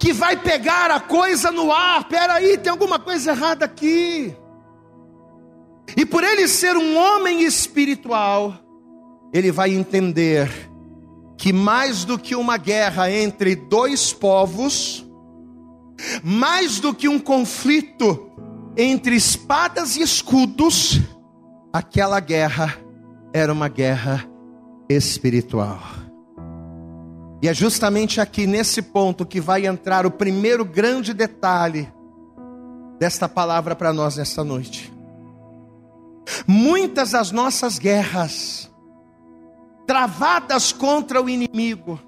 que 0.00 0.14
vai 0.14 0.34
pegar 0.34 0.90
a 0.90 0.98
coisa 0.98 1.50
no 1.50 1.70
ar. 1.70 2.08
Peraí, 2.08 2.56
tem 2.56 2.70
alguma 2.70 2.98
coisa 2.98 3.32
errada 3.32 3.66
aqui. 3.66 4.34
E 5.94 6.06
por 6.06 6.24
ele 6.24 6.48
ser 6.48 6.74
um 6.74 6.96
homem 6.96 7.42
espiritual, 7.42 8.65
ele 9.32 9.50
vai 9.52 9.74
entender 9.74 10.50
que 11.36 11.52
mais 11.52 12.04
do 12.04 12.18
que 12.18 12.34
uma 12.34 12.56
guerra 12.56 13.10
entre 13.10 13.54
dois 13.54 14.12
povos, 14.12 15.06
mais 16.22 16.80
do 16.80 16.94
que 16.94 17.08
um 17.08 17.18
conflito 17.18 18.30
entre 18.76 19.16
espadas 19.16 19.96
e 19.96 20.02
escudos, 20.02 21.00
aquela 21.72 22.20
guerra 22.20 22.76
era 23.32 23.52
uma 23.52 23.68
guerra 23.68 24.24
espiritual. 24.88 25.80
E 27.42 27.48
é 27.48 27.54
justamente 27.54 28.20
aqui 28.20 28.46
nesse 28.46 28.80
ponto 28.80 29.26
que 29.26 29.40
vai 29.40 29.66
entrar 29.66 30.06
o 30.06 30.10
primeiro 30.10 30.64
grande 30.64 31.12
detalhe 31.12 31.88
desta 32.98 33.28
palavra 33.28 33.76
para 33.76 33.92
nós 33.92 34.16
nesta 34.16 34.42
noite. 34.42 34.92
Muitas 36.46 37.10
das 37.10 37.30
nossas 37.30 37.78
guerras, 37.78 38.65
travadas 39.86 40.72
contra 40.72 41.22
o 41.22 41.28
inimigo, 41.28 42.00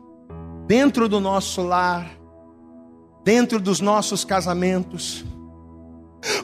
dentro 0.66 1.08
do 1.08 1.20
nosso 1.20 1.62
lar, 1.62 2.10
dentro 3.24 3.60
dos 3.60 3.80
nossos 3.80 4.24
casamentos, 4.24 5.24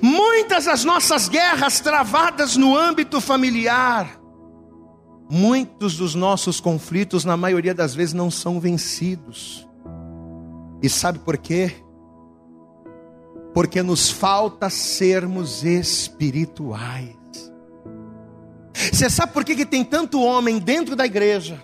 muitas 0.00 0.66
das 0.66 0.84
nossas 0.84 1.28
guerras 1.28 1.80
travadas 1.80 2.56
no 2.56 2.76
âmbito 2.76 3.20
familiar, 3.20 4.18
muitos 5.28 5.96
dos 5.96 6.14
nossos 6.14 6.60
conflitos, 6.60 7.24
na 7.24 7.36
maioria 7.36 7.74
das 7.74 7.94
vezes, 7.94 8.14
não 8.14 8.30
são 8.30 8.60
vencidos. 8.60 9.68
E 10.82 10.88
sabe 10.88 11.18
por 11.18 11.36
quê? 11.38 11.72
Porque 13.52 13.82
nos 13.82 14.10
falta 14.10 14.68
sermos 14.68 15.64
espirituais. 15.64 17.23
Você 18.92 19.08
sabe 19.10 19.32
por 19.32 19.44
que, 19.44 19.54
que 19.54 19.66
tem 19.66 19.84
tanto 19.84 20.20
homem 20.20 20.58
dentro 20.58 20.94
da 20.96 21.06
igreja? 21.06 21.62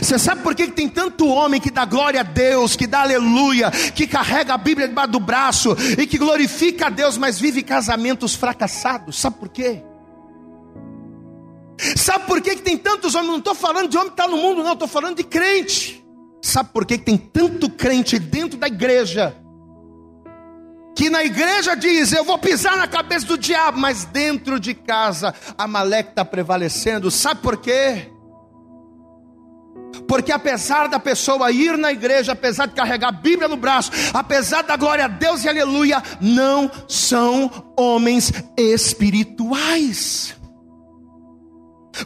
Você 0.00 0.18
sabe 0.18 0.42
por 0.42 0.54
que, 0.54 0.66
que 0.66 0.72
tem 0.72 0.88
tanto 0.88 1.26
homem 1.26 1.60
que 1.60 1.70
dá 1.70 1.84
glória 1.84 2.20
a 2.20 2.22
Deus, 2.22 2.76
que 2.76 2.86
dá 2.86 3.02
aleluia, 3.02 3.70
que 3.70 4.06
carrega 4.06 4.54
a 4.54 4.58
Bíblia 4.58 4.88
debaixo 4.88 5.12
do 5.12 5.20
braço 5.20 5.76
e 5.98 6.06
que 6.06 6.16
glorifica 6.16 6.86
a 6.86 6.90
Deus, 6.90 7.18
mas 7.18 7.38
vive 7.38 7.62
casamentos 7.62 8.34
fracassados? 8.34 9.18
Sabe 9.18 9.36
por 9.36 9.48
quê? 9.48 9.82
Sabe 11.96 12.26
por 12.26 12.40
que, 12.40 12.56
que 12.56 12.62
tem 12.62 12.78
tantos 12.78 13.14
homens? 13.14 13.30
Não 13.30 13.38
estou 13.38 13.54
falando 13.54 13.88
de 13.88 13.96
homem 13.96 14.10
que 14.10 14.20
está 14.20 14.28
no 14.28 14.36
mundo, 14.36 14.62
não, 14.62 14.72
estou 14.72 14.88
falando 14.88 15.16
de 15.16 15.24
crente. 15.24 16.04
Sabe 16.40 16.70
por 16.72 16.86
que, 16.86 16.96
que 16.98 17.04
tem 17.04 17.16
tanto 17.16 17.68
crente 17.68 18.18
dentro 18.18 18.58
da 18.58 18.68
igreja? 18.68 19.36
Que 20.94 21.10
na 21.10 21.24
igreja 21.24 21.74
diz: 21.74 22.12
Eu 22.12 22.24
vou 22.24 22.38
pisar 22.38 22.76
na 22.76 22.86
cabeça 22.86 23.26
do 23.26 23.36
diabo, 23.36 23.78
mas 23.78 24.04
dentro 24.04 24.60
de 24.60 24.74
casa 24.74 25.34
Amaleque 25.58 26.10
está 26.10 26.24
prevalecendo. 26.24 27.10
Sabe 27.10 27.40
por 27.40 27.56
quê? 27.56 28.10
Porque 30.08 30.32
apesar 30.32 30.88
da 30.88 30.98
pessoa 30.98 31.50
ir 31.50 31.76
na 31.78 31.92
igreja, 31.92 32.32
apesar 32.32 32.66
de 32.66 32.74
carregar 32.74 33.08
a 33.08 33.12
Bíblia 33.12 33.48
no 33.48 33.56
braço, 33.56 33.90
apesar 34.12 34.62
da 34.62 34.76
glória 34.76 35.04
a 35.04 35.08
Deus 35.08 35.44
e 35.44 35.48
aleluia, 35.48 36.02
não 36.20 36.70
são 36.88 37.50
homens 37.76 38.32
espirituais. 38.56 40.36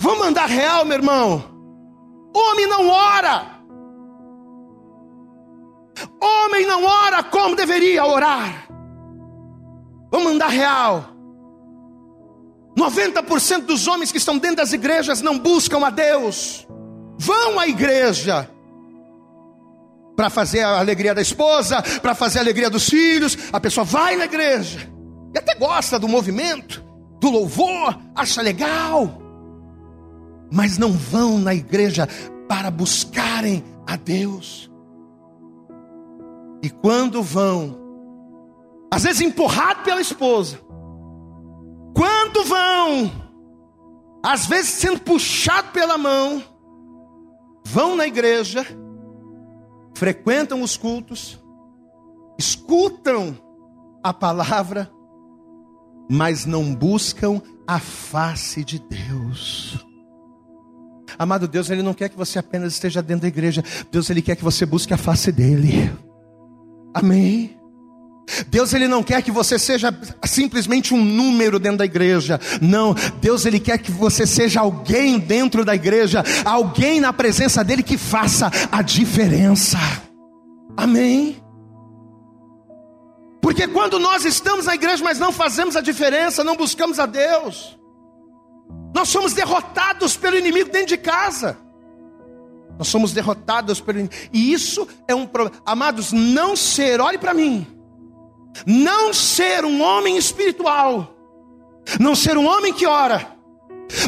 Vamos 0.00 0.18
mandar 0.18 0.46
real, 0.46 0.84
meu 0.84 0.98
irmão. 0.98 1.44
Homem 2.34 2.66
não 2.66 2.88
ora. 2.88 3.58
Homem 6.20 6.66
não 6.66 6.84
ora 6.84 7.22
como 7.22 7.56
deveria 7.56 8.04
orar. 8.04 8.67
Vamos 10.10 10.32
mandar 10.32 10.48
real. 10.48 11.10
90% 12.76 13.62
dos 13.62 13.86
homens 13.86 14.12
que 14.12 14.18
estão 14.18 14.38
dentro 14.38 14.58
das 14.58 14.72
igrejas 14.72 15.20
não 15.20 15.38
buscam 15.38 15.84
a 15.84 15.90
Deus. 15.90 16.66
Vão 17.18 17.58
à 17.58 17.66
igreja 17.66 18.48
para 20.16 20.30
fazer 20.30 20.62
a 20.62 20.78
alegria 20.78 21.14
da 21.14 21.22
esposa, 21.22 21.82
para 22.00 22.14
fazer 22.14 22.38
a 22.38 22.42
alegria 22.42 22.70
dos 22.70 22.88
filhos. 22.88 23.36
A 23.52 23.60
pessoa 23.60 23.84
vai 23.84 24.16
na 24.16 24.24
igreja 24.24 24.88
e 25.34 25.38
até 25.38 25.54
gosta 25.54 25.98
do 25.98 26.08
movimento, 26.08 26.84
do 27.20 27.30
louvor, 27.30 27.98
acha 28.14 28.40
legal 28.40 29.28
mas 30.50 30.78
não 30.78 30.92
vão 30.92 31.38
na 31.38 31.54
igreja 31.54 32.08
para 32.48 32.70
buscarem 32.70 33.62
a 33.86 33.96
Deus. 33.96 34.70
E 36.62 36.70
quando 36.70 37.22
vão, 37.22 37.76
às 38.90 39.02
vezes 39.02 39.20
empurrado 39.20 39.82
pela 39.82 40.00
esposa, 40.00 40.58
quando 41.94 42.44
vão, 42.44 43.10
às 44.22 44.46
vezes 44.46 44.70
sendo 44.72 45.00
puxado 45.00 45.72
pela 45.72 45.98
mão, 45.98 46.42
vão 47.64 47.96
na 47.96 48.06
igreja, 48.06 48.66
frequentam 49.94 50.62
os 50.62 50.76
cultos, 50.76 51.38
escutam 52.38 53.36
a 54.02 54.12
palavra, 54.12 54.90
mas 56.10 56.46
não 56.46 56.74
buscam 56.74 57.42
a 57.66 57.78
face 57.78 58.64
de 58.64 58.78
Deus. 58.78 59.84
Amado 61.18 61.48
Deus, 61.48 61.68
Ele 61.68 61.82
não 61.82 61.94
quer 61.94 62.08
que 62.08 62.16
você 62.16 62.38
apenas 62.38 62.74
esteja 62.74 63.02
dentro 63.02 63.22
da 63.22 63.28
igreja. 63.28 63.62
Deus, 63.90 64.08
Ele 64.08 64.22
quer 64.22 64.36
que 64.36 64.44
você 64.44 64.64
busque 64.64 64.94
a 64.94 64.96
face 64.96 65.32
dEle. 65.32 65.90
Amém. 66.94 67.57
Deus 68.48 68.72
ele 68.72 68.88
não 68.88 69.02
quer 69.02 69.22
que 69.22 69.30
você 69.30 69.58
seja 69.58 69.96
simplesmente 70.24 70.94
um 70.94 71.04
número 71.04 71.58
dentro 71.58 71.78
da 71.78 71.84
igreja. 71.84 72.40
Não, 72.60 72.94
Deus 73.20 73.44
ele 73.46 73.60
quer 73.60 73.78
que 73.78 73.90
você 73.90 74.26
seja 74.26 74.60
alguém 74.60 75.18
dentro 75.18 75.64
da 75.64 75.74
igreja, 75.74 76.24
alguém 76.44 77.00
na 77.00 77.12
presença 77.12 77.64
dele 77.64 77.82
que 77.82 77.96
faça 77.96 78.50
a 78.70 78.82
diferença. 78.82 79.78
Amém. 80.76 81.42
Porque 83.40 83.66
quando 83.66 83.98
nós 83.98 84.24
estamos 84.24 84.66
na 84.66 84.74
igreja, 84.74 85.02
mas 85.02 85.18
não 85.18 85.32
fazemos 85.32 85.74
a 85.76 85.80
diferença, 85.80 86.44
não 86.44 86.56
buscamos 86.56 86.98
a 86.98 87.06
Deus, 87.06 87.78
nós 88.94 89.08
somos 89.08 89.32
derrotados 89.32 90.16
pelo 90.16 90.36
inimigo 90.36 90.70
dentro 90.70 90.88
de 90.88 90.98
casa. 90.98 91.56
Nós 92.78 92.88
somos 92.88 93.12
derrotados 93.12 93.80
pelo 93.80 93.98
inimigo. 93.98 94.14
E 94.32 94.52
isso 94.52 94.86
é 95.06 95.14
um 95.14 95.26
problema. 95.26 95.60
Amados, 95.64 96.12
não 96.12 96.54
ser, 96.54 97.00
olhe 97.00 97.18
para 97.18 97.34
mim. 97.34 97.66
Não 98.66 99.12
ser 99.12 99.64
um 99.64 99.82
homem 99.82 100.16
espiritual. 100.16 101.14
Não 101.98 102.14
ser 102.14 102.36
um 102.36 102.46
homem 102.46 102.72
que 102.72 102.86
ora. 102.86 103.38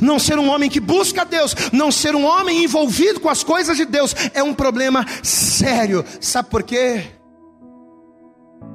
Não 0.02 0.18
ser 0.18 0.38
um 0.38 0.48
homem 0.48 0.68
que 0.68 0.80
busca 0.80 1.24
Deus, 1.24 1.54
não 1.72 1.90
ser 1.90 2.14
um 2.14 2.24
homem 2.24 2.64
envolvido 2.64 3.18
com 3.18 3.30
as 3.30 3.42
coisas 3.42 3.76
de 3.76 3.86
Deus, 3.86 4.14
é 4.34 4.42
um 4.42 4.52
problema 4.52 5.06
sério. 5.22 6.04
Sabe 6.20 6.50
por 6.50 6.62
quê? 6.62 7.04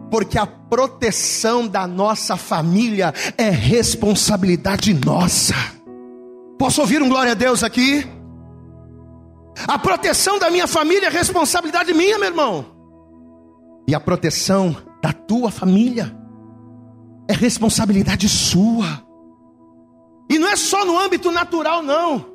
Porque 0.09 0.37
a 0.37 0.47
proteção 0.47 1.67
da 1.67 1.85
nossa 1.85 2.35
família 2.37 3.13
é 3.37 3.49
responsabilidade 3.49 4.93
nossa. 4.93 5.53
Posso 6.57 6.81
ouvir 6.81 7.01
um 7.01 7.09
glória 7.09 7.33
a 7.33 7.35
Deus 7.35 7.63
aqui? 7.63 8.07
A 9.67 9.77
proteção 9.79 10.37
da 10.39 10.49
minha 10.49 10.67
família 10.67 11.07
é 11.07 11.09
responsabilidade 11.09 11.93
minha, 11.93 12.17
meu 12.17 12.29
irmão. 12.29 12.65
E 13.87 13.93
a 13.93 13.99
proteção 13.99 14.75
da 15.05 15.13
tua 15.13 15.51
família 15.51 16.17
é 17.27 17.33
responsabilidade 17.33 18.27
sua. 18.27 19.05
E 20.27 20.39
não 20.39 20.47
é 20.47 20.55
só 20.55 20.83
no 20.83 20.97
âmbito 20.97 21.31
natural, 21.31 21.83
não. 21.83 22.25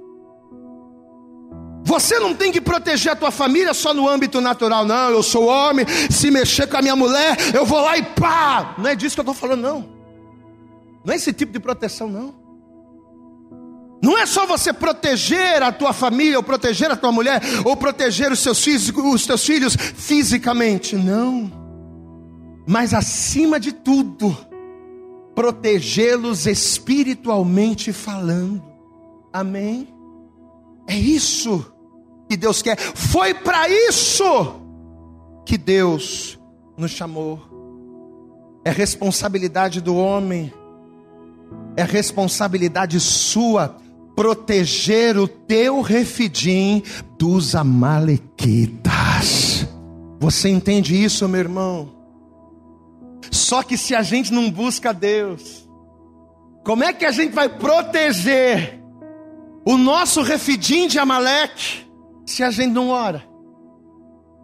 Você 1.82 2.20
não 2.20 2.32
tem 2.32 2.52
que 2.52 2.60
proteger 2.60 3.10
a 3.10 3.16
tua 3.16 3.32
família 3.32 3.74
só 3.74 3.92
no 3.92 4.08
âmbito 4.08 4.40
natural, 4.40 4.84
não. 4.84 5.10
Eu 5.10 5.20
sou 5.20 5.46
homem, 5.48 5.84
se 6.08 6.30
mexer 6.30 6.68
com 6.68 6.76
a 6.76 6.82
minha 6.82 6.94
mulher, 6.94 7.36
eu 7.52 7.66
vou 7.66 7.80
lá 7.80 7.98
e 7.98 8.04
pá! 8.04 8.76
Não 8.78 8.88
é 8.88 8.94
disso 8.94 9.16
que 9.16 9.20
eu 9.20 9.22
estou 9.22 9.34
falando, 9.34 9.62
não. 9.62 9.88
Não 11.04 11.12
é 11.12 11.16
esse 11.16 11.32
tipo 11.32 11.52
de 11.52 11.58
proteção, 11.58 12.08
não. 12.08 12.36
Não 14.00 14.16
é 14.16 14.26
só 14.26 14.46
você 14.46 14.72
proteger 14.72 15.60
a 15.60 15.72
tua 15.72 15.92
família, 15.92 16.36
ou 16.36 16.42
proteger 16.44 16.88
a 16.88 16.96
tua 16.96 17.10
mulher, 17.10 17.42
ou 17.64 17.76
proteger 17.76 18.30
os 18.30 18.38
seus 18.38 18.62
filhos, 18.62 18.88
os 18.96 19.26
teus 19.26 19.44
filhos 19.44 19.74
fisicamente, 19.74 20.94
não. 20.94 21.59
Mas 22.66 22.94
acima 22.94 23.58
de 23.58 23.72
tudo, 23.72 24.36
protegê-los 25.34 26.46
espiritualmente 26.46 27.92
falando. 27.92 28.62
Amém? 29.32 29.88
É 30.86 30.96
isso 30.96 31.72
que 32.28 32.36
Deus 32.36 32.62
quer. 32.62 32.78
Foi 32.78 33.34
para 33.34 33.68
isso 33.68 34.60
que 35.44 35.58
Deus 35.58 36.38
nos 36.76 36.90
chamou. 36.90 37.40
É 38.64 38.70
responsabilidade 38.70 39.80
do 39.80 39.96
homem, 39.96 40.52
é 41.76 41.82
responsabilidade 41.82 43.00
sua 43.00 43.76
proteger 44.14 45.16
o 45.16 45.26
teu 45.26 45.80
refidim 45.80 46.82
dos 47.18 47.54
amalequitas. 47.54 49.66
Você 50.20 50.50
entende 50.50 51.02
isso, 51.02 51.26
meu 51.26 51.40
irmão? 51.40 51.99
Só 53.30 53.62
que 53.62 53.76
se 53.76 53.94
a 53.94 54.02
gente 54.02 54.32
não 54.32 54.50
busca 54.50 54.92
Deus, 54.92 55.68
como 56.64 56.84
é 56.84 56.92
que 56.92 57.04
a 57.04 57.12
gente 57.12 57.32
vai 57.32 57.48
proteger 57.48 58.80
o 59.64 59.76
nosso 59.76 60.22
refidim 60.22 60.88
de 60.88 60.98
Amaleque 60.98 61.86
se 62.26 62.42
a 62.42 62.50
gente 62.50 62.72
não 62.72 62.88
ora? 62.88 63.24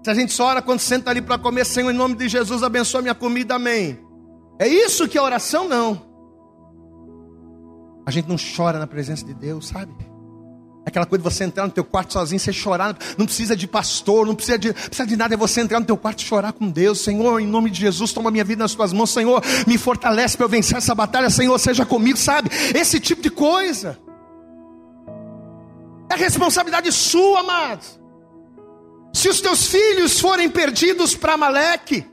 Se 0.05 0.11
a 0.11 0.15
gente 0.15 0.33
só 0.33 0.47
ora 0.47 0.63
quando 0.63 0.79
senta 0.79 1.11
ali 1.11 1.21
para 1.21 1.37
comer, 1.37 1.65
Senhor, 1.65 1.91
em 1.91 1.97
nome 1.97 2.15
de 2.15 2.29
Jesus, 2.29 2.63
abençoa 2.63 3.03
minha 3.03 3.15
comida, 3.15 3.57
amém. 3.57 3.99
É 4.59 4.69
isso 4.69 5.09
que 5.09 5.19
é 5.19 5.23
oração? 5.23 5.69
Não. 5.69 6.07
A 8.07 8.11
gente 8.13 8.29
não 8.29 8.37
chora 8.37 8.79
na 8.79 8.87
presença 8.87 9.25
de 9.25 9.35
Deus, 9.35 9.67
sabe? 9.67 9.93
Aquela 10.87 11.05
coisa 11.05 11.21
de 11.21 11.35
você 11.35 11.43
entrar 11.43 11.67
no 11.67 11.73
teu 11.73 11.83
quarto 11.83 12.13
sozinho, 12.13 12.39
você 12.39 12.53
chorar, 12.53 12.97
não 13.19 13.27
precisa 13.27 13.57
de 13.57 13.67
pastor, 13.67 14.25
não 14.25 14.37
precisa 14.37 14.57
de, 14.57 14.73
precisa 14.73 15.05
de 15.05 15.17
nada, 15.17 15.35
é 15.35 15.37
você 15.37 15.61
entrar 15.61 15.81
no 15.81 15.85
teu 15.85 15.97
quarto 15.97 16.21
e 16.21 16.25
chorar 16.25 16.53
com 16.53 16.71
Deus. 16.71 17.01
Senhor, 17.01 17.41
em 17.41 17.47
nome 17.47 17.71
de 17.71 17.81
Jesus, 17.81 18.13
toma 18.13 18.31
minha 18.31 18.45
vida 18.45 18.63
nas 18.63 18.73
tuas 18.73 18.93
mãos, 18.93 19.11
Senhor, 19.11 19.43
me 19.67 19.77
fortalece 19.77 20.37
para 20.37 20.47
eu 20.47 20.49
vencer 20.49 20.77
essa 20.77 20.95
batalha, 20.95 21.29
Senhor, 21.29 21.59
seja 21.59 21.85
comigo, 21.85 22.17
sabe? 22.17 22.51
Esse 22.73 23.01
tipo 23.01 23.21
de 23.21 23.31
coisa. 23.31 23.99
É 26.09 26.15
responsabilidade 26.15 26.93
sua, 26.93 27.41
amados. 27.41 27.99
Se 29.13 29.29
os 29.29 29.41
teus 29.41 29.67
filhos 29.67 30.21
forem 30.21 30.49
perdidos 30.49 31.17
para 31.17 31.37
Maleque, 31.37 32.07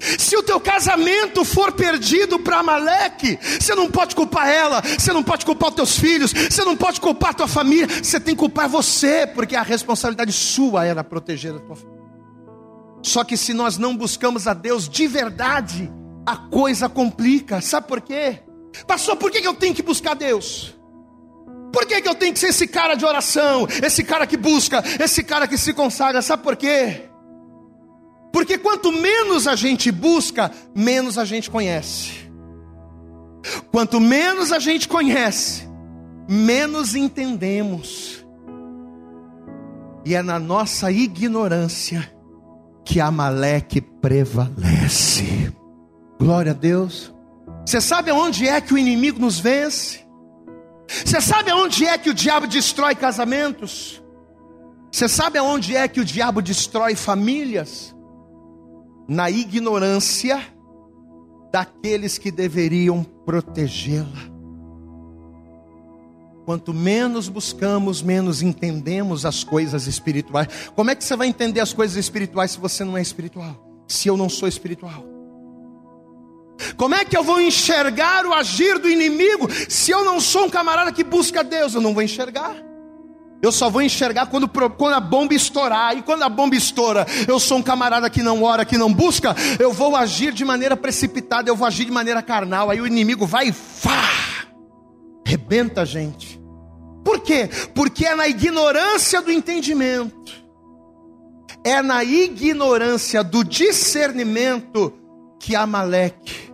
se 0.00 0.36
o 0.36 0.42
teu 0.42 0.60
casamento 0.60 1.44
for 1.44 1.72
perdido 1.72 2.38
para 2.38 2.58
Amaleque, 2.58 3.38
você 3.42 3.74
não 3.74 3.90
pode 3.90 4.14
culpar 4.14 4.48
ela, 4.48 4.82
você 4.82 5.12
não 5.12 5.22
pode 5.22 5.44
culpar 5.44 5.70
os 5.70 5.74
teus 5.74 5.98
filhos, 5.98 6.32
você 6.32 6.64
não 6.64 6.76
pode 6.76 7.00
culpar 7.00 7.30
a 7.30 7.34
tua 7.34 7.48
família, 7.48 7.88
você 8.02 8.20
tem 8.20 8.34
que 8.34 8.40
culpar 8.40 8.68
você, 8.68 9.26
porque 9.26 9.56
a 9.56 9.62
responsabilidade 9.62 10.32
sua 10.32 10.84
era 10.84 11.02
proteger 11.02 11.54
a 11.54 11.58
tua 11.58 11.76
família. 11.76 11.96
Só 13.02 13.24
que 13.24 13.36
se 13.36 13.54
nós 13.54 13.78
não 13.78 13.96
buscamos 13.96 14.46
a 14.46 14.54
Deus 14.54 14.88
de 14.88 15.06
verdade, 15.06 15.90
a 16.26 16.36
coisa 16.36 16.88
complica. 16.88 17.60
Sabe 17.60 17.86
por 17.86 18.00
quê? 18.00 18.40
Pastor, 18.86 19.16
por 19.16 19.30
que 19.30 19.46
eu 19.46 19.54
tenho 19.54 19.74
que 19.74 19.82
buscar 19.82 20.14
Deus? 20.14 20.74
Por 21.72 21.86
que 21.86 21.94
eu 21.94 22.14
tenho 22.14 22.32
que 22.32 22.38
ser 22.38 22.48
esse 22.48 22.66
cara 22.66 22.94
de 22.94 23.04
oração, 23.04 23.66
esse 23.82 24.02
cara 24.02 24.26
que 24.26 24.36
busca, 24.36 24.82
esse 24.98 25.22
cara 25.22 25.46
que 25.46 25.56
se 25.56 25.72
consagra? 25.72 26.20
Sabe 26.20 26.42
por 26.42 26.56
quê? 26.56 27.02
Porque 28.36 28.58
quanto 28.58 28.92
menos 28.92 29.46
a 29.46 29.56
gente 29.56 29.90
busca, 29.90 30.52
menos 30.74 31.16
a 31.16 31.24
gente 31.24 31.50
conhece. 31.50 32.30
Quanto 33.72 33.98
menos 33.98 34.52
a 34.52 34.58
gente 34.58 34.86
conhece, 34.86 35.66
menos 36.28 36.94
entendemos. 36.94 38.22
E 40.04 40.14
é 40.14 40.20
na 40.20 40.38
nossa 40.38 40.92
ignorância 40.92 42.14
que 42.84 43.00
Amaleque 43.00 43.80
prevalece. 43.80 45.50
Glória 46.20 46.52
a 46.52 46.54
Deus. 46.54 47.14
Você 47.64 47.80
sabe 47.80 48.10
aonde 48.10 48.46
é 48.46 48.60
que 48.60 48.74
o 48.74 48.78
inimigo 48.78 49.18
nos 49.18 49.40
vence? 49.40 50.06
Você 50.86 51.22
sabe 51.22 51.50
aonde 51.50 51.86
é 51.86 51.96
que 51.96 52.10
o 52.10 52.14
diabo 52.14 52.46
destrói 52.46 52.94
casamentos? 52.94 54.04
Você 54.92 55.08
sabe 55.08 55.38
aonde 55.38 55.74
é 55.74 55.88
que 55.88 56.00
o 56.00 56.04
diabo 56.04 56.42
destrói 56.42 56.94
famílias? 56.94 57.95
Na 59.08 59.30
ignorância 59.30 60.40
daqueles 61.52 62.18
que 62.18 62.30
deveriam 62.30 63.04
protegê-la. 63.04 64.36
Quanto 66.44 66.72
menos 66.72 67.28
buscamos, 67.28 68.02
menos 68.02 68.40
entendemos 68.40 69.26
as 69.26 69.42
coisas 69.42 69.86
espirituais. 69.86 70.48
Como 70.76 70.90
é 70.90 70.94
que 70.94 71.04
você 71.04 71.16
vai 71.16 71.26
entender 71.26 71.60
as 71.60 71.72
coisas 71.72 71.96
espirituais 71.96 72.52
se 72.52 72.60
você 72.60 72.84
não 72.84 72.96
é 72.96 73.02
espiritual? 73.02 73.84
Se 73.88 74.08
eu 74.08 74.16
não 74.16 74.28
sou 74.28 74.48
espiritual? 74.48 75.04
Como 76.76 76.94
é 76.94 77.04
que 77.04 77.16
eu 77.16 77.24
vou 77.24 77.40
enxergar 77.40 78.24
o 78.26 78.32
agir 78.32 78.78
do 78.78 78.88
inimigo 78.88 79.48
se 79.68 79.90
eu 79.90 80.04
não 80.04 80.20
sou 80.20 80.44
um 80.44 80.50
camarada 80.50 80.92
que 80.92 81.04
busca 81.04 81.42
Deus? 81.42 81.74
Eu 81.74 81.80
não 81.80 81.92
vou 81.92 82.02
enxergar. 82.02 82.56
Eu 83.42 83.52
só 83.52 83.68
vou 83.68 83.82
enxergar 83.82 84.26
quando, 84.26 84.48
quando 84.48 84.94
a 84.94 85.00
bomba 85.00 85.34
estourar. 85.34 85.96
E 85.96 86.02
quando 86.02 86.22
a 86.22 86.28
bomba 86.28 86.56
estoura, 86.56 87.06
eu 87.28 87.38
sou 87.38 87.58
um 87.58 87.62
camarada 87.62 88.08
que 88.08 88.22
não 88.22 88.42
ora, 88.42 88.64
que 88.64 88.78
não 88.78 88.92
busca. 88.92 89.34
Eu 89.58 89.72
vou 89.72 89.94
agir 89.94 90.32
de 90.32 90.44
maneira 90.44 90.76
precipitada, 90.76 91.48
eu 91.48 91.56
vou 91.56 91.66
agir 91.66 91.84
de 91.84 91.92
maneira 91.92 92.22
carnal. 92.22 92.70
Aí 92.70 92.80
o 92.80 92.86
inimigo 92.86 93.26
vai 93.26 93.48
e 93.48 93.52
fá, 93.52 94.46
rebenta 95.24 95.82
a 95.82 95.84
gente. 95.84 96.40
Por 97.04 97.20
quê? 97.20 97.48
Porque 97.74 98.04
é 98.04 98.14
na 98.14 98.26
ignorância 98.26 99.22
do 99.22 99.30
entendimento, 99.30 100.32
é 101.62 101.80
na 101.80 102.02
ignorância 102.02 103.22
do 103.22 103.44
discernimento 103.44 104.92
que 105.38 105.54
Amaleque 105.54 106.52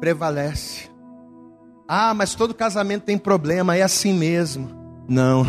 prevalece. 0.00 0.90
Ah, 1.88 2.12
mas 2.12 2.34
todo 2.34 2.52
casamento 2.52 3.04
tem 3.04 3.16
problema, 3.16 3.76
é 3.76 3.82
assim 3.82 4.12
mesmo. 4.12 4.70
Não. 5.08 5.46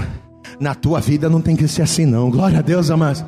Na 0.60 0.76
tua 0.76 1.00
vida 1.00 1.30
não 1.30 1.42
tem 1.42 1.56
que 1.56 1.68
ser 1.68 1.82
assim, 1.82 2.06
não. 2.06 2.30
Glória 2.30 2.60
a 2.60 2.62
Deus, 2.62 2.90
amados. 2.90 3.24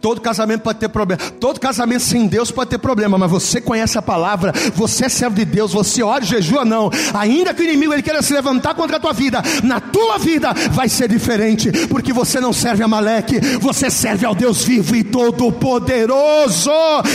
Todo 0.00 0.20
casamento 0.20 0.62
pode 0.62 0.78
ter 0.78 0.88
problema. 0.88 1.20
Todo 1.40 1.60
casamento 1.60 2.02
sem 2.02 2.26
Deus 2.26 2.50
pode 2.50 2.70
ter 2.70 2.78
problema. 2.78 3.18
Mas 3.18 3.30
você 3.30 3.60
conhece 3.60 3.98
a 3.98 4.02
palavra. 4.02 4.52
Você 4.74 5.06
é 5.06 5.08
servo 5.08 5.36
de 5.36 5.44
Deus. 5.44 5.72
Você 5.72 6.02
ora 6.02 6.24
jejua, 6.24 6.64
não. 6.64 6.90
Ainda 7.14 7.52
que 7.52 7.62
o 7.62 7.64
inimigo 7.64 7.92
ele 7.92 8.02
queira 8.02 8.22
se 8.22 8.32
levantar 8.32 8.74
contra 8.74 8.96
a 8.96 9.00
tua 9.00 9.12
vida, 9.12 9.42
na 9.62 9.80
tua 9.80 10.18
vida 10.18 10.52
vai 10.70 10.88
ser 10.88 11.08
diferente. 11.08 11.70
Porque 11.88 12.12
você 12.12 12.40
não 12.40 12.52
serve 12.52 12.82
a 12.82 12.88
Maleque. 12.88 13.40
Você 13.60 13.90
serve 13.90 14.24
ao 14.24 14.34
Deus 14.34 14.64
vivo 14.64 14.94
e 14.94 15.04
todo-poderoso. 15.04 16.70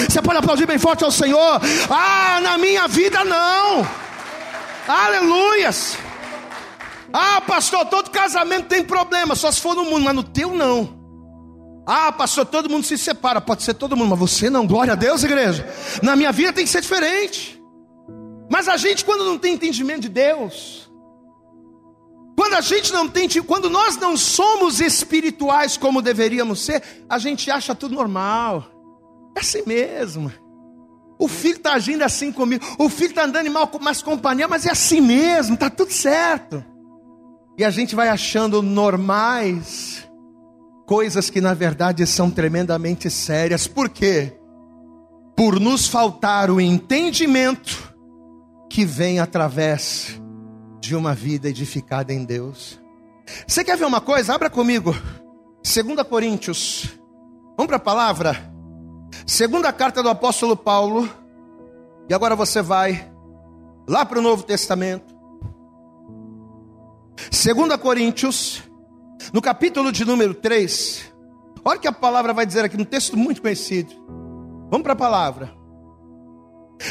Você 0.07 0.21
pode 0.21 0.39
aplaudir 0.39 0.65
bem 0.65 0.77
forte 0.77 1.03
ao 1.03 1.11
Senhor. 1.11 1.61
Ah, 1.89 2.39
na 2.41 2.57
minha 2.57 2.87
vida 2.87 3.23
não. 3.23 3.87
Aleluias. 4.87 5.97
Ah, 7.19 7.41
pastor, 7.41 7.83
todo 7.87 8.11
casamento 8.11 8.67
tem 8.67 8.83
problema, 8.83 9.33
só 9.35 9.51
se 9.51 9.59
for 9.59 9.75
no 9.75 9.85
mundo, 9.85 10.03
mas 10.03 10.13
no 10.13 10.21
teu 10.21 10.53
não. 10.53 10.95
Ah, 11.83 12.11
pastor, 12.11 12.45
todo 12.45 12.69
mundo 12.69 12.85
se 12.85 12.95
separa, 12.95 13.41
pode 13.41 13.63
ser 13.63 13.73
todo 13.73 13.97
mundo, 13.97 14.09
mas 14.09 14.19
você 14.19 14.51
não. 14.51 14.67
Glória 14.67 14.93
a 14.93 14.95
Deus, 14.95 15.23
igreja. 15.23 15.67
Na 16.03 16.15
minha 16.15 16.31
vida 16.31 16.53
tem 16.53 16.63
que 16.63 16.69
ser 16.69 16.79
diferente. 16.79 17.59
Mas 18.51 18.67
a 18.67 18.77
gente, 18.77 19.03
quando 19.03 19.25
não 19.25 19.39
tem 19.39 19.55
entendimento 19.55 20.01
de 20.01 20.09
Deus, 20.09 20.91
quando 22.37 22.53
a 22.53 22.61
gente 22.61 22.93
não 22.93 23.09
tem, 23.09 23.27
quando 23.41 23.67
nós 23.67 23.97
não 23.97 24.15
somos 24.15 24.79
espirituais 24.79 25.75
como 25.75 26.03
deveríamos 26.03 26.63
ser, 26.63 26.83
a 27.09 27.17
gente 27.17 27.49
acha 27.49 27.73
tudo 27.73 27.95
normal. 27.95 28.63
É 29.35 29.39
assim 29.39 29.63
mesmo. 29.65 30.31
O 31.17 31.27
filho 31.27 31.57
está 31.57 31.73
agindo 31.73 32.03
assim 32.03 32.31
comigo. 32.31 32.63
O 32.77 32.89
filho 32.89 33.09
está 33.09 33.23
andando 33.23 33.49
mal, 33.49 33.71
mais 33.81 34.03
companhia, 34.03 34.47
mas 34.47 34.67
é 34.67 34.71
assim 34.71 35.01
mesmo, 35.01 35.55
está 35.55 35.67
tudo 35.67 35.91
certo. 35.91 36.76
E 37.57 37.63
a 37.63 37.71
gente 37.71 37.95
vai 37.95 38.07
achando 38.07 38.61
normais 38.61 40.07
coisas 40.85 41.29
que 41.29 41.41
na 41.41 41.55
verdade 41.55 42.05
são 42.05 42.29
tremendamente 42.29 43.09
sérias. 43.09 43.67
Por 43.67 43.89
quê? 43.89 44.37
Por 45.35 45.59
nos 45.59 45.87
faltar 45.87 46.51
o 46.51 46.61
entendimento 46.61 47.93
que 48.69 48.85
vem 48.85 49.19
através 49.19 50.21
de 50.79 50.95
uma 50.95 51.15
vida 51.15 51.49
edificada 51.49 52.13
em 52.13 52.23
Deus. 52.23 52.79
Você 53.47 53.63
quer 53.63 53.75
ver 53.75 53.85
uma 53.85 54.01
coisa? 54.01 54.35
Abra 54.35 54.49
comigo. 54.49 54.95
2 55.63 56.07
Coríntios. 56.07 56.97
Vamos 57.57 57.67
para 57.67 57.77
a 57.77 57.79
palavra? 57.79 58.53
Segunda 59.25 59.73
carta 59.73 60.03
do 60.03 60.09
apóstolo 60.09 60.55
Paulo. 60.55 61.09
E 62.07 62.13
agora 62.13 62.35
você 62.35 62.61
vai 62.61 63.11
lá 63.87 64.05
para 64.05 64.19
o 64.19 64.21
Novo 64.21 64.43
Testamento. 64.43 65.16
2 67.17 67.77
Coríntios, 67.77 68.63
No 69.33 69.41
capítulo 69.41 69.91
de 69.91 70.05
número 70.05 70.33
3, 70.35 71.11
olha 71.65 71.77
o 71.77 71.81
que 71.81 71.87
a 71.87 71.91
palavra 71.91 72.33
vai 72.33 72.45
dizer 72.45 72.63
aqui, 72.63 72.77
num 72.77 72.85
texto 72.85 73.17
muito 73.17 73.41
conhecido. 73.41 73.93
Vamos 74.69 74.83
para 74.83 74.93
a 74.93 74.95
palavra. 74.95 75.53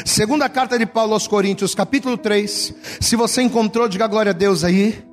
Segunda 0.05 0.49
carta 0.49 0.77
de 0.77 0.85
Paulo 0.85 1.13
aos 1.13 1.27
Coríntios, 1.27 1.73
capítulo 1.73 2.17
3. 2.17 2.73
Se 2.99 3.15
você 3.15 3.41
encontrou, 3.41 3.87
diga 3.87 4.05
glória 4.07 4.31
a 4.31 4.33
Deus 4.33 4.63
aí. 4.63 5.03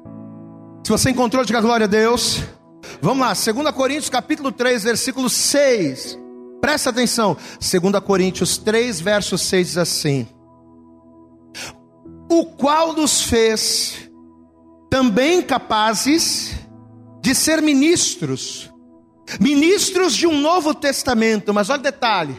Se 0.85 0.91
você 0.91 1.11
encontrou, 1.11 1.45
diga 1.45 1.61
glória 1.61 1.85
a 1.85 1.89
Deus. 1.89 2.43
Vamos 3.01 3.21
lá, 3.21 3.33
2 3.33 3.71
Coríntios, 3.71 4.11
capítulo 4.11 4.51
3, 4.51 4.83
versículo 4.83 5.31
6. 5.31 6.19
Presta 6.61 6.91
atenção. 6.91 7.37
2 7.61 8.01
Coríntios 8.05 8.59
3, 8.59 9.01
verso 9.01 9.39
6 9.39 9.67
diz 9.69 9.79
assim: 9.79 10.27
O 12.29 12.47
qual 12.47 12.93
nos 12.93 13.23
fez 13.23 14.04
também 14.95 15.43
capazes 15.43 16.55
de 17.21 17.35
ser 17.35 17.61
ministros, 17.61 18.73
ministros 19.41 20.15
de 20.15 20.25
um 20.25 20.41
novo 20.41 20.73
testamento, 20.73 21.53
mas 21.53 21.69
olha 21.69 21.81
o 21.81 21.83
detalhe: 21.83 22.37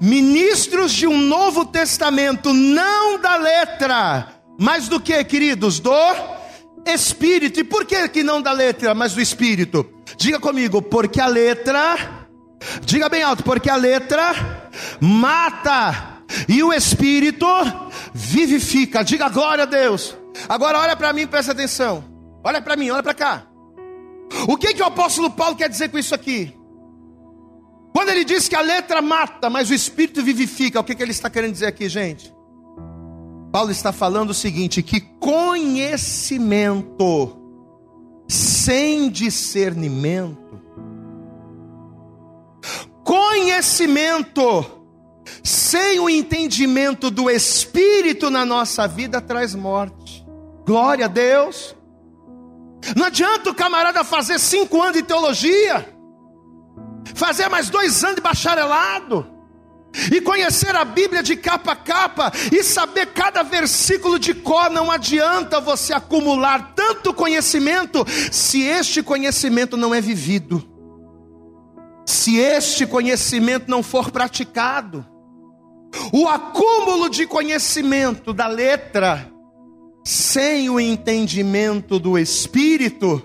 ministros 0.00 0.92
de 0.92 1.08
um 1.08 1.18
novo 1.18 1.64
testamento, 1.64 2.52
não 2.52 3.20
da 3.20 3.34
letra, 3.34 4.28
mas 4.56 4.86
do 4.86 5.00
que, 5.00 5.24
queridos? 5.24 5.80
Do 5.80 5.90
Espírito. 6.86 7.58
E 7.58 7.64
por 7.64 7.84
que, 7.84 8.10
que 8.10 8.22
não 8.22 8.40
da 8.40 8.52
letra, 8.52 8.94
mas 8.94 9.14
do 9.14 9.20
Espírito? 9.20 9.84
Diga 10.16 10.38
comigo, 10.38 10.80
porque 10.80 11.20
a 11.20 11.26
letra, 11.26 12.28
diga 12.82 13.08
bem 13.08 13.24
alto, 13.24 13.42
porque 13.42 13.68
a 13.68 13.74
letra 13.74 14.70
mata 15.00 16.22
e 16.48 16.62
o 16.62 16.72
Espírito 16.72 17.44
vivifica. 18.14 19.02
Diga 19.02 19.28
glória 19.28 19.64
a 19.64 19.66
Deus. 19.66 20.16
Agora 20.48 20.78
olha 20.78 20.96
para 20.96 21.12
mim, 21.12 21.26
presta 21.26 21.52
atenção. 21.52 22.04
Olha 22.44 22.62
para 22.62 22.76
mim, 22.76 22.90
olha 22.90 23.02
para 23.02 23.14
cá. 23.14 23.46
O 24.48 24.56
que 24.56 24.74
que 24.74 24.82
o 24.82 24.86
apóstolo 24.86 25.30
Paulo 25.30 25.56
quer 25.56 25.68
dizer 25.68 25.88
com 25.88 25.98
isso 25.98 26.14
aqui? 26.14 26.54
Quando 27.92 28.10
ele 28.10 28.24
diz 28.24 28.48
que 28.48 28.54
a 28.54 28.60
letra 28.60 29.00
mata, 29.00 29.48
mas 29.48 29.70
o 29.70 29.74
espírito 29.74 30.22
vivifica, 30.22 30.78
o 30.78 30.84
que, 30.84 30.94
que 30.94 31.02
ele 31.02 31.12
está 31.12 31.30
querendo 31.30 31.52
dizer 31.52 31.66
aqui, 31.66 31.88
gente? 31.88 32.34
Paulo 33.50 33.70
está 33.70 33.92
falando 33.92 34.30
o 34.30 34.34
seguinte: 34.34 34.82
que 34.82 35.00
conhecimento 35.00 37.38
sem 38.28 39.08
discernimento, 39.08 40.60
conhecimento 43.02 44.76
sem 45.42 45.98
o 45.98 46.10
entendimento 46.10 47.10
do 47.10 47.30
Espírito 47.30 48.30
na 48.30 48.44
nossa 48.44 48.86
vida 48.86 49.20
traz 49.20 49.54
morte. 49.54 50.05
Glória 50.66 51.06
a 51.06 51.08
Deus. 51.08 51.74
Não 52.94 53.06
adianta 53.06 53.48
o 53.48 53.54
camarada 53.54 54.04
fazer 54.04 54.38
cinco 54.38 54.82
anos 54.82 54.96
de 54.96 55.02
teologia 55.02 55.96
fazer 57.14 57.48
mais 57.48 57.70
dois 57.70 58.02
anos 58.04 58.16
de 58.16 58.22
bacharelado, 58.22 59.26
e 60.12 60.20
conhecer 60.20 60.76
a 60.76 60.84
Bíblia 60.84 61.22
de 61.22 61.36
capa 61.36 61.72
a 61.72 61.76
capa, 61.76 62.32
e 62.52 62.62
saber 62.62 63.06
cada 63.06 63.42
versículo 63.42 64.18
de 64.18 64.34
cor, 64.34 64.70
não 64.70 64.90
adianta 64.90 65.60
você 65.60 65.94
acumular 65.94 66.74
tanto 66.74 67.14
conhecimento, 67.14 68.04
se 68.30 68.62
este 68.62 69.02
conhecimento 69.02 69.76
não 69.76 69.94
é 69.94 70.00
vivido, 70.00 70.62
se 72.04 72.36
este 72.36 72.86
conhecimento 72.86 73.70
não 73.70 73.82
for 73.82 74.10
praticado. 74.10 75.06
O 76.12 76.28
acúmulo 76.28 77.08
de 77.08 77.26
conhecimento 77.26 78.34
da 78.34 78.46
letra, 78.46 79.32
sem 80.06 80.70
o 80.70 80.78
entendimento 80.78 81.98
do 81.98 82.16
Espírito, 82.16 83.20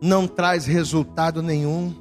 não 0.00 0.26
traz 0.26 0.64
resultado 0.64 1.42
nenhum 1.42 1.94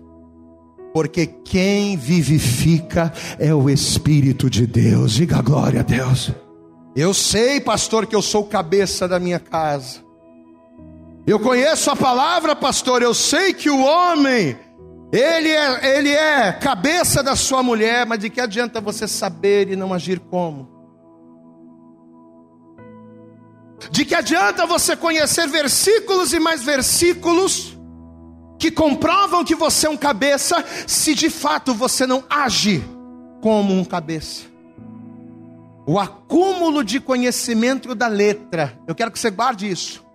porque 0.94 1.28
quem 1.28 1.98
vivifica 1.98 3.12
é 3.38 3.54
o 3.54 3.70
Espírito 3.70 4.50
de 4.50 4.66
Deus. 4.66 5.12
Diga 5.12 5.42
glória 5.42 5.82
a 5.82 5.84
Deus. 5.84 6.32
Eu 6.96 7.14
sei, 7.14 7.60
pastor, 7.60 8.06
que 8.06 8.16
eu 8.16 8.22
sou 8.22 8.46
cabeça 8.46 9.10
da 9.10 9.20
minha 9.20 9.40
casa. 9.40 10.00
Eu 11.28 11.38
conheço 11.42 11.92
a 11.92 11.96
palavra, 11.98 12.56
pastor. 12.56 13.02
Eu 13.02 13.14
sei 13.14 13.54
que 13.54 13.70
o 13.70 13.84
homem, 13.84 14.58
ele 15.12 15.50
é, 15.50 15.98
ele 15.98 16.12
é 16.12 16.54
cabeça 16.54 17.22
da 17.22 17.36
sua 17.36 17.62
mulher, 17.62 18.06
mas 18.06 18.20
de 18.20 18.30
que 18.30 18.40
adianta 18.40 18.80
você 18.80 19.06
saber 19.06 19.70
e 19.70 19.76
não 19.76 19.94
agir 19.94 20.18
como? 20.18 20.77
De 23.92 24.04
que 24.06 24.16
adianta 24.16 24.66
você 24.66 24.96
conhecer 24.96 25.48
versículos 25.48 26.34
e 26.34 26.40
mais 26.40 26.64
versículos? 26.64 27.78
que 28.58 28.72
comprovam 28.72 29.44
que 29.44 29.56
você 29.56 29.88
é 29.88 29.90
um 29.90 29.98
cabeça, 29.98 30.64
se 30.86 31.14
de 31.14 31.30
fato 31.30 31.74
você 31.74 32.06
não 32.06 32.24
age 32.30 32.84
como 33.42 33.74
um 33.74 33.86
cabeça. 33.86 34.46
O 35.86 36.00
acúmulo 36.00 36.84
de 36.84 37.00
conhecimento 37.00 37.96
da 37.96 38.08
letra, 38.08 38.78
eu 38.88 38.96
quero 38.96 39.12
que 39.12 39.20
você 39.20 39.30
guarde 39.30 39.70
isso. 39.70 40.06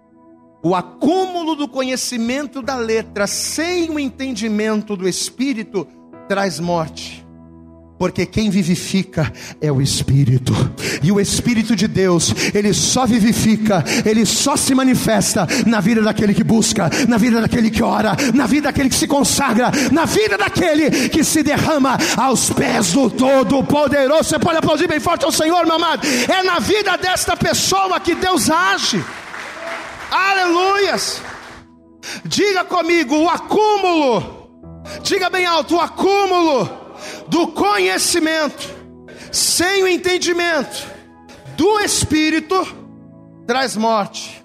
O 0.63 0.75
acúmulo 0.75 1.55
do 1.55 1.67
conhecimento 1.67 2.63
da 2.63 2.77
letra 2.77 3.27
sem 3.27 3.91
o 3.91 3.99
entendimento 3.99 4.97
do 4.97 5.09
espírito 5.09 5.87
traz 6.29 6.61
morte 6.61 7.22
porque 8.03 8.27
quem 8.27 8.51
vivifica 8.51 9.33
é 9.61 9.71
o 9.71 9.81
Espírito, 9.81 10.53
e 11.05 11.13
o 11.13 11.21
Espírito 11.21 11.77
de 11.77 11.87
Deus, 11.87 12.35
ele 12.53 12.75
só 12.75 13.07
vivifica, 13.07 13.85
ele 14.05 14.27
só 14.27 14.57
se 14.57 14.75
manifesta 14.75 15.47
na 15.65 15.79
vida 15.79 16.03
daquele 16.03 16.35
que 16.35 16.43
busca, 16.43 16.91
na 17.07 17.17
vida 17.17 17.41
daquele 17.41 17.71
que 17.71 17.81
ora, 17.81 18.17
na 18.35 18.45
vida 18.45 18.63
daquele 18.63 18.89
que 18.89 18.97
se 18.97 19.07
consagra, 19.07 19.71
na 19.93 20.05
vida 20.05 20.37
daquele 20.37 21.11
que 21.11 21.23
se 21.23 21.45
derrama 21.45 21.97
aos 22.17 22.51
pés 22.51 22.93
do 22.93 23.09
Todo-Poderoso. 23.09 24.31
Você 24.31 24.39
pode 24.41 24.59
aplaudir 24.59 24.89
bem 24.89 24.99
forte 24.99 25.25
ao 25.25 25.31
Senhor, 25.31 25.65
meu 25.65 25.77
amado, 25.77 26.05
é 26.05 26.43
na 26.43 26.59
vida 26.59 26.97
desta 26.97 27.37
pessoa 27.37 28.01
que 28.01 28.17
Deus 28.17 28.51
age, 28.51 29.01
aleluias. 30.11 31.23
Diga 32.25 32.65
comigo, 32.65 33.17
o 33.17 33.29
acúmulo, 33.29 34.49
diga 35.05 35.31
bem 35.31 35.47
alto, 35.47 35.77
o 35.77 35.81
acúmulo 35.81 36.82
do 37.33 37.49
conhecimento, 37.49 38.69
sem 39.33 39.83
o 39.83 39.89
entendimento 39.89 40.87
do 41.57 41.81
Espírito, 41.81 42.55
traz 43.47 43.75
morte. 43.75 44.45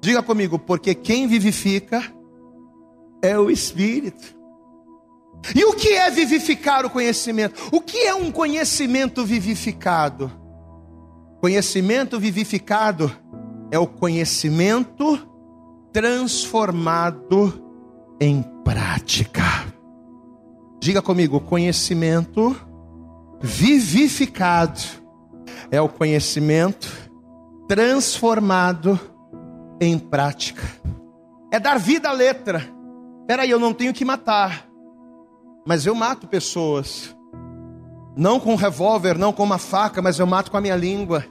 Diga 0.00 0.20
comigo, 0.20 0.58
porque 0.58 0.96
quem 0.96 1.28
vivifica 1.28 2.02
é 3.22 3.38
o 3.38 3.48
Espírito. 3.48 4.34
E 5.54 5.64
o 5.64 5.74
que 5.74 5.90
é 5.90 6.10
vivificar 6.10 6.84
o 6.84 6.90
conhecimento? 6.90 7.68
O 7.70 7.80
que 7.80 7.98
é 7.98 8.12
um 8.12 8.32
conhecimento 8.32 9.24
vivificado? 9.24 10.28
Conhecimento 11.40 12.18
vivificado 12.18 13.16
é 13.70 13.78
o 13.78 13.86
conhecimento 13.86 15.24
transformado 15.92 17.62
em 18.20 18.42
prática. 18.64 19.71
Diga 20.82 21.00
comigo, 21.00 21.38
conhecimento 21.38 22.56
vivificado 23.40 24.80
é 25.70 25.80
o 25.80 25.88
conhecimento 25.88 26.90
transformado 27.68 28.98
em 29.80 29.96
prática. 29.96 30.60
É 31.52 31.60
dar 31.60 31.78
vida 31.78 32.08
à 32.08 32.12
letra. 32.12 32.68
Peraí, 33.28 33.48
eu 33.48 33.60
não 33.60 33.72
tenho 33.72 33.94
que 33.94 34.04
matar, 34.04 34.66
mas 35.64 35.86
eu 35.86 35.94
mato 35.94 36.26
pessoas. 36.26 37.16
Não 38.16 38.40
com 38.40 38.52
um 38.52 38.56
revólver, 38.56 39.16
não 39.16 39.32
com 39.32 39.44
uma 39.44 39.58
faca, 39.58 40.02
mas 40.02 40.18
eu 40.18 40.26
mato 40.26 40.50
com 40.50 40.56
a 40.56 40.60
minha 40.60 40.74
língua. 40.74 41.24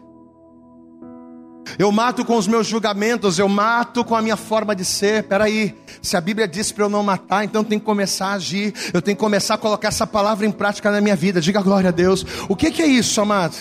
Eu 1.78 1.92
mato 1.92 2.26
com 2.26 2.36
os 2.36 2.48
meus 2.48 2.68
julgamentos, 2.68 3.40
eu 3.40 3.48
mato 3.48 4.04
com 4.04 4.16
a 4.16 4.22
minha 4.22 4.36
forma 4.36 4.76
de 4.76 4.84
ser. 4.84 5.24
Peraí, 5.24 5.76
se 6.02 6.18
a 6.18 6.22
Bíblia 6.22 6.48
diz 6.48 6.72
para 6.72 6.86
eu 6.86 6.90
não 6.90 7.04
matar, 7.04 7.44
então 7.44 7.64
tenho 7.64 7.80
que 7.80 7.86
começar 7.86 8.28
a 8.28 8.34
agir, 8.34 8.74
eu 8.94 9.02
tenho 9.02 9.16
que 9.16 9.22
começar 9.22 9.56
a 9.56 9.58
colocar 9.58 9.88
essa 9.88 10.06
palavra 10.06 10.46
em 10.46 10.52
prática 10.52 10.92
na 10.92 11.02
minha 11.02 11.16
vida. 11.16 11.40
Diga 11.42 11.62
glória 11.62 11.90
a 11.90 11.92
Deus. 11.92 12.26
O 12.50 12.56
que, 12.56 12.72
que 12.72 12.82
é 12.82 12.88
isso, 12.88 13.20
amado? 13.22 13.56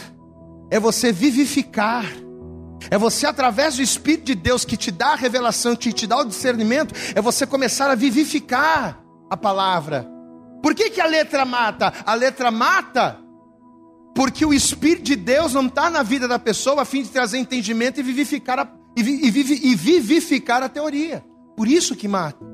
É 0.71 0.79
você 0.79 1.13
vivificar, 1.13 2.07
é 2.91 2.97
você, 2.97 3.27
através 3.27 3.77
do 3.77 3.83
Espírito 3.83 4.27
de 4.27 4.35
Deus 4.35 4.65
que 4.65 4.77
te 4.77 4.91
dá 4.91 5.09
a 5.13 5.17
revelação, 5.17 5.77
que 5.77 5.93
te 5.93 6.07
dá 6.07 6.19
o 6.19 6.25
discernimento, 6.25 6.95
é 7.15 7.21
você 7.21 7.47
começar 7.47 7.91
a 7.91 7.95
vivificar 7.95 9.01
a 9.29 9.37
palavra. 9.37 10.07
Por 10.63 10.75
que, 10.75 10.91
que 10.91 11.01
a 11.01 11.07
letra 11.07 11.45
mata? 11.45 11.93
A 12.05 12.15
letra 12.15 12.51
mata 12.51 13.19
porque 14.15 14.45
o 14.45 14.53
Espírito 14.53 15.03
de 15.03 15.17
Deus 15.17 15.55
não 15.55 15.67
está 15.67 15.89
na 15.89 16.03
vida 16.03 16.27
da 16.27 16.39
pessoa 16.39 16.83
a 16.83 16.85
fim 16.85 17.03
de 17.03 17.11
trazer 17.11 17.39
entendimento 17.39 18.01
e 18.01 18.03
vivificar 18.03 18.59
a, 18.59 18.69
e, 18.97 19.01
e, 19.01 19.71
e 19.71 19.75
vivificar 19.75 20.63
a 20.63 20.69
teoria. 20.69 21.25
Por 21.57 21.69
isso 21.69 21.95
que 21.95 22.09
mata. 22.09 22.45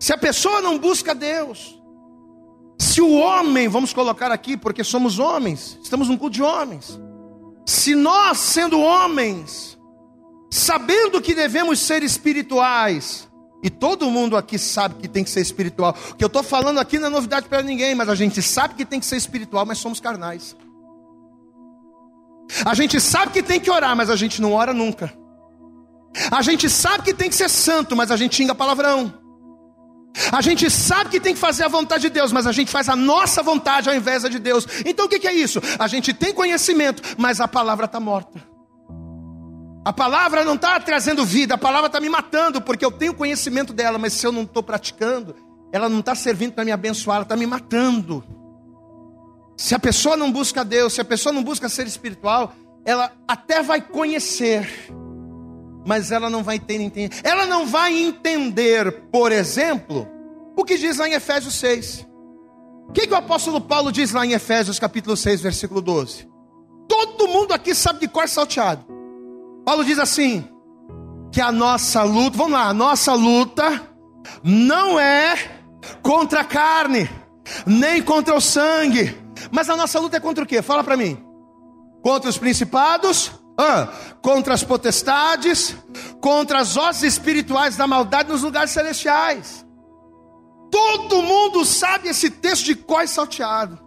Se 0.00 0.12
a 0.12 0.18
pessoa 0.18 0.60
não 0.60 0.78
busca 0.78 1.14
Deus, 1.14 1.78
se 2.78 3.00
o 3.00 3.12
homem, 3.12 3.68
vamos 3.68 3.92
colocar 3.92 4.30
aqui, 4.30 4.56
porque 4.56 4.84
somos 4.84 5.18
homens, 5.18 5.78
estamos 5.82 6.08
num 6.08 6.16
culto 6.16 6.34
de 6.34 6.42
homens. 6.42 6.98
Se 7.66 7.94
nós, 7.94 8.38
sendo 8.38 8.80
homens, 8.80 9.78
sabendo 10.50 11.20
que 11.20 11.34
devemos 11.34 11.80
ser 11.80 12.02
espirituais, 12.02 13.27
E 13.62 13.68
todo 13.68 14.10
mundo 14.10 14.36
aqui 14.36 14.58
sabe 14.58 14.96
que 14.96 15.08
tem 15.08 15.24
que 15.24 15.30
ser 15.30 15.40
espiritual. 15.40 15.96
O 16.10 16.14
que 16.14 16.24
eu 16.24 16.28
estou 16.28 16.42
falando 16.42 16.78
aqui 16.78 16.98
não 16.98 17.08
é 17.08 17.10
novidade 17.10 17.48
para 17.48 17.62
ninguém, 17.62 17.94
mas 17.94 18.08
a 18.08 18.14
gente 18.14 18.40
sabe 18.40 18.74
que 18.74 18.84
tem 18.84 19.00
que 19.00 19.06
ser 19.06 19.16
espiritual, 19.16 19.66
mas 19.66 19.78
somos 19.78 19.98
carnais. 19.98 20.56
A 22.64 22.74
gente 22.74 23.00
sabe 23.00 23.32
que 23.32 23.42
tem 23.42 23.60
que 23.60 23.70
orar, 23.70 23.96
mas 23.96 24.10
a 24.10 24.16
gente 24.16 24.40
não 24.40 24.52
ora 24.52 24.72
nunca. 24.72 25.12
A 26.30 26.40
gente 26.40 26.70
sabe 26.70 27.04
que 27.04 27.14
tem 27.14 27.28
que 27.28 27.34
ser 27.34 27.50
santo, 27.50 27.94
mas 27.94 28.10
a 28.10 28.16
gente 28.16 28.36
xinga 28.36 28.54
palavrão. 28.54 29.12
A 30.32 30.40
gente 30.40 30.70
sabe 30.70 31.10
que 31.10 31.20
tem 31.20 31.34
que 31.34 31.40
fazer 31.40 31.64
a 31.64 31.68
vontade 31.68 32.02
de 32.02 32.10
Deus, 32.10 32.32
mas 32.32 32.46
a 32.46 32.52
gente 32.52 32.70
faz 32.70 32.88
a 32.88 32.96
nossa 32.96 33.42
vontade 33.42 33.88
ao 33.88 33.94
invés 33.94 34.22
da 34.22 34.28
de 34.28 34.38
Deus. 34.38 34.66
Então 34.84 35.06
o 35.06 35.08
que 35.08 35.26
é 35.26 35.32
isso? 35.32 35.60
A 35.78 35.86
gente 35.86 36.12
tem 36.12 36.32
conhecimento, 36.32 37.02
mas 37.16 37.40
a 37.40 37.46
palavra 37.46 37.86
está 37.86 38.00
morta. 38.00 38.40
A 39.88 39.92
palavra 39.94 40.44
não 40.44 40.54
está 40.54 40.78
trazendo 40.78 41.24
vida, 41.24 41.54
a 41.54 41.58
palavra 41.58 41.86
está 41.86 41.98
me 41.98 42.10
matando, 42.10 42.60
porque 42.60 42.84
eu 42.84 42.90
tenho 42.90 43.14
conhecimento 43.14 43.72
dela, 43.72 43.96
mas 43.96 44.12
se 44.12 44.26
eu 44.26 44.30
não 44.30 44.42
estou 44.42 44.62
praticando, 44.62 45.34
ela 45.72 45.88
não 45.88 46.00
está 46.00 46.14
servindo 46.14 46.52
para 46.52 46.62
me 46.62 46.70
abençoar, 46.70 47.16
ela 47.16 47.22
está 47.22 47.34
me 47.34 47.46
matando. 47.46 48.22
Se 49.56 49.74
a 49.74 49.78
pessoa 49.78 50.14
não 50.14 50.30
busca 50.30 50.62
Deus, 50.62 50.92
se 50.92 51.00
a 51.00 51.04
pessoa 51.06 51.32
não 51.32 51.42
busca 51.42 51.70
ser 51.70 51.86
espiritual, 51.86 52.52
ela 52.84 53.10
até 53.26 53.62
vai 53.62 53.80
conhecer, 53.80 54.68
mas 55.86 56.12
ela 56.12 56.28
não 56.28 56.42
vai 56.42 56.58
ter 56.58 56.82
entender. 56.82 57.22
Ela 57.24 57.46
não 57.46 57.64
vai 57.64 57.98
entender, 57.98 58.92
por 59.10 59.32
exemplo, 59.32 60.06
o 60.54 60.66
que 60.66 60.76
diz 60.76 60.98
lá 60.98 61.08
em 61.08 61.14
Efésios 61.14 61.54
6. 61.54 62.06
O 62.90 62.92
que, 62.92 63.06
que 63.06 63.14
o 63.14 63.16
apóstolo 63.16 63.58
Paulo 63.58 63.90
diz 63.90 64.12
lá 64.12 64.26
em 64.26 64.32
Efésios 64.32 64.78
capítulo 64.78 65.16
6, 65.16 65.40
versículo 65.40 65.80
12? 65.80 66.28
Todo 66.86 67.28
mundo 67.28 67.54
aqui 67.54 67.74
sabe 67.74 68.00
de 68.00 68.08
cor 68.08 68.28
salteado. 68.28 68.97
Paulo 69.68 69.84
diz 69.84 69.98
assim: 69.98 70.48
que 71.30 71.42
a 71.42 71.52
nossa 71.52 72.02
luta, 72.02 72.38
vamos 72.38 72.54
lá, 72.54 72.68
a 72.68 72.72
nossa 72.72 73.12
luta 73.12 73.86
não 74.42 74.98
é 74.98 75.36
contra 76.00 76.40
a 76.40 76.44
carne, 76.44 77.06
nem 77.66 78.00
contra 78.00 78.34
o 78.34 78.40
sangue, 78.40 79.14
mas 79.52 79.68
a 79.68 79.76
nossa 79.76 80.00
luta 80.00 80.16
é 80.16 80.20
contra 80.20 80.42
o 80.42 80.46
que? 80.46 80.62
Fala 80.62 80.82
para 80.82 80.96
mim. 80.96 81.22
Contra 82.02 82.30
os 82.30 82.38
principados, 82.38 83.30
ah, 83.58 83.88
contra 84.22 84.54
as 84.54 84.64
potestades, 84.64 85.76
contra 86.18 86.60
as 86.60 86.78
hostes 86.78 87.02
espirituais 87.02 87.76
da 87.76 87.86
maldade 87.86 88.30
nos 88.30 88.42
lugares 88.42 88.70
celestiais. 88.70 89.66
Todo 90.70 91.20
mundo 91.20 91.62
sabe 91.66 92.08
esse 92.08 92.30
texto 92.30 92.64
de 92.64 92.74
cós 92.74 93.10
salteado. 93.10 93.78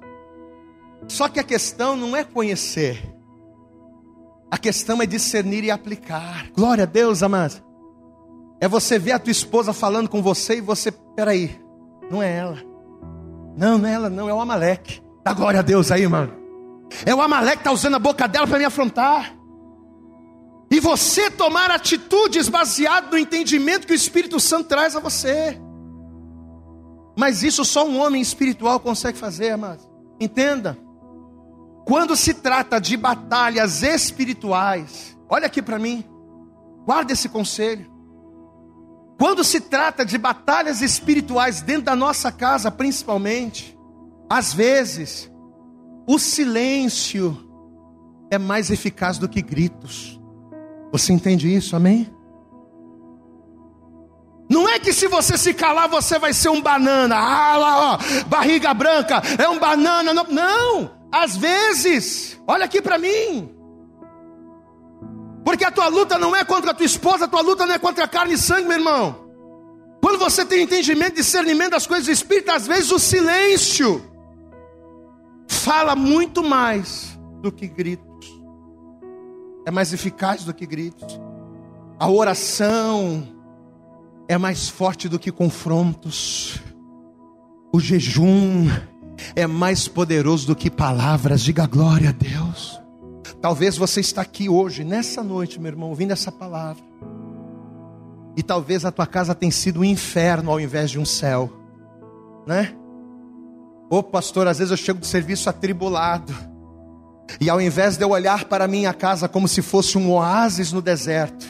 Só 1.08 1.28
que 1.28 1.40
a 1.40 1.44
questão 1.44 1.96
não 1.96 2.16
é 2.16 2.24
conhecer, 2.24 3.11
a 4.52 4.58
questão 4.58 5.02
é 5.02 5.06
discernir 5.06 5.64
e 5.64 5.72
aplicar. 5.72 6.48
Glória 6.54 6.84
a 6.84 6.88
Deus, 6.88 7.24
amados. 7.24 7.64
É 8.60 8.68
você 8.68 9.00
ver 9.00 9.14
a 9.14 9.20
tua 9.20 9.32
esposa 9.32 9.72
falando 9.72 10.10
com 10.10 10.22
você 10.22 10.58
e 10.58 10.62
você, 10.62 10.92
peraí, 10.92 11.60
não 12.12 12.22
é 12.22 12.36
ela. 12.36 12.58
Não, 13.58 13.78
não 13.78 13.88
é 13.88 13.94
ela, 13.94 14.10
não, 14.10 14.30
é 14.30 14.34
o 14.34 14.42
Amaleque. 14.42 15.02
Dá 15.24 15.34
glória 15.34 15.62
a 15.62 15.64
Deus 15.64 15.92
aí, 15.92 16.06
mano. 16.06 16.34
É 17.06 17.16
o 17.16 17.22
Amaleque 17.22 17.58
que 17.58 17.62
está 17.62 17.72
usando 17.72 17.96
a 17.96 18.00
boca 18.00 18.28
dela 18.28 18.46
para 18.46 18.60
me 18.60 18.66
afrontar 18.66 19.34
e 20.72 20.80
você 20.80 21.30
tomar 21.30 21.70
atitudes 21.70 22.48
baseadas 22.48 23.12
no 23.12 23.18
entendimento 23.18 23.86
que 23.86 23.92
o 23.92 23.96
Espírito 23.96 24.40
Santo 24.40 24.70
traz 24.70 24.96
a 24.96 25.02
você. 25.02 25.60
Mas 27.18 27.44
isso 27.44 27.66
só 27.66 27.86
um 27.86 28.00
homem 28.00 28.22
espiritual 28.22 28.80
consegue 28.80 29.18
fazer, 29.18 29.52
amados. 29.52 29.86
Entenda. 30.18 30.78
Quando 31.86 32.16
se 32.16 32.34
trata 32.34 32.80
de 32.80 32.96
batalhas 32.96 33.82
espirituais, 33.84 35.18
olha 35.30 35.48
aqui 35.48 35.62
para 35.62 35.80
mim, 35.80 36.04
guarda 36.86 37.14
esse 37.14 37.28
conselho. 37.28 37.90
Quando 39.18 39.44
se 39.44 39.60
trata 39.62 40.06
de 40.06 40.18
batalhas 40.18 40.82
espirituais 40.82 41.62
dentro 41.62 41.84
da 41.84 41.96
nossa 41.96 42.32
casa, 42.32 42.72
principalmente, 42.72 43.78
às 44.30 44.54
vezes, 44.54 45.32
o 46.08 46.18
silêncio 46.18 47.38
é 48.32 48.38
mais 48.38 48.72
eficaz 48.72 49.18
do 49.18 49.30
que 49.30 49.42
gritos. 49.42 50.20
Você 50.92 51.14
entende 51.14 51.54
isso, 51.54 51.76
amém? 51.76 52.12
Não 54.50 54.68
é 54.68 54.80
que 54.80 54.92
se 54.92 55.08
você 55.08 55.38
se 55.38 55.54
calar 55.54 55.88
você 55.88 56.20
vai 56.20 56.34
ser 56.34 56.50
um 56.50 56.62
banana, 56.62 57.16
ah 57.16 57.58
lá, 57.58 57.94
ó, 57.94 58.24
barriga 58.28 58.74
branca, 58.74 59.22
é 59.38 59.48
um 59.48 59.58
banana. 59.58 60.14
Não, 60.14 60.24
não. 60.26 61.01
Às 61.12 61.36
vezes, 61.36 62.42
olha 62.48 62.66
aqui 62.66 62.82
para 62.82 62.98
mim. 62.98 63.50
Porque 65.44 65.66
a 65.66 65.72
tua 65.72 65.88
luta 65.88 66.18
não 66.18 66.36
é 66.36 66.46
contra 66.46 66.72
a 66.72 66.74
tua 66.74 66.86
esposa, 66.86 67.26
a 67.26 67.28
tua 67.28 67.42
luta 67.42 67.66
não 67.66 67.76
é 67.76 67.80
contra 67.80 68.06
a 68.06 68.08
carne 68.08 68.34
e 68.34 68.38
sangue, 68.38 68.68
meu 68.68 68.78
irmão. 68.78 69.30
Quando 70.02 70.18
você 70.18 70.46
tem 70.46 70.64
entendimento, 70.64 71.16
discernimento 71.16 71.72
das 71.72 71.86
coisas 71.86 72.06
do 72.06 72.12
Espírito, 72.12 72.52
às 72.52 72.66
vezes 72.66 72.92
o 72.92 73.00
silêncio 73.00 74.04
fala 75.48 75.96
muito 75.96 76.44
mais 76.44 77.20
do 77.42 77.52
que 77.52 77.68
grito 77.68 78.12
é 79.66 79.72
mais 79.72 79.94
eficaz 79.94 80.44
do 80.44 80.54
que 80.54 80.66
gritos. 80.66 81.20
A 82.00 82.10
oração 82.10 83.28
é 84.28 84.38
mais 84.38 84.70
forte 84.70 85.08
do 85.08 85.20
que 85.20 85.32
confrontos. 85.32 86.60
O 87.72 87.80
jejum 87.80 88.68
é 89.36 89.46
mais 89.48 89.88
poderoso 89.88 90.48
do 90.48 90.56
que 90.56 90.70
palavras. 90.70 91.42
Diga 91.42 91.66
glória 91.66 92.10
a 92.10 92.12
Deus. 92.12 92.80
Talvez 93.42 93.76
você 93.78 94.00
está 94.00 94.22
aqui 94.22 94.48
hoje, 94.48 94.84
nessa 94.84 95.24
noite, 95.24 95.60
meu 95.60 95.72
irmão, 95.72 95.90
ouvindo 95.90 96.12
essa 96.12 96.32
palavra. 96.32 96.84
E 98.38 98.44
talvez 98.44 98.86
a 98.86 98.92
tua 98.92 99.08
casa 99.08 99.36
tenha 99.36 99.52
sido 99.52 99.82
um 99.82 99.84
inferno 99.84 100.52
ao 100.52 100.60
invés 100.60 100.92
de 100.92 101.00
um 101.00 101.06
céu, 101.06 101.52
né? 102.46 102.74
Ô 103.90 104.02
pastor, 104.02 104.48
às 104.48 104.60
vezes 104.60 104.72
eu 104.72 104.78
chego 104.78 105.00
do 105.00 105.06
serviço 105.06 105.50
atribulado 105.50 106.34
e 107.42 107.50
ao 107.50 107.60
invés 107.60 107.98
de 107.98 108.04
eu 108.04 108.12
olhar 108.12 108.46
para 108.46 108.66
a 108.66 108.68
minha 108.68 108.94
casa 108.94 109.28
como 109.28 109.48
se 109.48 109.62
fosse 109.62 109.98
um 109.98 110.12
oásis 110.12 110.72
no 110.72 110.82
deserto, 110.82 111.46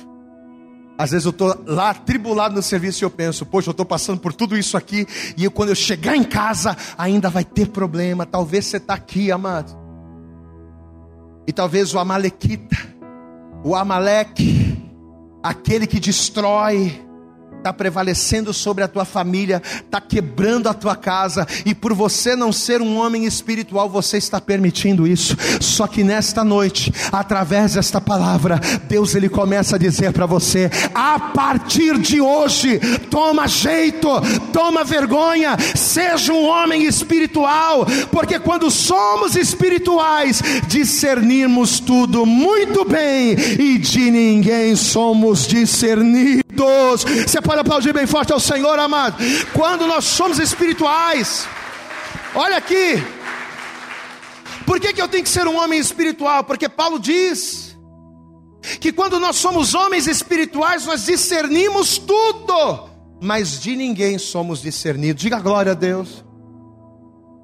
às 1.01 1.09
vezes 1.09 1.25
eu 1.25 1.31
estou 1.31 1.59
lá 1.65 1.95
tribulado 1.95 2.53
no 2.53 2.61
serviço 2.61 3.03
e 3.03 3.05
eu 3.05 3.09
penso, 3.09 3.43
poxa, 3.43 3.69
eu 3.69 3.71
estou 3.71 3.85
passando 3.85 4.19
por 4.19 4.33
tudo 4.33 4.55
isso 4.55 4.77
aqui, 4.77 5.07
e 5.35 5.43
eu, 5.43 5.49
quando 5.49 5.69
eu 5.69 5.75
chegar 5.75 6.15
em 6.15 6.23
casa, 6.23 6.77
ainda 6.95 7.27
vai 7.27 7.43
ter 7.43 7.69
problema. 7.69 8.23
Talvez 8.23 8.67
você 8.67 8.77
está 8.77 8.93
aqui, 8.93 9.31
amado. 9.31 9.75
E 11.47 11.51
talvez 11.51 11.91
o 11.95 11.97
Amalequita, 11.97 12.77
o 13.63 13.75
Amaleque, 13.75 14.77
aquele 15.41 15.87
que 15.87 15.99
destrói, 15.99 17.03
está 17.61 17.71
prevalecendo 17.71 18.51
sobre 18.53 18.83
a 18.83 18.87
tua 18.87 19.05
família, 19.05 19.61
está 19.63 20.01
quebrando 20.01 20.67
a 20.67 20.73
tua 20.73 20.95
casa, 20.95 21.47
e 21.63 21.75
por 21.75 21.93
você 21.93 22.35
não 22.35 22.51
ser 22.51 22.81
um 22.81 22.97
homem 22.97 23.25
espiritual, 23.25 23.87
você 23.87 24.17
está 24.17 24.41
permitindo 24.41 25.07
isso. 25.07 25.37
Só 25.61 25.85
que 25.85 26.03
nesta 26.03 26.43
noite, 26.43 26.91
através 27.11 27.75
desta 27.75 28.01
palavra, 28.01 28.59
Deus 28.89 29.13
ele 29.13 29.29
começa 29.29 29.75
a 29.75 29.79
dizer 29.79 30.11
para 30.11 30.25
você: 30.25 30.71
a 30.93 31.19
partir 31.19 31.99
de 31.99 32.19
hoje, 32.19 32.79
toma 33.11 33.47
jeito, 33.47 34.09
toma 34.51 34.83
vergonha, 34.83 35.55
seja 35.75 36.33
um 36.33 36.47
homem 36.47 36.85
espiritual, 36.85 37.85
porque 38.11 38.39
quando 38.39 38.71
somos 38.71 39.35
espirituais, 39.35 40.41
discernimos 40.67 41.79
tudo 41.79 42.25
muito 42.25 42.83
bem, 42.83 43.33
e 43.59 43.77
de 43.77 44.09
ninguém 44.09 44.75
somos 44.75 45.45
discernidos. 45.45 46.50
Você 46.55 47.41
pode 47.41 47.59
aplaudir 47.59 47.93
bem 47.93 48.05
forte 48.05 48.33
ao 48.33 48.39
Senhor, 48.39 48.77
amado. 48.77 49.17
Quando 49.53 49.87
nós 49.87 50.05
somos 50.05 50.39
espirituais, 50.39 51.47
olha 52.35 52.57
aqui. 52.57 53.01
Por 54.65 54.79
que, 54.79 54.93
que 54.93 55.01
eu 55.01 55.07
tenho 55.07 55.23
que 55.23 55.29
ser 55.29 55.47
um 55.47 55.57
homem 55.57 55.79
espiritual? 55.79 56.43
Porque 56.43 56.69
Paulo 56.69 56.99
diz 56.99 57.77
que 58.79 58.91
quando 58.91 59.19
nós 59.19 59.37
somos 59.37 59.73
homens 59.73 60.07
espirituais, 60.07 60.85
nós 60.85 61.05
discernimos 61.05 61.97
tudo, 61.97 62.89
mas 63.21 63.59
de 63.59 63.75
ninguém 63.75 64.17
somos 64.17 64.61
discernidos. 64.61 65.21
Diga 65.21 65.39
glória 65.39 65.71
a 65.71 65.75
Deus. 65.75 66.23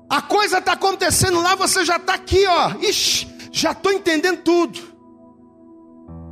A 0.09 0.21
coisa 0.21 0.59
está 0.59 0.73
acontecendo 0.73 1.41
lá, 1.41 1.55
você 1.55 1.83
já 1.83 1.97
está 1.97 2.13
aqui, 2.13 2.45
ó. 2.47 2.71
Ixi, 2.81 3.27
já 3.51 3.71
estou 3.71 3.91
entendendo 3.91 4.41
tudo. 4.41 4.96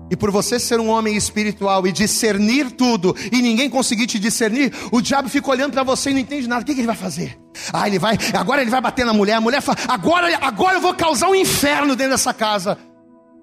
E 0.10 0.16
por 0.16 0.30
você 0.30 0.60
ser 0.60 0.80
um 0.80 0.89
homem 0.89 1.16
espiritual 1.16 1.86
e 1.88 1.91
discernir 1.91 2.72
tudo, 2.72 3.16
e 3.32 3.41
ninguém 3.41 3.70
conseguir 3.70 4.06
te 4.06 4.20
discernir, 4.20 4.72
o 4.91 5.01
diabo 5.01 5.30
fica 5.30 5.49
olhando 5.49 5.74
para 5.74 5.84
você 5.84 6.12
e 6.12 6.14
não 6.14 6.20
entende 6.20 6.47
nada. 6.47 6.62
O 6.62 6.66
que, 6.66 6.76
que, 6.76 6.82
ele 6.82 6.88
vai 6.88 6.95
fazer? 6.95 7.39
Ah, 7.74 7.88
ele 7.88 7.97
vai, 7.97 8.18
agora 8.34 8.62
ele 8.62 8.70
vai 8.70 8.82
bater 8.82 9.06
na 9.06 9.14
mulher. 9.14 9.34
A 9.36 9.41
mulher 9.41 9.62
fala, 9.62 9.78
agora, 9.88 10.38
agora 10.41 10.78
eu 10.78 10.82
vou 10.82 10.93
causar 10.93 11.28
um 11.28 11.36
inferno 11.36 11.95
dentro 11.95 12.14
dessa 12.14 12.34
casa. 12.34 12.78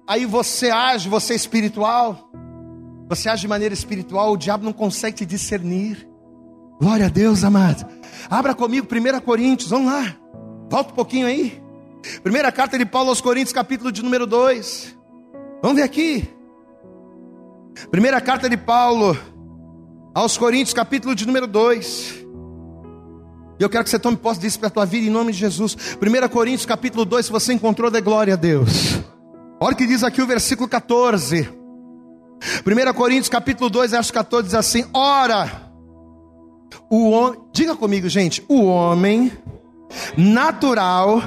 Aí 0.07 0.25
você 0.25 0.69
age, 0.69 1.09
você 1.09 1.33
é 1.33 1.35
espiritual, 1.35 2.29
você 3.09 3.29
age 3.29 3.41
de 3.41 3.47
maneira 3.47 3.73
espiritual, 3.73 4.31
o 4.31 4.37
diabo 4.37 4.63
não 4.63 4.73
consegue 4.73 5.17
te 5.17 5.25
discernir. 5.25 6.07
Glória 6.79 7.07
a 7.07 7.09
Deus, 7.09 7.43
amado. 7.43 7.85
Abra 8.29 8.53
comigo 8.53 8.87
1 8.89 9.19
Coríntios, 9.21 9.69
vamos 9.69 9.91
lá. 9.91 10.15
Volta 10.69 10.91
um 10.91 10.95
pouquinho 10.95 11.27
aí. 11.27 11.61
Primeira 12.21 12.51
carta 12.51 12.77
de 12.77 12.85
Paulo 12.85 13.09
aos 13.09 13.21
Coríntios, 13.21 13.53
capítulo 13.53 13.91
de 13.91 14.01
número 14.01 14.25
2. 14.25 14.97
Vamos 15.61 15.77
ver 15.77 15.83
aqui. 15.83 16.32
Primeira 17.89 18.21
carta 18.21 18.49
de 18.49 18.57
Paulo 18.57 19.17
Aos 20.13 20.37
Coríntios, 20.37 20.73
capítulo 20.73 21.15
de 21.15 21.25
número 21.25 21.47
2. 21.47 22.23
E 23.59 23.63
eu 23.63 23.69
quero 23.69 23.83
que 23.83 23.89
você 23.89 23.99
tome 23.99 24.17
posse 24.17 24.39
disso 24.39 24.59
para 24.59 24.67
a 24.67 24.71
tua 24.71 24.85
vida 24.85 25.07
em 25.07 25.09
nome 25.09 25.31
de 25.31 25.39
Jesus. 25.39 25.75
1 25.75 26.27
Coríntios 26.29 26.65
capítulo 26.65 27.05
2, 27.05 27.25
se 27.25 27.31
você 27.31 27.53
encontrou, 27.53 27.89
dê 27.89 28.01
glória 28.01 28.33
a 28.33 28.37
Deus. 28.37 28.99
Olha 29.59 29.73
o 29.73 29.77
que 29.77 29.87
diz 29.87 30.03
aqui 30.03 30.21
o 30.21 30.27
versículo 30.27 30.67
14. 30.67 31.49
1 32.65 32.93
Coríntios 32.93 33.29
capítulo 33.29 33.69
2, 33.69 33.91
verso 33.91 34.13
14 34.13 34.47
diz 34.47 34.55
assim: 34.55 34.85
Ora, 34.93 35.71
o 36.89 37.09
homem, 37.09 37.39
diga 37.53 37.75
comigo, 37.75 38.09
gente, 38.09 38.43
o 38.47 38.65
homem 38.65 39.31
natural 40.17 41.21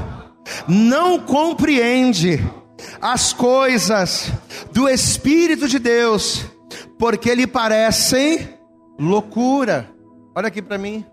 não 0.68 1.18
compreende 1.18 2.44
as 3.12 3.32
coisas 3.32 4.32
do 4.72 4.88
Espírito 4.88 5.68
de 5.68 5.78
Deus, 5.78 6.44
porque 6.98 7.32
lhe 7.34 7.46
parecem 7.46 8.48
loucura. 8.98 9.88
Olha 10.34 10.48
aqui 10.48 10.60
para 10.60 10.76
mim. 10.76 11.06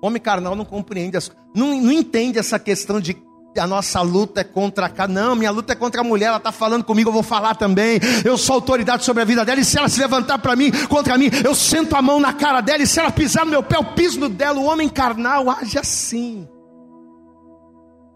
Homem 0.00 0.22
carnal 0.22 0.54
não 0.54 0.64
compreende, 0.64 1.16
as, 1.16 1.30
não, 1.54 1.80
não 1.80 1.90
entende 1.90 2.38
essa 2.38 2.58
questão 2.58 3.00
de 3.00 3.16
a 3.58 3.66
nossa 3.66 4.02
luta 4.02 4.42
é 4.42 4.44
contra 4.44 4.92
a 4.96 5.08
Não, 5.08 5.34
minha 5.34 5.50
luta 5.50 5.72
é 5.72 5.76
contra 5.76 6.02
a 6.02 6.04
mulher, 6.04 6.26
ela 6.26 6.36
está 6.36 6.52
falando 6.52 6.84
comigo, 6.84 7.08
eu 7.08 7.14
vou 7.14 7.22
falar 7.22 7.54
também. 7.54 7.98
Eu 8.22 8.36
sou 8.36 8.56
autoridade 8.56 9.02
sobre 9.02 9.22
a 9.22 9.24
vida 9.24 9.46
dela, 9.46 9.58
e 9.58 9.64
se 9.64 9.78
ela 9.78 9.88
se 9.88 9.98
levantar 9.98 10.38
para 10.38 10.54
mim, 10.54 10.70
contra 10.88 11.16
mim, 11.16 11.30
eu 11.42 11.54
sento 11.54 11.96
a 11.96 12.02
mão 12.02 12.20
na 12.20 12.34
cara 12.34 12.60
dela, 12.60 12.82
e 12.82 12.86
se 12.86 13.00
ela 13.00 13.10
pisar 13.10 13.46
no 13.46 13.50
meu 13.50 13.62
pé, 13.62 13.76
eu 13.76 13.84
piso 13.84 14.20
no 14.20 14.28
dela. 14.28 14.60
O 14.60 14.66
homem 14.66 14.90
carnal 14.90 15.50
age 15.50 15.78
assim. 15.78 16.46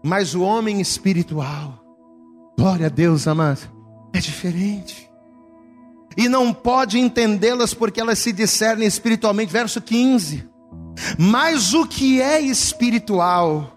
Mas 0.03 0.35
o 0.35 0.43
homem 0.43 0.79
espiritual, 0.79 1.80
glória 2.61 2.85
a 2.85 2.89
Deus, 2.89 3.27
amado, 3.27 3.61
é 4.13 4.19
diferente. 4.19 5.09
E 6.15 6.29
não 6.29 6.53
pode 6.53 6.99
entendê-las 6.99 7.73
porque 7.73 7.99
elas 7.99 8.19
se 8.19 8.31
discernem 8.31 8.87
espiritualmente. 8.87 9.51
Verso 9.51 9.81
15. 9.81 10.47
Mas 11.17 11.73
o 11.73 11.87
que 11.87 12.21
é 12.21 12.39
espiritual 12.39 13.75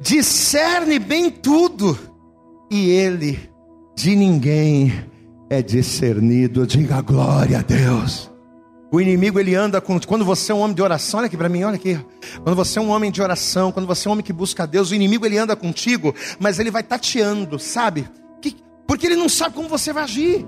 discerne 0.00 0.98
bem 0.98 1.30
tudo, 1.30 1.98
e 2.70 2.88
ele 2.88 3.50
de 3.94 4.16
ninguém 4.16 5.04
é 5.50 5.60
discernido. 5.60 6.66
Diga 6.66 7.02
glória 7.02 7.58
a 7.58 7.62
Deus. 7.62 8.30
O 8.94 9.00
inimigo 9.00 9.40
ele 9.40 9.56
anda 9.56 9.80
com. 9.80 9.98
Quando 9.98 10.24
você 10.24 10.52
é 10.52 10.54
um 10.54 10.60
homem 10.60 10.72
de 10.72 10.80
oração, 10.80 11.18
olha 11.18 11.26
aqui 11.26 11.36
para 11.36 11.48
mim, 11.48 11.64
olha 11.64 11.74
aqui. 11.74 11.98
Quando 12.44 12.54
você 12.54 12.78
é 12.78 12.82
um 12.82 12.90
homem 12.90 13.10
de 13.10 13.20
oração, 13.20 13.72
quando 13.72 13.86
você 13.86 14.06
é 14.06 14.08
um 14.08 14.12
homem 14.12 14.24
que 14.24 14.32
busca 14.32 14.68
Deus, 14.68 14.92
o 14.92 14.94
inimigo 14.94 15.26
ele 15.26 15.36
anda 15.36 15.56
contigo, 15.56 16.14
mas 16.38 16.60
ele 16.60 16.70
vai 16.70 16.84
tateando, 16.84 17.58
sabe? 17.58 18.08
Porque 18.86 19.06
ele 19.06 19.16
não 19.16 19.28
sabe 19.28 19.56
como 19.56 19.68
você 19.68 19.92
vai 19.92 20.04
agir. 20.04 20.46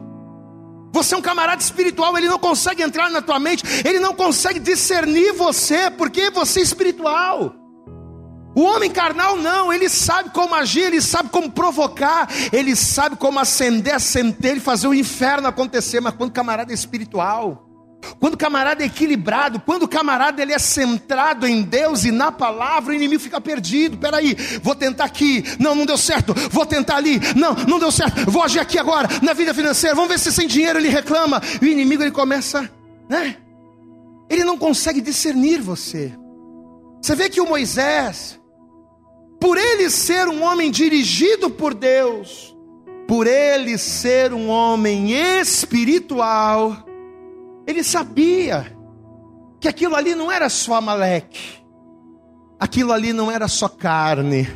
Você 0.92 1.16
é 1.16 1.18
um 1.18 1.22
camarada 1.22 1.60
espiritual, 1.60 2.16
ele 2.16 2.28
não 2.28 2.38
consegue 2.38 2.84
entrar 2.84 3.10
na 3.10 3.20
tua 3.20 3.40
mente, 3.40 3.64
ele 3.84 3.98
não 3.98 4.14
consegue 4.14 4.60
discernir 4.60 5.32
você, 5.32 5.90
porque 5.90 6.30
você 6.30 6.60
é 6.60 6.62
espiritual. 6.62 7.52
O 8.54 8.62
homem 8.62 8.92
carnal 8.92 9.36
não, 9.36 9.72
ele 9.72 9.88
sabe 9.88 10.30
como 10.30 10.54
agir, 10.54 10.82
ele 10.82 11.00
sabe 11.00 11.30
como 11.30 11.50
provocar, 11.50 12.28
ele 12.52 12.76
sabe 12.76 13.16
como 13.16 13.40
acender 13.40 13.92
a 13.92 13.98
centelha 13.98 14.58
e 14.58 14.60
fazer 14.60 14.86
o 14.86 14.94
inferno 14.94 15.48
acontecer, 15.48 15.98
mas 15.98 16.14
quando 16.14 16.30
camarada 16.30 16.72
é 16.72 16.74
espiritual, 16.74 17.65
quando 18.18 18.34
o 18.34 18.38
camarada 18.38 18.82
é 18.82 18.86
equilibrado, 18.86 19.60
quando 19.60 19.84
o 19.84 19.88
camarada 19.88 20.42
ele 20.42 20.52
é 20.52 20.58
centrado 20.58 21.46
em 21.46 21.62
Deus 21.62 22.04
e 22.04 22.10
na 22.10 22.30
palavra, 22.32 22.92
o 22.92 22.94
inimigo 22.94 23.22
fica 23.22 23.40
perdido. 23.40 23.96
Peraí, 23.96 24.36
vou 24.62 24.74
tentar 24.74 25.04
aqui, 25.04 25.44
não, 25.58 25.74
não 25.74 25.86
deu 25.86 25.98
certo. 25.98 26.34
Vou 26.50 26.66
tentar 26.66 26.96
ali, 26.96 27.20
não, 27.34 27.54
não 27.54 27.78
deu 27.78 27.90
certo. 27.90 28.30
Vou 28.30 28.42
agir 28.42 28.60
aqui 28.60 28.78
agora 28.78 29.08
na 29.22 29.32
vida 29.32 29.52
financeira. 29.52 29.94
Vamos 29.94 30.10
ver 30.10 30.18
se 30.18 30.32
sem 30.32 30.46
dinheiro 30.46 30.78
ele 30.78 30.88
reclama. 30.88 31.40
E 31.60 31.64
o 31.64 31.68
inimigo 31.68 32.02
ele 32.02 32.10
começa, 32.10 32.70
né? 33.08 33.36
Ele 34.28 34.44
não 34.44 34.58
consegue 34.58 35.00
discernir 35.00 35.60
você. 35.60 36.12
Você 37.00 37.14
vê 37.14 37.28
que 37.28 37.40
o 37.40 37.48
Moisés, 37.48 38.40
por 39.40 39.56
ele 39.56 39.88
ser 39.90 40.28
um 40.28 40.42
homem 40.42 40.70
dirigido 40.70 41.48
por 41.48 41.72
Deus, 41.72 42.56
por 43.06 43.26
ele 43.26 43.78
ser 43.78 44.32
um 44.32 44.48
homem 44.48 45.12
espiritual, 45.12 46.85
ele 47.66 47.82
sabia 47.82 48.72
que 49.60 49.68
aquilo 49.68 49.96
ali 49.96 50.14
não 50.14 50.30
era 50.30 50.48
só 50.48 50.74
Amaleque, 50.74 51.64
aquilo 52.60 52.92
ali 52.92 53.12
não 53.12 53.30
era 53.30 53.48
só 53.48 53.68
carne, 53.68 54.48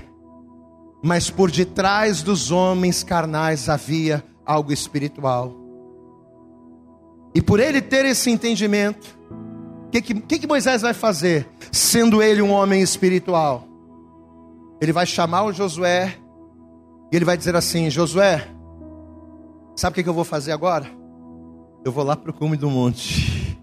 mas 1.03 1.31
por 1.31 1.51
detrás 1.51 2.23
dos 2.23 2.51
homens 2.51 3.03
carnais 3.03 3.69
havia 3.69 4.23
algo 4.45 4.73
espiritual. 4.73 5.55
E 7.35 7.41
por 7.41 7.61
ele 7.61 7.81
ter 7.81 8.05
esse 8.05 8.31
entendimento, 8.31 9.19
o 9.87 9.91
que, 9.91 10.03
que, 10.03 10.39
que, 10.39 10.47
Moisés 10.47 10.83
vai 10.83 10.95
fazer? 10.95 11.49
Sendo 11.73 12.23
ele 12.23 12.43
um 12.43 12.51
homem 12.51 12.83
espiritual, 12.83 13.67
ele 14.81 14.93
vai 14.93 15.07
chamar 15.07 15.45
o 15.45 15.53
Josué 15.53 16.17
e 17.11 17.17
ele 17.17 17.25
vai 17.25 17.37
dizer 17.37 17.57
assim: 17.57 17.91
Josué, 17.91 18.47
sabe 19.77 19.93
o 19.93 19.95
que, 19.95 20.03
que 20.03 20.09
eu 20.09 20.15
vou 20.15 20.25
fazer 20.25 20.53
agora? 20.53 21.00
Eu 21.85 21.93
vou 21.93 22.05
lá 22.05 22.17
para 22.17 22.31
o 22.31 22.35
cume 22.35 22.57
do 22.57 22.71
monte. 22.71 23.59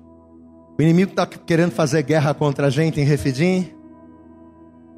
O 0.78 0.82
inimigo 0.82 1.11
está 1.11 1.26
querendo 1.26 1.72
fazer 1.72 2.03
guerra 2.03 2.34
contra 2.34 2.68
a 2.68 2.70
gente 2.70 2.99
em 2.99 3.03
Refidim. 3.03 3.72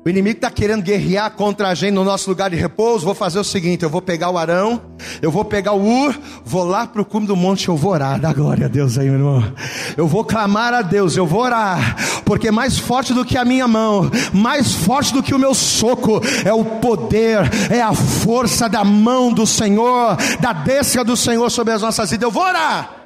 O 0.05 0.09
inimigo 0.09 0.37
está 0.37 0.49
querendo 0.49 0.81
guerrear 0.81 1.29
contra 1.31 1.67
a 1.67 1.75
gente 1.75 1.91
no 1.91 2.05
nosso 2.05 2.29
lugar 2.29 2.49
de 2.49 2.55
repouso. 2.55 3.05
Vou 3.05 3.13
fazer 3.13 3.37
o 3.37 3.43
seguinte: 3.43 3.83
eu 3.83 3.89
vou 3.89 4.01
pegar 4.01 4.29
o 4.29 4.37
Arão, 4.37 4.81
eu 5.21 5.29
vou 5.29 5.43
pegar 5.43 5.73
o 5.73 5.85
Ur, 5.85 6.17
vou 6.43 6.63
lá 6.63 6.87
para 6.87 7.01
o 7.01 7.05
cume 7.05 7.27
do 7.27 7.35
monte, 7.35 7.67
eu 7.67 7.75
vou 7.75 7.91
orar. 7.91 8.19
Dá 8.19 8.31
glória 8.31 8.65
a 8.65 8.69
Deus 8.69 8.97
aí, 8.97 9.09
meu 9.09 9.19
irmão. 9.19 9.53
Eu 9.97 10.07
vou 10.07 10.23
clamar 10.23 10.73
a 10.73 10.81
Deus, 10.81 11.17
eu 11.17 11.27
vou 11.27 11.41
orar, 11.41 11.97
porque 12.23 12.49
mais 12.49 12.79
forte 12.79 13.13
do 13.13 13.25
que 13.25 13.37
a 13.37 13.43
minha 13.43 13.67
mão, 13.67 14.09
mais 14.33 14.73
forte 14.73 15.13
do 15.13 15.21
que 15.21 15.35
o 15.35 15.39
meu 15.39 15.53
soco, 15.53 16.21
é 16.45 16.53
o 16.53 16.63
poder, 16.63 17.39
é 17.69 17.81
a 17.81 17.93
força 17.93 18.69
da 18.69 18.85
mão 18.85 19.33
do 19.33 19.45
Senhor, 19.45 20.17
da 20.39 20.53
destra 20.53 21.03
do 21.03 21.17
Senhor 21.17 21.49
sobre 21.49 21.73
as 21.73 21.81
nossas 21.81 22.09
vidas. 22.09 22.23
Eu 22.23 22.31
vou 22.31 22.43
orar. 22.43 22.98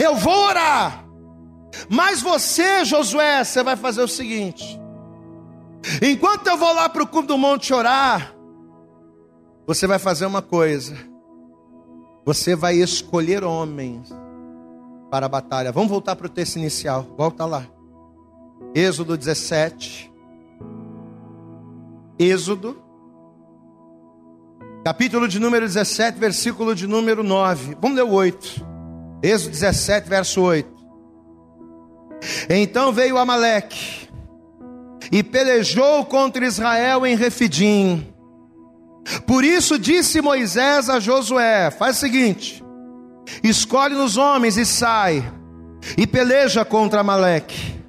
Eu 0.00 0.16
vou 0.16 0.46
orar. 0.46 1.04
Mas 1.90 2.22
você, 2.22 2.84
Josué, 2.86 3.44
você 3.44 3.62
vai 3.62 3.76
fazer 3.76 4.02
o 4.02 4.08
seguinte: 4.08 4.80
enquanto 6.00 6.46
eu 6.46 6.56
vou 6.56 6.72
lá 6.72 6.88
para 6.88 7.02
o 7.02 7.06
cume 7.06 7.26
do 7.26 7.36
monte 7.36 7.74
orar, 7.74 8.34
você 9.66 9.86
vai 9.86 9.98
fazer 9.98 10.24
uma 10.24 10.40
coisa. 10.40 10.96
Você 12.24 12.54
vai 12.56 12.76
escolher 12.76 13.44
homens 13.44 14.08
para 15.10 15.26
a 15.26 15.28
batalha. 15.28 15.72
Vamos 15.72 15.90
voltar 15.90 16.16
para 16.16 16.26
o 16.26 16.30
texto 16.30 16.56
inicial. 16.56 17.06
Volta 17.16 17.44
lá. 17.44 17.66
Êxodo 18.74 19.16
17. 19.16 20.10
Êxodo. 22.18 22.82
Capítulo 24.82 25.28
de 25.28 25.38
número 25.38 25.66
17, 25.66 26.18
versículo 26.18 26.74
de 26.74 26.86
número 26.86 27.22
9. 27.22 27.76
Vamos 27.80 27.96
ler 27.96 28.04
o 28.04 28.12
8. 28.12 28.69
Êxodo 29.22 29.50
17, 29.50 30.08
verso 30.08 30.40
8. 30.40 30.68
Então 32.48 32.92
veio 32.92 33.18
Amaleque 33.18 34.08
e 35.10 35.22
pelejou 35.22 36.04
contra 36.04 36.44
Israel 36.44 37.06
em 37.06 37.16
Refidim. 37.16 38.06
Por 39.26 39.44
isso 39.44 39.78
disse 39.78 40.20
Moisés 40.20 40.88
a 40.88 41.00
Josué: 41.00 41.70
Faz 41.70 41.96
o 41.96 42.00
seguinte, 42.00 42.62
escolhe 43.42 43.94
nos 43.94 44.16
homens 44.16 44.56
e 44.56 44.64
sai, 44.64 45.24
e 45.96 46.06
peleja 46.06 46.64
contra 46.64 47.00
Amaleque. 47.00 47.80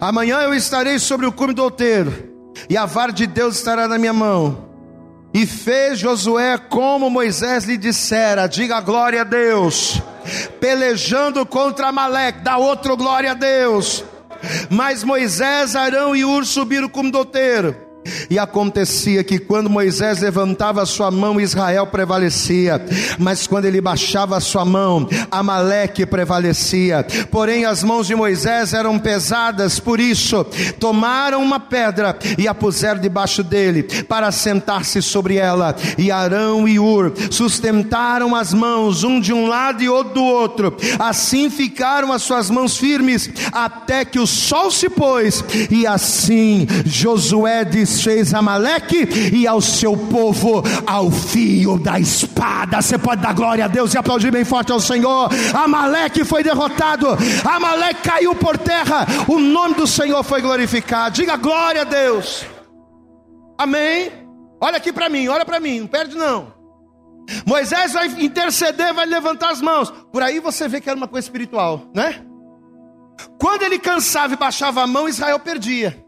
Amanhã 0.00 0.40
eu 0.42 0.54
estarei 0.54 0.98
sobre 0.98 1.26
o 1.26 1.32
cume 1.32 1.52
do 1.52 1.62
outeiro, 1.62 2.12
e 2.68 2.76
a 2.76 2.86
vara 2.86 3.12
de 3.12 3.26
Deus 3.26 3.56
estará 3.56 3.88
na 3.88 3.98
minha 3.98 4.12
mão. 4.12 4.71
E 5.34 5.46
fez 5.46 5.98
Josué 5.98 6.58
como 6.58 7.08
Moisés 7.08 7.64
lhe 7.64 7.76
dissera, 7.76 8.46
diga 8.46 8.80
glória 8.80 9.22
a 9.22 9.24
Deus 9.24 10.02
pelejando 10.60 11.44
contra 11.44 11.88
Amaleque, 11.88 12.40
dá 12.40 12.56
outro 12.56 12.96
glória 12.96 13.32
a 13.32 13.34
Deus. 13.34 14.04
Mas 14.70 15.04
Moisés, 15.04 15.76
Arão 15.76 16.16
e 16.16 16.24
Ur 16.24 16.44
subiram 16.44 16.88
como 16.88 17.10
doteiro 17.10 17.91
e 18.28 18.38
acontecia 18.38 19.22
que 19.22 19.38
quando 19.38 19.70
Moisés 19.70 20.20
levantava 20.20 20.82
a 20.82 20.86
sua 20.86 21.10
mão, 21.10 21.40
Israel 21.40 21.86
prevalecia, 21.86 22.84
mas 23.18 23.46
quando 23.46 23.66
ele 23.66 23.80
baixava 23.80 24.36
a 24.36 24.40
sua 24.40 24.64
mão, 24.64 25.08
Amaleque 25.30 26.06
prevalecia. 26.06 27.06
Porém, 27.30 27.64
as 27.64 27.82
mãos 27.82 28.06
de 28.06 28.14
Moisés 28.14 28.72
eram 28.72 28.98
pesadas, 28.98 29.78
por 29.78 30.00
isso 30.00 30.44
tomaram 30.78 31.42
uma 31.42 31.60
pedra 31.60 32.18
e 32.38 32.48
a 32.48 32.54
puseram 32.54 33.00
debaixo 33.00 33.42
dele, 33.42 33.82
para 34.04 34.30
sentar-se 34.32 35.00
sobre 35.02 35.36
ela. 35.36 35.76
E 35.98 36.10
Arão 36.10 36.66
e 36.66 36.78
Ur 36.78 37.12
sustentaram 37.30 38.34
as 38.34 38.52
mãos, 38.52 39.04
um 39.04 39.20
de 39.20 39.32
um 39.32 39.46
lado 39.46 39.82
e 39.82 39.88
outro 39.88 40.14
do 40.14 40.24
outro. 40.24 40.76
Assim 40.98 41.48
ficaram 41.50 42.12
as 42.12 42.22
suas 42.22 42.50
mãos 42.50 42.76
firmes, 42.76 43.30
até 43.52 44.04
que 44.04 44.18
o 44.18 44.26
sol 44.26 44.70
se 44.70 44.88
pôs, 44.88 45.44
e 45.70 45.86
assim 45.86 46.66
Josué 46.84 47.64
disse 47.64 47.91
Moisés 47.92 48.02
fez 48.02 48.34
Amaleque 48.34 49.08
e 49.32 49.46
ao 49.46 49.60
seu 49.60 49.96
povo 49.96 50.62
ao 50.86 51.10
fio 51.10 51.78
da 51.78 51.98
espada. 51.98 52.80
Você 52.80 52.96
pode 52.96 53.20
dar 53.20 53.34
glória 53.34 53.64
a 53.64 53.68
Deus 53.68 53.92
e 53.92 53.98
aplaudir 53.98 54.30
bem 54.30 54.44
forte 54.44 54.72
ao 54.72 54.80
Senhor. 54.80 55.28
Amaleque 55.52 56.24
foi 56.24 56.42
derrotado, 56.42 57.06
Amaleque 57.44 58.02
caiu 58.02 58.34
por 58.34 58.56
terra, 58.56 59.06
o 59.28 59.38
nome 59.38 59.74
do 59.74 59.86
Senhor 59.86 60.22
foi 60.22 60.40
glorificado. 60.40 61.14
Diga 61.14 61.36
glória 61.36 61.82
a 61.82 61.84
Deus. 61.84 62.44
Amém. 63.58 64.10
Olha 64.60 64.76
aqui 64.76 64.92
para 64.92 65.08
mim, 65.08 65.28
olha 65.28 65.44
para 65.44 65.60
mim, 65.60 65.80
não 65.80 65.86
perde 65.86 66.16
não. 66.16 66.52
Moisés 67.46 67.92
vai 67.92 68.06
interceder, 68.22 68.94
vai 68.94 69.06
levantar 69.06 69.50
as 69.50 69.60
mãos. 69.60 69.92
Por 70.12 70.22
aí 70.22 70.40
você 70.40 70.68
vê 70.68 70.80
que 70.80 70.88
era 70.88 70.96
uma 70.96 71.08
coisa 71.08 71.26
espiritual, 71.26 71.90
né? 71.94 72.22
Quando 73.38 73.62
ele 73.62 73.78
cansava 73.78 74.34
e 74.34 74.36
baixava 74.36 74.82
a 74.82 74.86
mão, 74.86 75.08
Israel 75.08 75.38
perdia. 75.38 76.04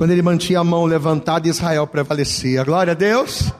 Quando 0.00 0.12
ele 0.12 0.22
mantinha 0.22 0.60
a 0.60 0.64
mão 0.64 0.86
levantada, 0.86 1.46
Israel 1.46 1.86
prevalecia. 1.86 2.64
Glória 2.64 2.92
a 2.92 2.94
Deus. 2.94 3.52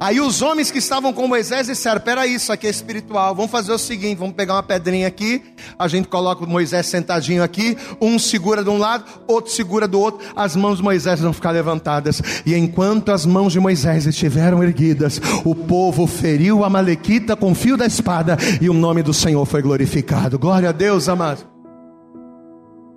Aí 0.00 0.20
os 0.20 0.40
homens 0.40 0.70
que 0.70 0.78
estavam 0.78 1.12
com 1.12 1.26
Moisés 1.26 1.66
disseram: 1.66 2.00
Peraí, 2.00 2.32
isso 2.32 2.52
aqui 2.52 2.68
é 2.68 2.70
espiritual. 2.70 3.34
Vamos 3.34 3.50
fazer 3.50 3.72
o 3.72 3.78
seguinte: 3.78 4.16
vamos 4.16 4.36
pegar 4.36 4.54
uma 4.54 4.62
pedrinha 4.62 5.08
aqui. 5.08 5.42
A 5.76 5.88
gente 5.88 6.06
coloca 6.06 6.44
o 6.44 6.48
Moisés 6.48 6.86
sentadinho 6.86 7.42
aqui. 7.42 7.76
Um 8.00 8.20
segura 8.20 8.62
de 8.62 8.70
um 8.70 8.78
lado, 8.78 9.04
outro 9.26 9.50
segura 9.50 9.88
do 9.88 9.98
outro. 9.98 10.24
As 10.36 10.54
mãos 10.54 10.76
de 10.76 10.84
Moisés 10.84 11.18
vão 11.18 11.32
ficar 11.32 11.50
levantadas. 11.50 12.22
E 12.46 12.54
enquanto 12.54 13.10
as 13.10 13.26
mãos 13.26 13.52
de 13.52 13.58
Moisés 13.58 14.06
estiveram 14.06 14.62
erguidas, 14.62 15.20
o 15.44 15.56
povo 15.56 16.06
feriu 16.06 16.64
a 16.64 16.70
Malequita 16.70 17.34
com 17.34 17.50
o 17.50 17.54
fio 17.54 17.76
da 17.76 17.84
espada. 17.84 18.38
E 18.60 18.70
o 18.70 18.72
nome 18.72 19.02
do 19.02 19.12
Senhor 19.12 19.44
foi 19.44 19.60
glorificado. 19.60 20.38
Glória 20.38 20.68
a 20.68 20.72
Deus, 20.72 21.08
amado. 21.08 21.53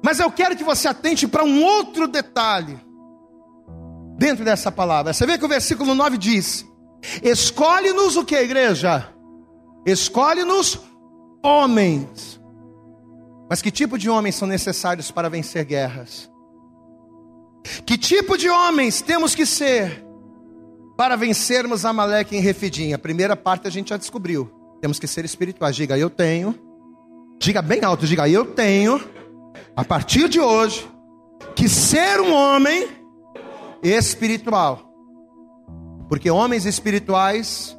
Mas 0.08 0.22
eu 0.22 0.32
quero 0.32 0.56
que 0.56 0.64
você 0.64 0.88
atente 0.88 1.28
para 1.28 1.44
um 1.44 1.62
outro 1.62 2.08
detalhe 2.08 2.80
dentro 4.18 4.46
dessa 4.46 4.72
palavra. 4.72 5.12
Você 5.12 5.26
vê 5.26 5.38
que 5.38 5.44
o 5.44 5.50
versículo 5.50 5.94
9 5.94 6.18
diz: 6.18 6.66
Escolhe-nos 7.22 8.16
o 8.16 8.24
que, 8.24 8.38
igreja? 8.38 9.14
Escolhe-nos 9.86 10.80
homens. 11.44 12.40
Mas 13.50 13.62
que 13.62 13.70
tipo 13.70 13.98
de 13.98 14.10
homens 14.10 14.36
são 14.36 14.48
necessários 14.48 15.12
para 15.12 15.30
vencer 15.30 15.66
guerras? 15.66 16.32
Que 17.86 17.98
tipo 17.98 18.38
de 18.38 18.50
homens 18.50 19.02
temos 19.02 19.36
que 19.36 19.46
ser 19.46 20.06
para 20.96 21.18
vencermos 21.18 21.84
Amaleque 21.84 22.34
em 22.34 22.40
Refidim? 22.40 22.94
A 22.94 22.98
primeira 22.98 23.36
parte 23.36 23.68
a 23.68 23.70
gente 23.70 23.90
já 23.90 23.98
descobriu. 23.98 24.50
Temos 24.80 25.00
que 25.00 25.06
ser 25.06 25.26
espirituais. 25.26 25.76
Diga, 25.76 25.98
eu 25.98 26.10
tenho. 26.10 26.56
Diga 27.38 27.62
bem 27.62 27.84
alto, 27.84 28.08
diga, 28.08 28.30
eu 28.30 28.46
tenho. 28.46 29.17
A 29.76 29.84
partir 29.84 30.30
de 30.30 30.40
hoje, 30.40 30.90
que 31.56 31.68
ser 31.68 32.20
um 32.20 32.34
homem 32.34 32.88
espiritual. 33.82 34.92
Porque 36.10 36.32
homens 36.32 36.66
espirituais 36.66 37.78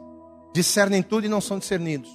discernem 0.53 1.03
tudo 1.03 1.27
e 1.27 1.29
não 1.29 1.41
são 1.41 1.59
discernidos. 1.59 2.11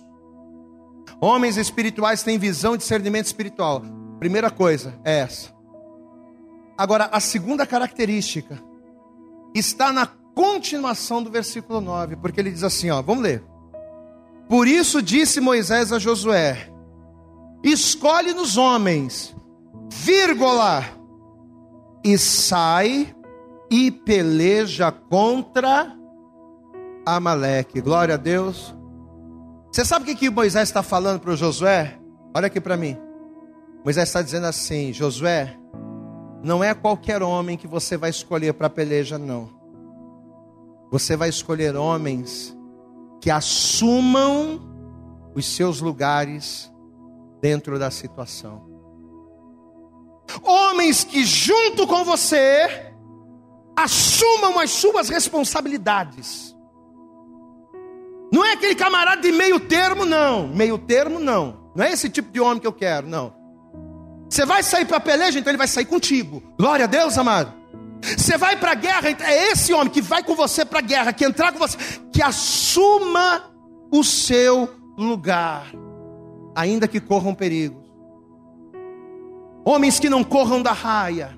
Homens 1.20 1.58
espirituais 1.58 2.24
têm 2.24 2.38
visão 2.38 2.76
e 2.76 2.78
discernimento 2.78 3.26
espiritual. 3.26 3.82
Primeira 4.20 4.50
coisa 4.50 5.00
é 5.04 5.20
essa. 5.20 5.54
Agora, 6.78 7.06
a 7.12 7.20
segunda 7.20 7.66
característica 7.66 8.62
está 9.54 9.92
na 9.92 10.06
continuação 10.06 11.22
do 11.22 11.30
versículo 11.30 11.80
9, 11.80 12.16
porque 12.18 12.40
ele 12.40 12.52
diz 12.52 12.64
assim, 12.64 12.90
ó, 12.90 13.02
vamos 13.02 13.24
ler. 13.24 13.44
Por 14.50 14.68
isso 14.68 15.02
disse 15.02 15.40
Moisés 15.40 15.92
a 15.92 16.00
Josué: 16.00 16.70
Escolhe 17.64 18.34
nos 18.34 18.58
homens, 18.58 19.36
vírgula, 19.94 20.84
e 22.04 22.18
sai 22.18 23.16
e 23.70 23.92
peleja 23.92 24.92
contra 24.92 25.96
Amaleque. 27.06 27.80
Glória 27.80 28.16
a 28.16 28.18
Deus. 28.18 28.76
Você 29.72 29.86
sabe 29.86 30.04
o 30.04 30.06
que, 30.08 30.16
que 30.16 30.30
Moisés 30.30 30.70
está 30.70 30.84
falando 30.84 31.20
para 31.20 31.32
o 31.32 31.38
Josué? 31.38 31.98
Olha 32.36 32.48
aqui 32.48 32.60
para 32.60 32.76
mim. 32.78 32.98
Moisés 33.84 34.10
está 34.10 34.22
dizendo 34.22 34.48
assim: 34.48 34.92
Josué, 34.92 35.58
não 36.44 36.64
é 36.64 36.74
qualquer 36.74 37.22
homem 37.22 37.58
que 37.58 37.68
você 37.68 37.96
vai 37.96 38.10
escolher 38.10 38.54
para 38.54 38.70
peleja, 38.70 39.18
não. 39.18 39.50
Você 40.92 41.16
vai 41.16 41.30
escolher 41.30 41.76
homens 41.76 42.56
que 43.22 43.32
assumam 43.32 44.62
os 45.34 45.46
seus 45.46 45.80
lugares 45.80 46.72
dentro 47.42 47.80
da 47.80 47.90
situação. 47.90 48.73
Homens 50.42 51.04
que, 51.04 51.26
junto 51.26 51.86
com 51.86 52.04
você, 52.04 52.94
assumam 53.76 54.60
as 54.60 54.72
suas 54.72 55.10
responsabilidades. 55.10 56.56
Não 58.32 58.44
é 58.44 58.54
aquele 58.54 58.76
camarada 58.76 59.22
de 59.22 59.32
meio 59.32 59.60
termo, 59.60 60.06
não. 60.06 60.48
Meio 60.48 60.78
termo, 60.78 61.20
não. 61.20 61.72
Não 61.76 61.86
é 61.86 61.92
esse 61.92 62.10
tipo 62.10 62.32
de 62.32 62.40
homem 62.40 62.60
que 62.60 62.68
eu 62.68 62.74
quero, 62.74 63.08
não. 63.08 63.34
Você 64.30 64.46
vai 64.46 64.64
sair 64.64 64.86
para 64.86 64.98
a 64.98 65.00
peleja, 65.00 65.38
então 65.38 65.52
ele 65.52 65.58
vai 65.58 65.68
sair 65.68 65.86
contigo. 65.86 66.42
Glória 66.58 66.86
a 66.86 66.88
Deus, 66.88 67.18
amado. 67.18 67.54
Você 68.02 68.38
vai 68.38 68.56
para 68.58 68.72
a 68.72 68.76
guerra, 68.76 69.12
então 69.12 69.26
é 69.26 69.52
esse 69.52 69.72
homem 69.72 69.90
que 69.90 70.02
vai 70.02 70.24
com 70.24 70.36
você 70.36 70.66
para 70.66 70.80
a 70.80 70.82
guerra, 70.82 71.14
que 71.14 71.24
entrar 71.24 71.52
com 71.54 71.60
você, 71.60 71.78
que 72.12 72.22
assuma 72.22 73.44
o 73.92 74.04
seu 74.04 74.68
lugar, 74.98 75.68
ainda 76.56 76.88
que 76.88 77.00
corram 77.00 77.34
perigos. 77.34 77.83
Homens 79.66 80.00
que 80.00 80.10
não 80.10 80.24
corram 80.24 80.62
da 80.62 80.72
raia. 80.72 81.38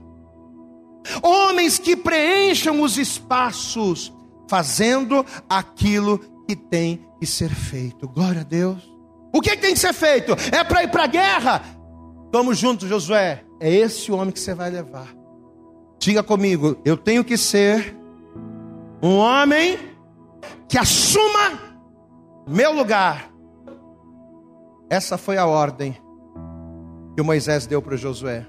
Homens 1.21 1.77
que 1.77 1.95
preencham 1.95 2.81
os 2.81 2.97
espaços, 2.97 4.11
fazendo 4.49 5.25
aquilo 5.47 6.19
que 6.47 6.55
tem 6.55 7.05
que 7.19 7.25
ser 7.25 7.49
feito. 7.49 8.07
Glória 8.07 8.41
a 8.41 8.43
Deus. 8.43 8.81
O 9.33 9.41
que, 9.41 9.55
tem 9.57 9.73
que 9.73 9.79
ser 9.79 9.93
feito? 9.93 10.31
É 10.51 10.63
para 10.63 10.83
ir 10.83 10.89
para 10.89 11.03
a 11.03 11.07
guerra? 11.07 11.61
Vamos 12.31 12.57
juntos, 12.57 12.87
Josué. 12.87 13.43
É 13.59 13.71
esse 13.71 14.11
homem 14.11 14.31
que 14.31 14.39
você 14.39 14.53
vai 14.53 14.69
levar. 14.69 15.07
Diga 15.99 16.23
comigo, 16.23 16.77
eu 16.85 16.97
tenho 16.97 17.23
que 17.23 17.37
ser 17.37 17.95
um 19.01 19.17
homem 19.17 19.77
que 20.67 20.77
assuma 20.77 21.59
meu 22.47 22.71
lugar. 22.73 23.29
Essa 24.89 25.17
foi 25.17 25.37
a 25.37 25.45
ordem 25.45 25.97
que 27.15 27.21
Moisés 27.21 27.65
deu 27.65 27.81
para 27.81 27.95
Josué. 27.95 28.45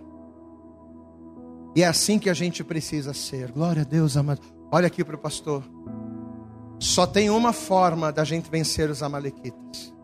E 1.75 1.83
é 1.83 1.87
assim 1.87 2.19
que 2.19 2.31
a 2.31 2.35
gente 2.35 2.65
precisa 2.65 3.13
ser. 3.15 3.53
Glória 3.53 3.83
a 3.83 3.85
Deus, 3.85 4.17
amado. 4.17 4.41
Olha 4.73 4.87
aqui 4.87 5.05
para 5.05 5.15
o 5.15 5.19
pastor. 5.19 5.63
Só 6.79 7.07
tem 7.07 7.31
uma 7.31 7.53
forma 7.53 8.11
da 8.11 8.25
gente 8.25 8.51
vencer 8.51 8.91
os 8.91 9.03
Amalequitas. 9.03 9.95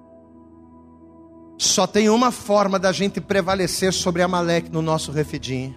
Só 1.59 1.87
tem 1.87 2.09
uma 2.09 2.31
forma 2.31 2.79
da 2.79 2.93
gente 2.93 3.21
prevalecer 3.21 3.93
sobre 3.93 4.23
Amaleque 4.23 4.71
no 4.71 4.83
nosso 4.83 5.13
refidim. 5.13 5.75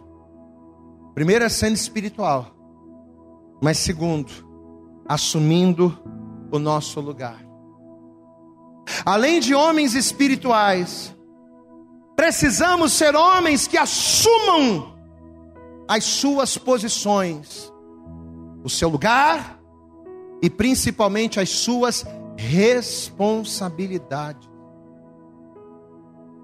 Primeiro 1.13 1.45
é 1.45 1.49
sendo 1.49 1.75
espiritual. 1.75 2.51
Mas 3.61 3.77
segundo, 3.77 4.31
assumindo 5.07 5.97
o 6.51 6.59
nosso 6.59 6.99
lugar. 6.99 7.39
Além 9.05 9.39
de 9.39 9.55
homens 9.55 9.95
espirituais, 9.95 11.14
precisamos 12.15 12.93
ser 12.93 13.15
homens 13.15 13.67
que 13.67 13.77
assumam 13.77 14.95
as 15.87 16.03
suas 16.03 16.57
posições, 16.57 17.71
o 18.63 18.69
seu 18.69 18.89
lugar 18.89 19.59
e 20.41 20.49
principalmente 20.49 21.39
as 21.39 21.49
suas 21.49 22.03
responsabilidades. 22.37 24.49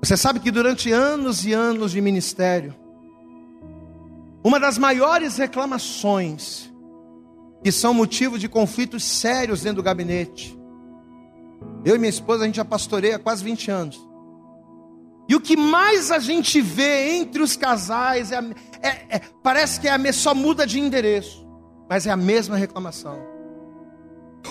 Você 0.03 0.17
sabe 0.17 0.39
que 0.39 0.51
durante 0.51 0.91
anos 0.91 1.45
e 1.45 1.53
anos 1.53 1.91
de 1.91 2.01
ministério, 2.01 2.75
uma 4.43 4.59
das 4.59 4.77
maiores 4.77 5.37
reclamações 5.37 6.71
que 7.63 7.71
são 7.71 7.93
motivo 7.93 8.39
de 8.39 8.49
conflitos 8.49 9.03
sérios 9.03 9.61
dentro 9.61 9.77
do 9.77 9.83
gabinete. 9.83 10.59
Eu 11.85 11.95
e 11.95 11.99
minha 11.99 12.09
esposa 12.09 12.43
a 12.43 12.47
gente 12.47 12.55
já 12.55 12.65
pastoreia 12.65 13.17
há 13.17 13.19
quase 13.19 13.43
20 13.43 13.69
anos. 13.69 14.10
E 15.27 15.35
o 15.35 15.39
que 15.39 15.55
mais 15.55 16.11
a 16.11 16.19
gente 16.19 16.59
vê 16.59 17.13
entre 17.13 17.41
os 17.41 17.55
casais 17.55 18.31
é, 18.31 18.39
é, 18.81 18.87
é 19.09 19.21
parece 19.41 19.79
que 19.79 19.87
é 19.87 20.11
só 20.11 20.35
muda 20.35 20.67
de 20.67 20.79
endereço, 20.79 21.47
mas 21.89 22.05
é 22.05 22.11
a 22.11 22.17
mesma 22.17 22.57
reclamação. 22.57 23.31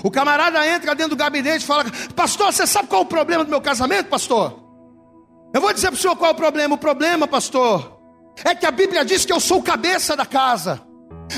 O 0.02 0.10
camarada 0.10 0.66
entra 0.66 0.94
dentro 0.94 1.10
do 1.10 1.18
gabinete 1.18 1.62
e 1.62 1.66
fala: 1.66 1.84
Pastor, 2.14 2.52
você 2.52 2.66
sabe 2.66 2.88
qual 2.88 3.02
é 3.02 3.04
o 3.04 3.08
problema 3.08 3.44
do 3.44 3.50
meu 3.50 3.60
casamento, 3.60 4.08
pastor? 4.08 4.58
Eu 5.52 5.60
vou 5.60 5.72
dizer 5.72 5.88
para 5.88 5.96
o 5.96 5.98
senhor 5.98 6.16
qual 6.16 6.30
é 6.30 6.32
o 6.32 6.36
problema. 6.36 6.74
O 6.76 6.78
problema, 6.78 7.26
pastor, 7.26 8.00
é 8.44 8.54
que 8.54 8.64
a 8.64 8.70
Bíblia 8.70 9.04
diz 9.04 9.24
que 9.24 9.32
eu 9.32 9.40
sou 9.40 9.58
o 9.58 9.62
cabeça 9.62 10.16
da 10.16 10.24
casa. 10.24 10.80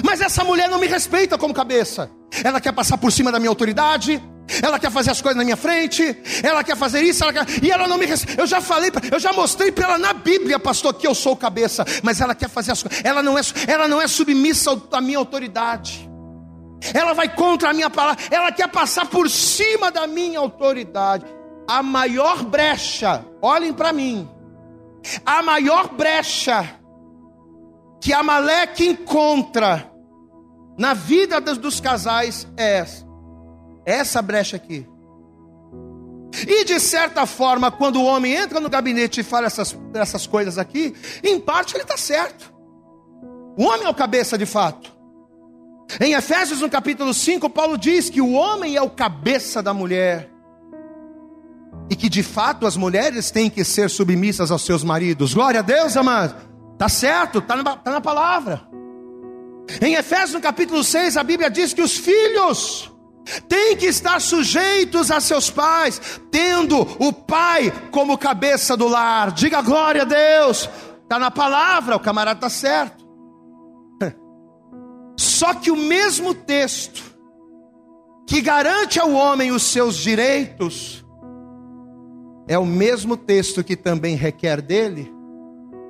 Mas 0.05 0.21
essa 0.21 0.45
mulher 0.45 0.69
não 0.69 0.79
me 0.79 0.87
respeita 0.87 1.37
como 1.37 1.53
cabeça. 1.53 2.11
Ela 2.45 2.61
quer 2.61 2.73
passar 2.73 2.99
por 2.99 3.11
cima 3.11 3.33
da 3.33 3.39
minha 3.39 3.51
autoridade. 3.51 4.23
Ela 4.63 4.79
quer 4.79 4.91
fazer 4.91 5.11
as 5.11 5.21
coisas 5.21 5.37
na 5.37 5.45
minha 5.45 5.57
frente, 5.57 6.17
ela 6.43 6.65
quer 6.65 6.77
fazer 6.77 7.03
isso, 7.03 7.23
ela 7.23 7.33
quer, 7.33 7.47
e 7.63 7.71
ela 7.71 7.87
não 7.87 7.97
me 7.97 8.07
Eu 8.37 8.47
já 8.47 8.61
falei, 8.61 8.91
eu 9.11 9.19
já 9.19 9.33
mostrei 9.33 9.71
para 9.71 9.87
ela 9.87 9.99
na 9.99 10.13
Bíblia, 10.13 10.59
pastor, 10.59 10.95
que 10.95 11.07
eu 11.07 11.15
sou 11.15 11.37
cabeça, 11.37 11.85
mas 12.03 12.21
ela 12.21 12.35
quer 12.35 12.49
fazer 12.49 12.73
as 12.73 12.83
coisas, 12.83 13.03
ela 13.05 13.23
não 13.23 13.39
é, 13.39 13.43
ela 13.67 13.89
não 13.89 14.01
é 14.01 14.09
submissa 14.09 14.81
à 14.91 15.01
minha 15.01 15.19
autoridade. 15.19 16.11
Ela 16.93 17.13
vai 17.13 17.33
contra 17.33 17.71
a 17.71 17.73
minha 17.73 17.89
palavra, 17.89 18.23
ela 18.31 18.51
quer 18.51 18.69
passar 18.69 19.07
por 19.07 19.31
cima 19.31 19.91
da 19.91 20.07
minha 20.07 20.41
autoridade. 20.41 21.25
A 21.69 21.81
maior 21.81 22.43
brecha, 22.43 23.25
olhem 23.41 23.73
para 23.73 23.93
mim, 23.93 24.29
a 25.25 25.43
maior 25.43 25.89
brecha 25.95 26.69
que 28.01 28.13
Amaleque 28.13 28.85
encontra 28.85 29.89
na 30.77 30.93
vida 30.93 31.41
dos 31.41 31.81
casais 31.81 32.49
é 32.57 32.79
essa 32.79 33.12
essa 33.85 34.23
brecha 34.23 34.57
aqui. 34.57 34.87
E 36.47 36.65
de 36.65 36.81
certa 36.81 37.27
forma, 37.27 37.71
quando 37.71 38.01
o 38.01 38.05
homem 38.05 38.35
entra 38.35 38.59
no 38.59 38.71
gabinete 38.71 39.21
e 39.21 39.25
fala 39.25 39.47
essas, 39.47 39.77
essas 39.95 40.27
coisas 40.27 40.59
aqui, 40.59 40.95
em 41.23 41.39
parte 41.39 41.75
ele 41.75 41.83
está 41.83 41.97
certo. 41.97 42.53
O 43.57 43.65
homem 43.65 43.85
é 43.85 43.89
o 43.89 43.95
cabeça 43.95 44.39
de 44.39 44.47
fato. 44.47 44.91
Em 46.01 46.15
Efésios, 46.15 46.61
no 46.61 46.71
capítulo 46.71 47.13
5, 47.13 47.51
Paulo 47.51 47.77
diz 47.77 48.09
que 48.09 48.21
o 48.21 48.33
homem 48.33 48.77
é 48.77 48.83
o 48.83 48.89
cabeça 48.89 49.63
da 49.63 49.75
mulher. 49.75 50.31
E 51.91 51.95
que 51.95 52.09
de 52.09 52.23
fato 52.23 52.67
as 52.67 52.77
mulheres 52.77 53.31
têm 53.31 53.51
que 53.51 53.63
ser 53.63 53.91
submissas 53.91 54.51
aos 54.51 54.65
seus 54.65 54.83
maridos. 54.83 55.35
Glória 55.35 55.61
a 55.61 55.63
Deus, 55.63 55.97
amados. 55.97 56.35
Está 56.73 56.89
certo, 56.89 57.39
está 57.41 57.57
na, 57.57 57.77
tá 57.77 57.91
na 57.91 58.01
palavra. 58.01 58.63
Em 59.81 59.95
Efésios, 59.95 60.33
no 60.33 60.41
capítulo 60.41 60.83
6, 60.83 61.17
a 61.19 61.23
Bíblia 61.23 61.51
diz 61.51 61.75
que 61.75 61.83
os 61.83 61.97
filhos 61.97 62.91
têm 63.49 63.77
que 63.77 63.87
estar 63.87 64.21
sujeitos 64.21 65.11
a 65.11 65.21
seus 65.21 65.51
pais, 65.51 66.21
tendo 66.31 66.81
o 66.81 67.13
pai 67.13 67.73
como 67.91 68.19
cabeça 68.19 68.77
do 68.77 68.89
lar. 68.89 69.33
Diga 69.33 69.63
glória 69.63 70.03
a 70.03 70.05
Deus. 70.05 70.69
Está 71.03 71.19
na 71.19 71.31
palavra, 71.31 71.97
o 71.97 72.01
camarada 72.01 72.39
está 72.39 72.49
certo. 72.49 73.05
Só 75.17 75.55
que 75.55 75.71
o 75.71 75.77
mesmo 75.77 76.35
texto 76.35 77.03
que 78.27 78.41
garante 78.41 78.99
ao 78.99 79.13
homem 79.13 79.51
os 79.53 79.63
seus 79.63 79.97
direitos 79.97 81.05
é 82.49 82.59
o 82.59 82.67
mesmo 82.67 83.17
texto 83.17 83.63
que 83.63 83.77
também 83.77 84.17
requer 84.17 84.61
dele 84.61 85.13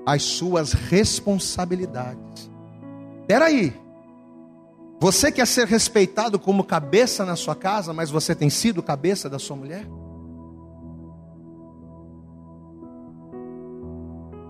as 0.07 0.23
suas 0.23 0.73
responsabilidades. 0.73 2.51
Espera 3.21 3.47
aí. 3.47 3.82
Você 5.03 5.33
quer 5.33 5.49
ser 5.49 5.67
respeitado 5.67 6.39
como 6.39 6.63
cabeça 6.63 7.25
na 7.25 7.35
sua 7.35 7.57
casa, 7.57 7.93
mas 7.93 8.09
você 8.09 8.37
tem 8.37 8.49
sido 8.49 8.81
cabeça 8.81 9.29
da 9.29 9.37
sua 9.37 9.57
mulher? 9.57 9.85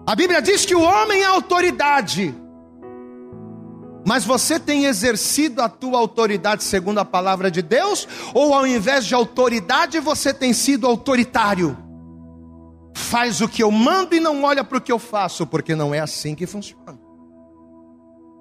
A 0.06 0.14
Bíblia 0.14 0.42
diz 0.42 0.66
que 0.66 0.74
o 0.74 0.82
homem 0.82 1.22
é 1.22 1.24
autoridade. 1.24 2.34
Mas 4.06 4.26
você 4.26 4.60
tem 4.60 4.84
exercido 4.84 5.62
a 5.62 5.70
tua 5.70 5.98
autoridade 5.98 6.64
segundo 6.64 6.98
a 6.98 7.04
palavra 7.06 7.50
de 7.50 7.62
Deus? 7.62 8.06
Ou 8.34 8.52
ao 8.52 8.66
invés 8.66 9.06
de 9.06 9.14
autoridade, 9.14 9.98
você 10.00 10.34
tem 10.34 10.52
sido 10.52 10.86
autoritário? 10.86 11.74
Faz 12.94 13.40
o 13.40 13.48
que 13.48 13.62
eu 13.62 13.70
mando 13.70 14.14
e 14.14 14.20
não 14.20 14.42
olha 14.42 14.62
para 14.62 14.76
o 14.76 14.82
que 14.82 14.92
eu 14.92 14.98
faço, 14.98 15.46
porque 15.46 15.74
não 15.74 15.94
é 15.94 16.00
assim 16.00 16.34
que 16.34 16.46
funciona. 16.46 17.00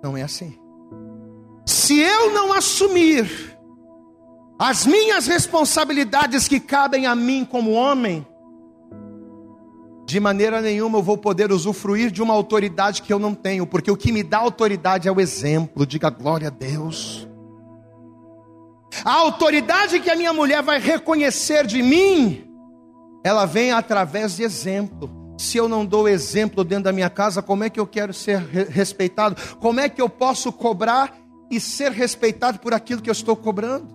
Não 0.04 0.18
é 0.18 0.24
assim 0.24 0.61
se 1.66 2.00
eu 2.00 2.32
não 2.32 2.54
assumir 2.54 3.58
as 4.58 4.86
minhas 4.86 5.28
responsabilidades 5.28 6.48
que 6.48 6.60
cabem 6.60 7.06
a 7.06 7.16
mim 7.16 7.44
como 7.44 7.72
homem, 7.72 8.26
de 10.06 10.20
maneira 10.20 10.62
nenhuma 10.62 10.98
eu 10.98 11.04
vou 11.04 11.18
poder 11.18 11.52
usufruir 11.52 12.12
de 12.12 12.22
uma 12.22 12.34
autoridade 12.34 13.02
que 13.02 13.14
eu 13.14 13.18
não 13.18 13.34
tenho, 13.34 13.66
porque 13.66 13.90
o 13.90 13.98
que 13.98 14.12
me 14.12 14.24
dá 14.24 14.40
autoridade 14.40 15.08
é 15.08 15.12
o 15.12 15.22
exemplo, 15.22 15.86
diga 15.86 16.10
glória 16.10 16.50
a 16.50 16.52
Deus. 16.52 17.28
A 19.06 19.14
autoridade 19.14 20.00
que 20.00 20.10
a 20.10 20.16
minha 20.16 20.34
mulher 20.34 20.62
vai 20.62 20.80
reconhecer 20.80 21.66
de 21.66 21.82
mim, 21.82 22.46
ela 23.24 23.46
vem 23.46 23.72
através 23.72 24.36
de 24.36 24.44
exemplo. 24.44 25.10
Se 25.38 25.58
eu 25.58 25.68
não 25.68 25.86
dou 25.86 26.08
exemplo 26.08 26.64
dentro 26.64 26.84
da 26.84 26.92
minha 26.92 27.10
casa, 27.10 27.42
como 27.42 27.64
é 27.64 27.70
que 27.70 27.80
eu 27.80 27.88
quero 27.88 28.14
ser 28.14 28.40
respeitado? 28.70 29.36
Como 29.60 29.80
é 29.80 29.90
que 29.90 30.02
eu 30.02 30.10
posso 30.10 30.52
cobrar 30.52 31.21
e 31.52 31.60
ser 31.60 31.92
respeitado 31.92 32.60
por 32.60 32.74
aquilo 32.74 33.02
que 33.02 33.10
eu 33.10 33.14
estou 33.14 33.36
cobrando. 33.36 33.94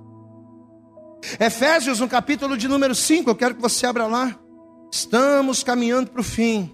Efésios, 1.40 1.98
no 1.98 2.09
capítulo 2.09 2.57
de 2.57 2.68
número 2.68 2.94
5, 2.94 3.30
eu 3.30 3.34
quero 3.34 3.54
que 3.54 3.62
você 3.62 3.86
abra 3.86 4.07
lá. 4.07 4.38
Estamos 4.92 5.64
caminhando 5.64 6.11
para 6.11 6.20
o 6.20 6.24
fim. 6.24 6.70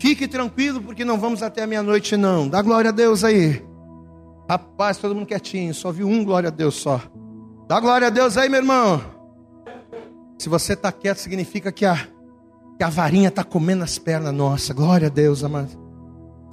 Fique 0.00 0.28
tranquilo, 0.28 0.80
porque 0.80 1.04
não 1.04 1.18
vamos 1.18 1.42
até 1.42 1.62
a 1.62 1.66
meia-noite, 1.66 2.16
não. 2.16 2.48
Dá 2.48 2.62
glória 2.62 2.90
a 2.90 2.92
Deus 2.92 3.24
aí. 3.24 3.64
Rapaz, 4.48 4.98
todo 4.98 5.14
mundo 5.14 5.26
quietinho, 5.26 5.74
só 5.74 5.90
viu 5.90 6.06
um 6.06 6.24
glória 6.24 6.48
a 6.48 6.52
Deus 6.52 6.76
só. 6.76 7.00
Dá 7.66 7.80
glória 7.80 8.06
a 8.06 8.10
Deus 8.10 8.36
aí, 8.36 8.48
meu 8.48 8.60
irmão. 8.60 9.02
Se 10.38 10.48
você 10.48 10.74
está 10.74 10.92
quieto, 10.92 11.18
significa 11.18 11.72
que 11.72 11.86
a, 11.86 11.96
que 12.76 12.84
a 12.84 12.90
varinha 12.90 13.28
está 13.28 13.42
comendo 13.42 13.82
as 13.82 13.98
pernas 13.98 14.32
nossa. 14.32 14.72
Glória 14.72 15.08
a 15.08 15.10
Deus, 15.10 15.42
amado. 15.42 15.83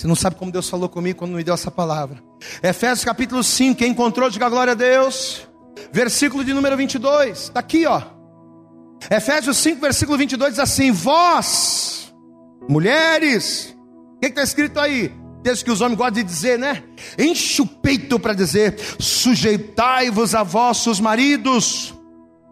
Você 0.02 0.08
não 0.08 0.16
sabe 0.16 0.36
como 0.36 0.52
Deus 0.52 0.68
falou 0.68 0.90
comigo 0.90 1.20
quando 1.20 1.34
me 1.34 1.44
deu 1.44 1.54
essa 1.54 1.70
palavra. 1.70 2.24
Efésios 2.64 3.06
capítulo 3.06 3.44
5, 3.44 3.78
quem 3.78 3.92
encontrou, 3.92 4.32
diga 4.32 4.50
glória 4.50 4.72
a 4.72 4.76
Deus. 4.76 5.48
Versículo 5.94 6.44
de 6.44 6.56
número 6.56 6.76
22, 6.76 7.38
está 7.38 7.60
aqui, 7.60 7.86
ó. 7.86 8.02
Efésios 9.12 9.58
5, 9.58 9.80
versículo 9.80 10.18
22 10.18 10.54
diz 10.54 10.60
assim: 10.60 10.92
Vós, 10.92 12.12
mulheres, 12.68 13.78
o 14.16 14.20
que 14.22 14.26
está 14.26 14.42
escrito 14.42 14.80
aí? 14.80 15.14
Texto 15.44 15.66
que 15.66 15.72
os 15.72 15.82
homens 15.82 16.00
gostam 16.00 16.16
de 16.16 16.24
dizer, 16.24 16.58
né? 16.58 16.84
Enche 17.16 17.62
o 17.62 17.68
peito 17.68 18.18
para 18.18 18.34
dizer: 18.34 18.80
sujeitai-vos 18.98 20.34
a 20.34 20.42
vossos 20.42 21.00
maridos, 21.00 21.94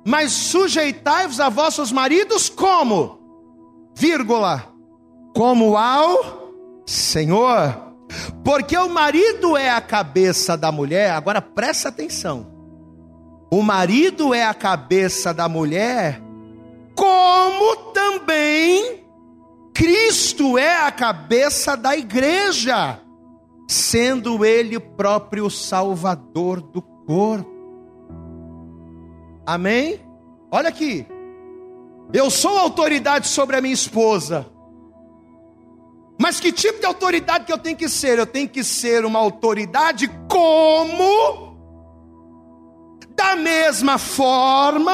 mas 0.06 0.32
sujeitai-vos 0.32 1.40
a 1.40 1.50
vossos 1.50 1.92
maridos 1.92 2.48
como? 2.48 3.18
Vírgula, 3.98 4.72
como 5.34 5.76
ao 5.76 6.39
Senhor, 6.90 7.94
porque 8.44 8.76
o 8.76 8.90
marido 8.90 9.56
é 9.56 9.70
a 9.70 9.80
cabeça 9.80 10.58
da 10.58 10.72
mulher, 10.72 11.12
agora 11.12 11.40
presta 11.40 11.90
atenção. 11.90 12.48
O 13.52 13.62
marido 13.62 14.34
é 14.34 14.44
a 14.44 14.56
cabeça 14.56 15.32
da 15.32 15.48
mulher, 15.48 16.20
como 16.96 17.76
também 17.94 19.04
Cristo 19.72 20.58
é 20.58 20.78
a 20.78 20.92
cabeça 20.92 21.78
da 21.78 21.96
igreja, 21.96 23.00
sendo 23.68 24.44
ele 24.44 24.80
próprio 24.80 25.46
o 25.46 25.52
salvador 25.52 26.60
do 26.60 26.82
corpo. 26.82 27.48
Amém? 29.46 30.02
Olha 30.50 30.70
aqui. 30.70 31.06
Eu 32.12 32.32
sou 32.32 32.58
autoridade 32.58 33.28
sobre 33.28 33.58
a 33.58 33.62
minha 33.62 33.76
esposa. 33.76 34.48
Mas 36.22 36.38
que 36.38 36.52
tipo 36.52 36.82
de 36.82 36.86
autoridade 36.86 37.46
que 37.46 37.54
eu 37.54 37.58
tenho 37.58 37.78
que 37.78 37.88
ser? 37.88 38.20
Eu 38.20 38.26
tenho 38.26 38.50
que 38.50 38.62
ser 38.62 39.06
uma 39.06 39.20
autoridade 39.20 40.12
como, 40.28 41.58
da 43.16 43.38
mesma 43.38 43.98
forma, 43.98 44.94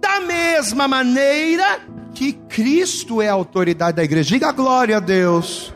da 0.00 0.20
mesma 0.20 0.86
maneira 0.86 1.80
que 2.14 2.32
Cristo 2.32 3.20
é 3.20 3.28
a 3.28 3.32
autoridade 3.32 3.96
da 3.96 4.04
igreja. 4.04 4.28
Diga 4.28 4.52
glória 4.52 4.98
a 4.98 5.00
Deus. 5.00 5.74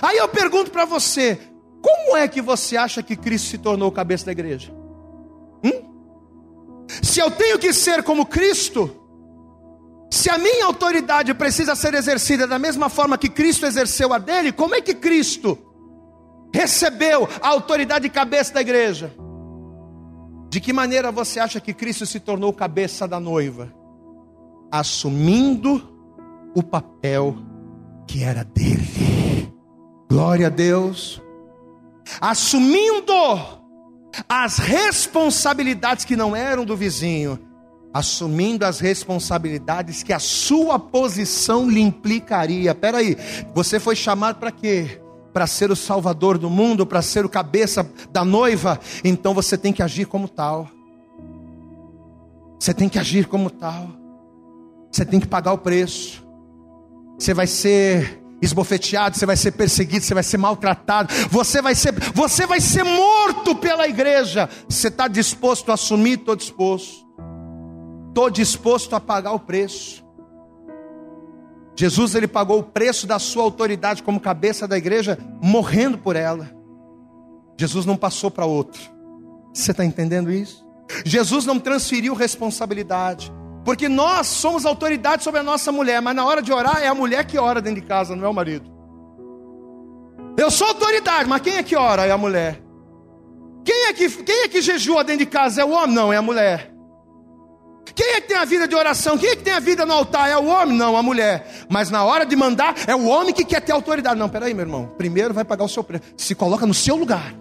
Aí 0.00 0.16
eu 0.16 0.28
pergunto 0.28 0.70
para 0.70 0.86
você: 0.86 1.38
como 1.82 2.16
é 2.16 2.26
que 2.26 2.40
você 2.40 2.78
acha 2.78 3.02
que 3.02 3.14
Cristo 3.14 3.48
se 3.48 3.58
tornou 3.58 3.92
cabeça 3.92 4.24
da 4.24 4.32
igreja? 4.32 4.72
Hum? 5.62 6.86
Se 7.02 7.20
eu 7.20 7.30
tenho 7.30 7.58
que 7.58 7.74
ser 7.74 8.02
como 8.02 8.24
Cristo, 8.24 8.97
se 10.18 10.28
a 10.28 10.36
minha 10.36 10.66
autoridade 10.66 11.32
precisa 11.32 11.76
ser 11.76 11.94
exercida 11.94 12.46
da 12.46 12.58
mesma 12.58 12.88
forma 12.88 13.16
que 13.16 13.28
Cristo 13.28 13.64
exerceu 13.64 14.12
a 14.12 14.18
dele, 14.18 14.52
como 14.52 14.74
é 14.74 14.80
que 14.80 14.94
Cristo 14.94 15.56
recebeu 16.52 17.28
a 17.40 17.48
autoridade 17.48 18.02
de 18.02 18.10
cabeça 18.10 18.52
da 18.52 18.60
igreja? 18.60 19.14
De 20.50 20.60
que 20.60 20.72
maneira 20.72 21.12
você 21.12 21.38
acha 21.38 21.60
que 21.60 21.72
Cristo 21.72 22.04
se 22.04 22.18
tornou 22.18 22.52
cabeça 22.52 23.06
da 23.06 23.20
noiva? 23.20 23.72
Assumindo 24.72 25.96
o 26.54 26.62
papel 26.62 27.36
que 28.06 28.24
era 28.24 28.42
dele. 28.42 29.52
Glória 30.10 30.48
a 30.48 30.50
Deus. 30.50 31.22
Assumindo 32.20 33.12
as 34.28 34.58
responsabilidades 34.58 36.04
que 36.04 36.16
não 36.16 36.34
eram 36.34 36.64
do 36.64 36.76
vizinho 36.76 37.47
assumindo 37.92 38.64
as 38.64 38.80
responsabilidades 38.80 40.02
que 40.02 40.12
a 40.12 40.18
sua 40.18 40.78
posição 40.78 41.68
lhe 41.68 41.80
implicaria. 41.80 42.74
Peraí, 42.74 43.16
você 43.54 43.80
foi 43.80 43.96
chamado 43.96 44.38
para 44.38 44.50
quê? 44.50 45.00
Para 45.32 45.46
ser 45.46 45.70
o 45.70 45.76
salvador 45.76 46.38
do 46.38 46.50
mundo, 46.50 46.86
para 46.86 47.02
ser 47.02 47.24
o 47.24 47.28
cabeça 47.28 47.88
da 48.10 48.24
noiva, 48.24 48.78
então 49.04 49.34
você 49.34 49.56
tem 49.56 49.72
que 49.72 49.82
agir 49.82 50.06
como 50.06 50.28
tal. 50.28 50.68
Você 52.58 52.74
tem 52.74 52.88
que 52.88 52.98
agir 52.98 53.26
como 53.26 53.50
tal. 53.50 53.88
Você 54.90 55.04
tem 55.04 55.20
que 55.20 55.26
pagar 55.26 55.52
o 55.52 55.58
preço. 55.58 56.26
Você 57.18 57.32
vai 57.32 57.46
ser 57.46 58.20
esbofeteado, 58.40 59.16
você 59.16 59.26
vai 59.26 59.36
ser 59.36 59.52
perseguido, 59.52 60.04
você 60.04 60.14
vai 60.14 60.22
ser 60.22 60.38
maltratado, 60.38 61.12
você 61.28 61.60
vai 61.60 61.74
ser, 61.74 61.92
você 62.14 62.46
vai 62.46 62.60
ser 62.60 62.84
morto 62.84 63.54
pela 63.56 63.88
igreja. 63.88 64.48
Você 64.68 64.88
está 64.88 65.08
disposto 65.08 65.70
a 65.70 65.74
assumir? 65.74 66.18
Estou 66.18 66.36
disposto. 66.36 67.07
Estou 68.18 68.30
disposto 68.30 68.96
a 68.96 69.00
pagar 69.00 69.30
o 69.30 69.38
preço. 69.38 70.04
Jesus 71.76 72.16
ele 72.16 72.26
pagou 72.26 72.58
o 72.58 72.64
preço 72.64 73.06
da 73.06 73.16
sua 73.20 73.44
autoridade 73.44 74.02
como 74.02 74.18
cabeça 74.18 74.66
da 74.66 74.76
igreja, 74.76 75.16
morrendo 75.40 75.96
por 75.96 76.16
ela. 76.16 76.50
Jesus 77.56 77.86
não 77.86 77.96
passou 77.96 78.28
para 78.28 78.44
outro. 78.44 78.82
Você 79.54 79.70
está 79.70 79.84
entendendo 79.84 80.32
isso? 80.32 80.66
Jesus 81.04 81.46
não 81.46 81.60
transferiu 81.60 82.12
responsabilidade. 82.12 83.32
Porque 83.64 83.88
nós 83.88 84.26
somos 84.26 84.66
autoridade 84.66 85.22
sobre 85.22 85.38
a 85.38 85.44
nossa 85.44 85.70
mulher, 85.70 86.02
mas 86.02 86.16
na 86.16 86.24
hora 86.24 86.42
de 86.42 86.52
orar 86.52 86.82
é 86.82 86.88
a 86.88 86.96
mulher 86.96 87.24
que 87.24 87.38
ora 87.38 87.62
dentro 87.62 87.80
de 87.80 87.86
casa, 87.86 88.16
não 88.16 88.24
é 88.24 88.28
o 88.28 88.34
marido. 88.34 88.68
Eu 90.36 90.50
sou 90.50 90.66
autoridade, 90.66 91.28
mas 91.28 91.40
quem 91.40 91.54
é 91.54 91.62
que 91.62 91.76
ora? 91.76 92.04
É 92.04 92.10
a 92.10 92.18
mulher. 92.18 92.60
Quem 93.64 93.86
é 93.86 93.92
que, 93.92 94.10
quem 94.24 94.42
é 94.42 94.48
que 94.48 94.60
jejua 94.60 95.04
dentro 95.04 95.24
de 95.24 95.30
casa? 95.30 95.60
É 95.60 95.64
o 95.64 95.70
homem? 95.70 95.94
Não, 95.94 96.12
é 96.12 96.16
a 96.16 96.22
mulher. 96.22 96.77
Quem 97.94 98.14
é 98.14 98.20
que 98.20 98.28
tem 98.28 98.36
a 98.36 98.44
vida 98.44 98.66
de 98.68 98.74
oração? 98.74 99.16
Quem 99.18 99.30
é 99.30 99.36
que 99.36 99.42
tem 99.42 99.52
a 99.52 99.60
vida 99.60 99.84
no 99.84 99.92
altar? 99.92 100.28
É 100.28 100.36
o 100.36 100.46
homem? 100.46 100.76
Não, 100.76 100.96
a 100.96 101.02
mulher. 101.02 101.66
Mas 101.68 101.90
na 101.90 102.04
hora 102.04 102.24
de 102.24 102.36
mandar, 102.36 102.74
é 102.86 102.94
o 102.94 103.06
homem 103.06 103.34
que 103.34 103.44
quer 103.44 103.60
ter 103.60 103.72
autoridade. 103.72 104.18
Não, 104.18 104.28
peraí, 104.28 104.54
meu 104.54 104.64
irmão. 104.64 104.92
Primeiro 104.96 105.34
vai 105.34 105.44
pagar 105.44 105.64
o 105.64 105.68
seu 105.68 105.82
preço. 105.84 106.04
Se 106.16 106.34
coloca 106.34 106.66
no 106.66 106.74
seu 106.74 106.96
lugar. 106.96 107.34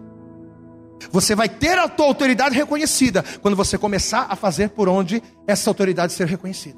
Você 1.12 1.36
vai 1.36 1.48
ter 1.48 1.78
a 1.78 1.88
tua 1.88 2.06
autoridade 2.06 2.56
reconhecida 2.56 3.24
quando 3.42 3.56
você 3.56 3.78
começar 3.78 4.28
a 4.30 4.36
fazer 4.36 4.70
por 4.70 4.90
onde 4.90 5.22
essa 5.46 5.70
autoridade 5.70 6.14
ser 6.14 6.28
reconhecida. 6.28 6.78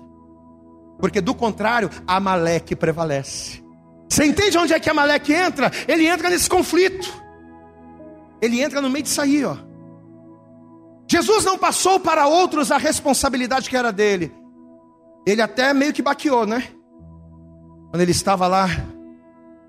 Porque 0.99 1.21
do 1.21 1.33
contrário, 1.33 1.89
Amaleque 2.05 2.75
prevalece. 2.75 3.63
Você 4.09 4.25
entende 4.25 4.57
onde 4.57 4.73
é 4.73 4.79
que 4.79 4.89
Amaleque 4.89 5.33
entra? 5.33 5.71
Ele 5.87 6.05
entra 6.05 6.29
nesse 6.29 6.49
conflito. 6.49 7.11
Ele 8.41 8.61
entra 8.61 8.81
no 8.81 8.89
meio 8.89 9.03
disso 9.03 9.21
aí, 9.21 9.45
ó. 9.45 9.55
Jesus 11.11 11.43
não 11.43 11.57
passou 11.57 11.99
para 11.99 12.27
outros 12.27 12.71
a 12.71 12.77
responsabilidade 12.77 13.69
que 13.69 13.75
era 13.75 13.91
dele. 13.91 14.31
Ele 15.25 15.41
até 15.41 15.73
meio 15.73 15.91
que 15.91 16.01
baqueou, 16.01 16.45
né? 16.45 16.67
Quando 17.89 18.01
ele 18.01 18.11
estava 18.11 18.45
lá 18.47 18.67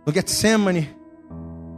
no 0.06 0.12
Getsemane, 0.12 0.94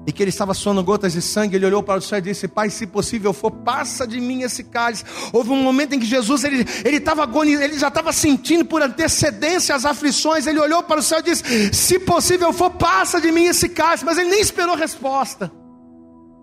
e 0.04 0.10
que 0.10 0.20
ele 0.20 0.30
estava 0.30 0.52
suando 0.52 0.82
gotas 0.82 1.12
de 1.12 1.22
sangue, 1.22 1.54
ele 1.54 1.66
olhou 1.66 1.82
para 1.82 1.98
o 1.98 2.02
céu 2.02 2.18
e 2.18 2.22
disse: 2.22 2.48
Pai, 2.48 2.70
se 2.70 2.88
possível 2.88 3.32
for, 3.32 3.50
passa 3.50 4.04
de 4.04 4.20
mim 4.20 4.42
esse 4.42 4.64
cálice. 4.64 5.04
Houve 5.32 5.50
um 5.50 5.62
momento 5.62 5.94
em 5.94 6.00
que 6.00 6.06
Jesus 6.06 6.42
ele, 6.42 6.66
ele, 6.84 6.96
estava 6.96 7.28
ele 7.44 7.78
já 7.78 7.86
estava 7.86 8.12
sentindo 8.12 8.64
por 8.64 8.82
antecedência 8.82 9.74
as 9.76 9.84
aflições. 9.84 10.46
Ele 10.46 10.58
olhou 10.58 10.82
para 10.82 10.98
o 10.98 11.02
céu 11.02 11.20
e 11.20 11.22
disse: 11.22 11.72
Se 11.72 12.00
possível 12.00 12.52
for, 12.52 12.70
passa 12.70 13.20
de 13.20 13.30
mim 13.30 13.44
esse 13.44 13.68
cálice. 13.68 14.04
Mas 14.04 14.18
ele 14.18 14.30
nem 14.30 14.40
esperou 14.40 14.74
resposta. 14.74 15.52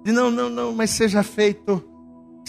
De 0.06 0.14
não, 0.14 0.32
não, 0.32 0.50
não, 0.50 0.74
mas 0.74 0.92
seja 0.92 1.22
feito 1.22 1.84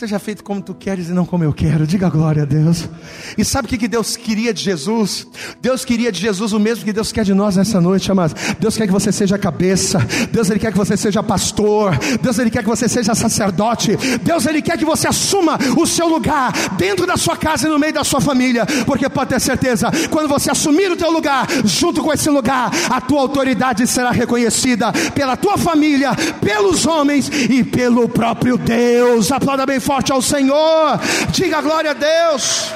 Seja 0.00 0.18
feito 0.18 0.42
como 0.42 0.62
tu 0.62 0.72
queres 0.72 1.10
e 1.10 1.12
não 1.12 1.26
como 1.26 1.44
eu 1.44 1.52
quero. 1.52 1.86
Diga 1.86 2.08
glória 2.08 2.44
a 2.44 2.46
Deus. 2.46 2.88
E 3.36 3.44
sabe 3.44 3.66
o 3.66 3.68
que 3.68 3.86
Deus 3.86 4.16
queria 4.16 4.54
de 4.54 4.62
Jesus? 4.62 5.26
Deus 5.60 5.84
queria 5.84 6.10
de 6.10 6.18
Jesus 6.18 6.54
o 6.54 6.58
mesmo 6.58 6.86
que 6.86 6.92
Deus 6.94 7.12
quer 7.12 7.22
de 7.22 7.34
nós 7.34 7.56
nessa 7.56 7.82
noite, 7.82 8.10
amados. 8.10 8.34
Deus 8.58 8.78
quer 8.78 8.86
que 8.86 8.92
você 8.94 9.12
seja 9.12 9.36
cabeça. 9.36 9.98
Deus 10.32 10.48
ele 10.48 10.58
quer 10.58 10.72
que 10.72 10.78
você 10.78 10.96
seja 10.96 11.22
pastor. 11.22 11.98
Deus 12.22 12.38
ele 12.38 12.48
quer 12.48 12.62
que 12.62 12.68
você 12.70 12.88
seja 12.88 13.14
sacerdote. 13.14 13.94
Deus 14.22 14.46
ele 14.46 14.62
quer 14.62 14.78
que 14.78 14.86
você 14.86 15.06
assuma 15.06 15.58
o 15.76 15.86
seu 15.86 16.08
lugar 16.08 16.50
dentro 16.78 17.06
da 17.06 17.18
sua 17.18 17.36
casa 17.36 17.68
e 17.68 17.70
no 17.70 17.78
meio 17.78 17.92
da 17.92 18.02
sua 18.02 18.22
família. 18.22 18.64
Porque 18.86 19.06
pode 19.06 19.28
ter 19.28 19.40
certeza, 19.40 19.90
quando 20.08 20.30
você 20.30 20.50
assumir 20.50 20.90
o 20.90 20.96
teu 20.96 21.12
lugar, 21.12 21.46
junto 21.62 22.02
com 22.02 22.10
esse 22.10 22.30
lugar, 22.30 22.70
a 22.88 23.02
tua 23.02 23.20
autoridade 23.20 23.86
será 23.86 24.12
reconhecida 24.12 24.94
pela 25.14 25.36
tua 25.36 25.58
família, 25.58 26.12
pelos 26.40 26.86
homens 26.86 27.28
e 27.28 27.62
pelo 27.62 28.08
próprio 28.08 28.56
Deus. 28.56 29.30
Aplauda 29.30 29.66
bem 29.66 29.78
forte 29.78 29.89
forte 29.90 30.12
ao 30.12 30.22
Senhor. 30.22 31.00
Diga 31.32 31.60
glória 31.60 31.90
a 31.90 31.94
Deus. 31.94 32.70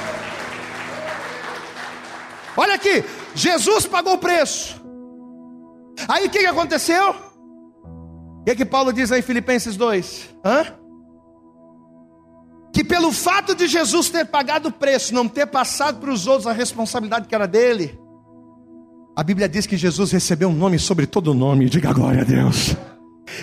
Olha 2.56 2.74
aqui, 2.74 3.04
Jesus 3.36 3.86
pagou 3.86 4.14
o 4.14 4.18
preço. 4.18 4.82
Aí 6.08 6.26
o 6.26 6.30
que, 6.30 6.40
que 6.40 6.46
aconteceu? 6.46 7.14
O 8.40 8.44
que, 8.44 8.56
que 8.56 8.64
Paulo 8.64 8.92
diz 8.92 9.12
aí 9.12 9.20
em 9.20 9.22
Filipenses 9.22 9.76
2? 9.76 10.34
Hã? 10.44 10.66
Que 12.72 12.82
pelo 12.82 13.12
fato 13.12 13.54
de 13.54 13.68
Jesus 13.68 14.10
ter 14.10 14.24
pagado 14.26 14.68
o 14.70 14.72
preço, 14.72 15.14
não 15.14 15.28
ter 15.28 15.46
passado 15.46 16.00
para 16.00 16.10
os 16.10 16.26
outros 16.26 16.48
a 16.48 16.52
responsabilidade 16.52 17.28
que 17.28 17.34
era 17.34 17.46
dele, 17.46 17.96
a 19.16 19.22
Bíblia 19.22 19.48
diz 19.48 19.66
que 19.66 19.76
Jesus 19.76 20.10
recebeu 20.10 20.48
um 20.48 20.54
nome 20.54 20.80
sobre 20.80 21.06
todo 21.06 21.32
nome. 21.32 21.70
Diga 21.70 21.92
glória 21.92 22.22
a 22.22 22.24
Deus. 22.24 22.74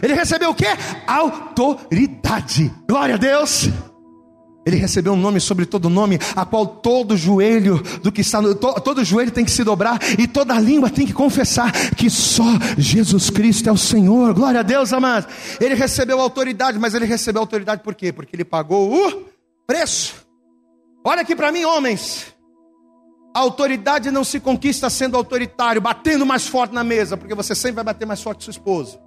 Ele 0.01 0.13
recebeu 0.13 0.51
o 0.51 0.55
que? 0.55 0.65
Autoridade. 1.07 2.71
Glória 2.87 3.15
a 3.15 3.17
Deus. 3.17 3.69
Ele 4.65 4.75
recebeu 4.75 5.13
um 5.13 5.17
nome 5.17 5.39
sobre 5.39 5.65
todo 5.65 5.89
nome, 5.89 6.19
a 6.35 6.45
qual 6.45 6.67
todo 6.67 7.17
joelho 7.17 7.81
do 8.03 8.11
que 8.11 8.21
está 8.21 8.39
to, 8.41 8.55
todo 8.81 9.03
joelho 9.03 9.31
tem 9.31 9.43
que 9.43 9.49
se 9.49 9.63
dobrar 9.63 9.99
e 10.19 10.27
toda 10.27 10.59
língua 10.59 10.87
tem 10.89 11.05
que 11.05 11.13
confessar 11.13 11.71
que 11.95 12.09
só 12.11 12.43
Jesus 12.77 13.31
Cristo 13.31 13.69
é 13.69 13.71
o 13.71 13.77
Senhor. 13.77 14.33
Glória 14.35 14.59
a 14.59 14.63
Deus, 14.63 14.93
amados. 14.93 15.27
Ele 15.59 15.73
recebeu 15.73 16.21
autoridade, 16.21 16.77
mas 16.77 16.93
ele 16.93 17.05
recebeu 17.05 17.41
autoridade 17.41 17.81
por 17.81 17.95
quê? 17.95 18.13
Porque 18.13 18.35
ele 18.35 18.45
pagou 18.45 18.93
o 18.93 19.23
preço. 19.65 20.13
Olha 21.03 21.21
aqui 21.21 21.35
para 21.35 21.51
mim, 21.51 21.65
homens. 21.65 22.27
A 23.33 23.39
autoridade 23.39 24.11
não 24.11 24.23
se 24.23 24.39
conquista 24.39 24.91
sendo 24.91 25.17
autoritário, 25.17 25.81
batendo 25.81 26.23
mais 26.23 26.45
forte 26.45 26.73
na 26.73 26.83
mesa, 26.83 27.17
porque 27.17 27.33
você 27.33 27.55
sempre 27.55 27.77
vai 27.77 27.85
bater 27.85 28.05
mais 28.05 28.21
forte 28.21 28.39
que 28.39 28.43
sua 28.43 28.51
esposa. 28.51 28.99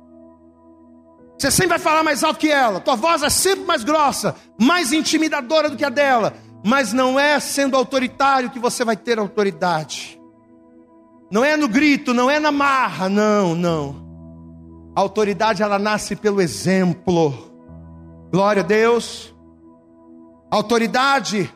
Você 1.39 1.51
sempre 1.51 1.70
vai 1.70 1.78
falar 1.78 2.03
mais 2.03 2.22
alto 2.22 2.39
que 2.39 2.51
ela. 2.51 2.80
Tua 2.80 2.97
voz 2.97 3.22
é 3.22 3.30
sempre 3.30 3.64
mais 3.64 3.85
grossa, 3.85 4.37
mais 4.61 4.93
intimidadora 4.93 5.68
do 5.68 5.76
que 5.76 5.85
a 5.85 5.91
dela. 5.91 6.35
Mas 6.64 6.93
não 6.93 7.18
é 7.18 7.39
sendo 7.41 7.76
autoritário 7.76 8.51
que 8.51 8.59
você 8.59 8.85
vai 8.85 8.97
ter 8.97 9.18
autoridade. 9.18 10.20
Não 11.30 11.45
é 11.45 11.57
no 11.57 11.68
grito, 11.68 12.14
não 12.14 12.30
é 12.30 12.39
na 12.39 12.53
marra, 12.53 13.09
não, 13.09 13.55
não. 13.55 14.05
A 14.97 15.01
autoridade 15.01 15.62
ela 15.62 15.78
nasce 15.78 16.14
pelo 16.14 16.41
exemplo. 16.41 17.35
Glória 18.30 18.62
a 18.62 18.66
Deus. 18.66 19.35
A 20.51 20.57
autoridade 20.57 21.53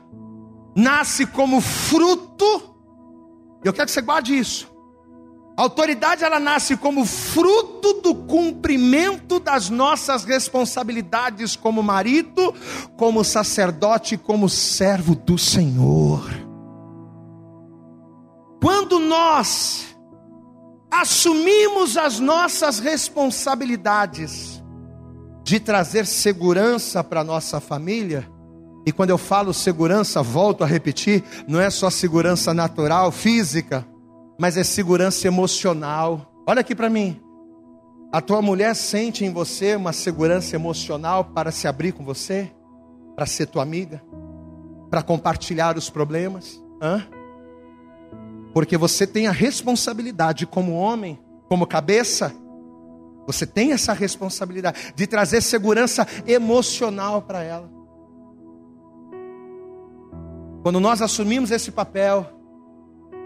nasce 0.75 1.25
como 1.25 1.61
fruto. 1.61 2.75
Eu 3.65 3.73
quero 3.73 3.87
que 3.87 3.93
você 3.93 4.01
guarde 4.01 4.37
isso. 4.37 4.69
A 5.59 5.63
autoridade 5.63 6.23
ela 6.23 6.39
nasce 6.39 6.77
como 6.77 7.05
fruto 7.05 7.95
do 7.95 8.15
cumprimento 8.15 9.41
das 9.41 9.69
nossas 9.69 10.23
responsabilidades 10.23 11.57
como 11.57 11.83
marido, 11.83 12.55
como 12.97 13.25
sacerdote, 13.25 14.17
como 14.17 14.49
servo 14.49 15.17
do 15.17 15.37
Senhor. 15.37 16.23
Quando 18.63 19.01
nós 19.01 19.97
assumimos 20.89 21.97
as 21.97 22.21
nossas 22.21 22.79
responsabilidades 22.79 24.63
de 25.43 25.59
trazer 25.59 26.07
segurança 26.07 27.03
para 27.03 27.25
nossa 27.25 27.59
família, 27.59 28.31
e 28.87 28.93
quando 28.93 29.11
eu 29.11 29.19
falo 29.19 29.53
segurança, 29.53 30.23
volto 30.23 30.63
a 30.63 30.69
repetir, 30.69 31.25
não 31.49 31.61
é 31.61 31.69
só 31.69 31.91
segurança 31.91 32.55
natural, 32.55 33.11
física, 33.11 33.85
mas 34.39 34.57
é 34.57 34.63
segurança 34.63 35.27
emocional. 35.27 36.33
Olha 36.47 36.61
aqui 36.61 36.75
para 36.75 36.89
mim. 36.89 37.21
A 38.13 38.21
tua 38.21 38.41
mulher 38.41 38.75
sente 38.75 39.25
em 39.25 39.33
você 39.33 39.75
uma 39.75 39.93
segurança 39.93 40.55
emocional 40.55 41.25
para 41.25 41.51
se 41.51 41.67
abrir 41.67 41.93
com 41.93 42.05
você, 42.05 42.51
para 43.15 43.27
ser 43.27 43.47
tua 43.47 43.63
amiga, 43.63 44.03
para 44.89 45.03
compartilhar 45.03 45.77
os 45.77 45.91
problemas? 45.91 46.63
Hã? 46.81 47.05
Porque 48.55 48.79
você 48.79 49.07
tem 49.07 49.27
a 49.27 49.33
responsabilidade 49.33 50.47
como 50.47 50.73
homem, 50.73 51.19
como 51.49 51.67
cabeça, 51.67 52.33
você 53.27 53.45
tem 53.45 53.73
essa 53.73 53.93
responsabilidade 53.93 54.95
de 54.95 55.07
trazer 55.07 55.43
segurança 55.43 56.07
emocional 56.27 57.21
para 57.21 57.43
ela. 57.43 57.69
Quando 60.63 60.81
nós 60.81 61.03
assumimos 61.03 61.51
esse 61.51 61.71
papel, 61.71 62.38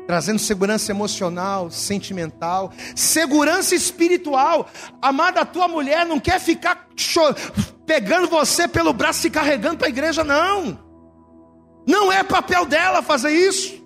trazendo 0.06 0.38
segurança 0.38 0.90
emocional, 0.90 1.70
sentimental, 1.70 2.72
segurança 2.94 3.74
espiritual. 3.74 4.68
Amada, 5.00 5.40
a 5.40 5.46
tua 5.46 5.68
mulher 5.68 6.04
não 6.06 6.18
quer 6.18 6.40
ficar 6.40 6.88
pegando 7.86 8.28
você 8.28 8.66
pelo 8.66 8.92
braço 8.92 9.26
e 9.26 9.30
carregando 9.30 9.78
para 9.78 9.86
a 9.86 9.90
igreja, 9.90 10.24
não. 10.24 10.78
Não 11.86 12.12
é 12.12 12.22
papel 12.22 12.64
dela 12.64 13.02
fazer 13.02 13.30
isso. 13.30 13.82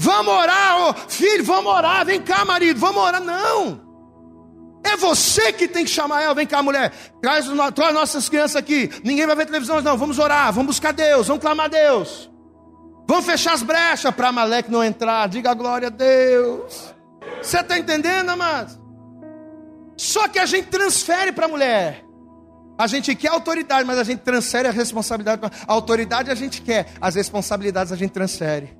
Vamos 0.00 0.32
orar, 0.32 0.88
oh, 0.88 0.94
filho, 1.10 1.44
vamos 1.44 1.72
orar. 1.72 2.04
Vem 2.04 2.20
cá, 2.20 2.44
marido, 2.44 2.78
vamos 2.78 3.02
orar. 3.02 3.20
Não. 3.20 3.88
É 4.84 4.96
você 4.96 5.52
que 5.52 5.66
tem 5.66 5.84
que 5.84 5.90
chamar 5.90 6.22
ela. 6.22 6.34
Vem 6.34 6.46
cá, 6.46 6.62
mulher. 6.62 6.92
Traz, 7.20 7.46
traz 7.74 7.94
nossas 7.94 8.28
crianças 8.28 8.56
aqui. 8.56 8.90
Ninguém 9.02 9.26
vai 9.26 9.34
ver 9.34 9.46
televisão, 9.46 9.80
não. 9.80 9.96
Vamos 9.96 10.18
orar, 10.18 10.52
vamos 10.52 10.68
buscar 10.68 10.92
Deus, 10.92 11.26
vamos 11.26 11.42
clamar 11.42 11.66
a 11.66 11.68
Deus. 11.68 12.30
Vão 13.08 13.22
fechar 13.22 13.54
as 13.54 13.62
brechas 13.62 14.14
para 14.14 14.28
Amaleque 14.28 14.70
não 14.70 14.84
entrar. 14.84 15.26
Diga 15.30 15.54
glória 15.54 15.88
a 15.88 15.90
Deus. 15.90 16.94
Você 17.40 17.58
está 17.58 17.78
entendendo, 17.78 18.28
amados? 18.28 18.78
Só 19.96 20.28
que 20.28 20.38
a 20.38 20.44
gente 20.44 20.68
transfere 20.68 21.32
para 21.32 21.46
a 21.46 21.48
mulher. 21.48 22.04
A 22.78 22.86
gente 22.86 23.14
quer 23.14 23.28
autoridade, 23.28 23.86
mas 23.86 23.98
a 23.98 24.04
gente 24.04 24.20
transfere 24.20 24.68
a 24.68 24.70
responsabilidade. 24.70 25.40
A 25.66 25.72
autoridade 25.72 26.30
a 26.30 26.34
gente 26.34 26.60
quer, 26.60 26.92
as 27.00 27.14
responsabilidades 27.14 27.92
a 27.92 27.96
gente 27.96 28.10
transfere. 28.10 28.76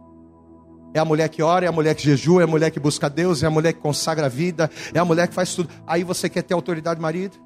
É 0.92 1.00
a 1.00 1.06
mulher 1.06 1.30
que 1.30 1.42
ora, 1.42 1.64
é 1.64 1.68
a 1.68 1.72
mulher 1.72 1.94
que 1.94 2.02
jejua, 2.02 2.42
é 2.42 2.44
a 2.44 2.46
mulher 2.46 2.70
que 2.70 2.78
busca 2.78 3.08
Deus, 3.08 3.42
é 3.42 3.46
a 3.46 3.50
mulher 3.50 3.72
que 3.72 3.80
consagra 3.80 4.26
a 4.26 4.28
vida, 4.28 4.70
é 4.92 4.98
a 4.98 5.04
mulher 5.06 5.26
que 5.26 5.34
faz 5.34 5.54
tudo. 5.54 5.70
Aí 5.86 6.04
você 6.04 6.28
quer 6.28 6.42
ter 6.42 6.52
autoridade, 6.52 7.00
marido? 7.00 7.36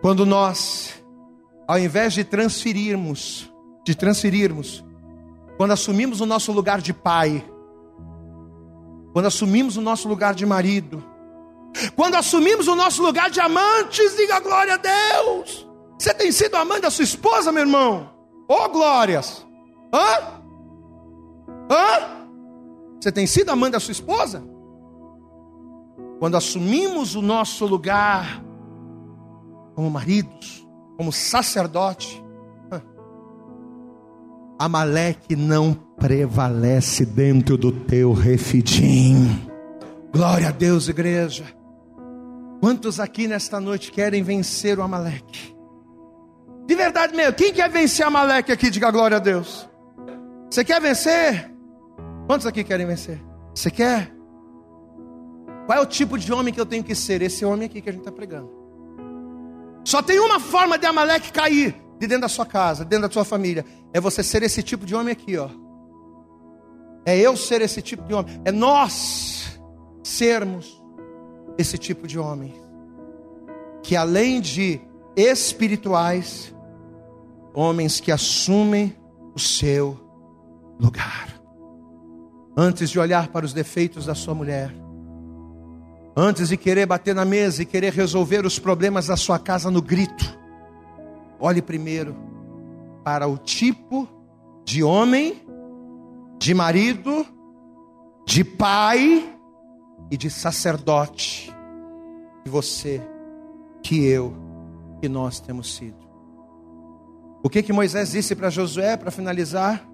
Quando 0.00 0.24
nós, 0.24 0.94
ao 1.66 1.78
invés 1.78 2.12
de 2.12 2.22
transferirmos, 2.22 3.52
de 3.84 3.94
transferirmos, 3.94 4.84
quando 5.56 5.72
assumimos 5.72 6.20
o 6.20 6.26
nosso 6.26 6.52
lugar 6.52 6.80
de 6.80 6.92
pai, 6.92 7.44
quando 9.12 9.26
assumimos 9.26 9.76
o 9.76 9.80
nosso 9.80 10.08
lugar 10.08 10.34
de 10.34 10.44
marido, 10.44 11.02
quando 11.94 12.14
assumimos 12.14 12.66
o 12.68 12.74
nosso 12.74 13.02
lugar 13.02 13.30
de 13.30 13.40
amantes, 13.40 14.16
diga 14.16 14.40
glória 14.40 14.74
a 14.74 14.76
Deus. 14.76 15.68
Você 15.98 16.12
tem 16.14 16.32
sido 16.32 16.56
amante 16.56 16.82
da 16.82 16.90
sua 16.90 17.04
esposa, 17.04 17.52
meu 17.52 17.62
irmão? 17.62 18.10
Ô 18.48 18.54
oh, 18.54 18.68
glórias! 18.68 19.46
Hã? 19.92 20.42
Hã? 21.70 22.26
Você 23.00 23.12
tem 23.12 23.26
sido 23.26 23.50
amante 23.50 23.72
da 23.72 23.80
sua 23.80 23.92
esposa? 23.92 24.42
Quando 26.18 26.36
assumimos 26.36 27.14
o 27.14 27.22
nosso 27.22 27.66
lugar 27.66 28.42
como 29.74 29.90
maridos, 29.90 30.66
como 30.96 31.12
sacerdote, 31.12 32.23
Amaleque 34.64 35.36
não 35.36 35.74
prevalece 35.74 37.04
dentro 37.04 37.58
do 37.58 37.70
teu 37.70 38.14
refidim. 38.14 39.46
Glória 40.10 40.48
a 40.48 40.50
Deus, 40.50 40.88
igreja. 40.88 41.44
Quantos 42.60 42.98
aqui 42.98 43.28
nesta 43.28 43.60
noite 43.60 43.92
querem 43.92 44.22
vencer 44.22 44.78
o 44.78 44.82
Amaleque? 44.82 45.54
De 46.66 46.74
verdade 46.74 47.14
mesmo, 47.14 47.34
quem 47.34 47.52
quer 47.52 47.68
vencer 47.68 48.06
Amaleque 48.06 48.52
aqui? 48.52 48.70
Diga 48.70 48.90
glória 48.90 49.18
a 49.18 49.20
Deus. 49.20 49.68
Você 50.50 50.64
quer 50.64 50.80
vencer? 50.80 51.52
Quantos 52.26 52.46
aqui 52.46 52.64
querem 52.64 52.86
vencer? 52.86 53.20
Você 53.54 53.70
quer? 53.70 54.10
Qual 55.66 55.78
é 55.78 55.82
o 55.82 55.86
tipo 55.86 56.16
de 56.16 56.32
homem 56.32 56.54
que 56.54 56.60
eu 56.60 56.64
tenho 56.64 56.82
que 56.82 56.94
ser? 56.94 57.20
Esse 57.20 57.44
homem 57.44 57.66
aqui 57.66 57.82
que 57.82 57.90
a 57.90 57.92
gente 57.92 58.00
está 58.00 58.12
pregando. 58.12 58.50
Só 59.84 60.00
tem 60.00 60.18
uma 60.20 60.40
forma 60.40 60.78
de 60.78 60.86
Amaleque 60.86 61.30
cair 61.32 61.83
de 61.98 62.06
dentro 62.06 62.22
da 62.22 62.28
sua 62.28 62.46
casa, 62.46 62.84
dentro 62.84 63.08
da 63.08 63.12
sua 63.12 63.24
família. 63.24 63.64
É 63.92 64.00
você 64.00 64.22
ser 64.22 64.42
esse 64.42 64.62
tipo 64.62 64.84
de 64.84 64.94
homem 64.94 65.12
aqui, 65.12 65.36
ó. 65.36 65.48
É 67.06 67.18
eu 67.18 67.36
ser 67.36 67.60
esse 67.60 67.82
tipo 67.82 68.02
de 68.04 68.14
homem. 68.14 68.40
É 68.44 68.52
nós 68.52 69.58
sermos 70.02 70.82
esse 71.58 71.78
tipo 71.78 72.06
de 72.06 72.18
homem 72.18 72.54
que 73.82 73.94
além 73.94 74.40
de 74.40 74.80
espirituais, 75.14 76.54
homens 77.54 78.00
que 78.00 78.10
assumem 78.10 78.96
o 79.34 79.38
seu 79.38 80.00
lugar. 80.80 81.28
Antes 82.56 82.88
de 82.88 82.98
olhar 82.98 83.28
para 83.28 83.44
os 83.44 83.52
defeitos 83.52 84.06
da 84.06 84.14
sua 84.14 84.34
mulher, 84.34 84.74
antes 86.16 86.48
de 86.48 86.56
querer 86.56 86.86
bater 86.86 87.14
na 87.14 87.24
mesa 87.24 87.62
e 87.62 87.66
querer 87.66 87.92
resolver 87.92 88.46
os 88.46 88.58
problemas 88.58 89.06
da 89.08 89.16
sua 89.16 89.38
casa 89.38 89.70
no 89.70 89.82
grito, 89.82 90.38
olhe 91.44 91.60
primeiro 91.60 92.16
para 93.04 93.28
o 93.28 93.36
tipo 93.36 94.08
de 94.64 94.82
homem, 94.82 95.42
de 96.38 96.54
marido, 96.54 97.26
de 98.24 98.42
pai 98.42 99.36
e 100.10 100.16
de 100.16 100.30
sacerdote 100.30 101.54
que 102.42 102.48
você, 102.48 103.06
que 103.82 104.06
eu, 104.06 104.34
que 105.02 105.08
nós 105.08 105.38
temos 105.38 105.74
sido. 105.74 105.98
O 107.42 107.50
que 107.50 107.62
que 107.62 107.74
Moisés 107.74 108.12
disse 108.12 108.34
para 108.34 108.48
Josué 108.48 108.96
para 108.96 109.10
finalizar? 109.10 109.86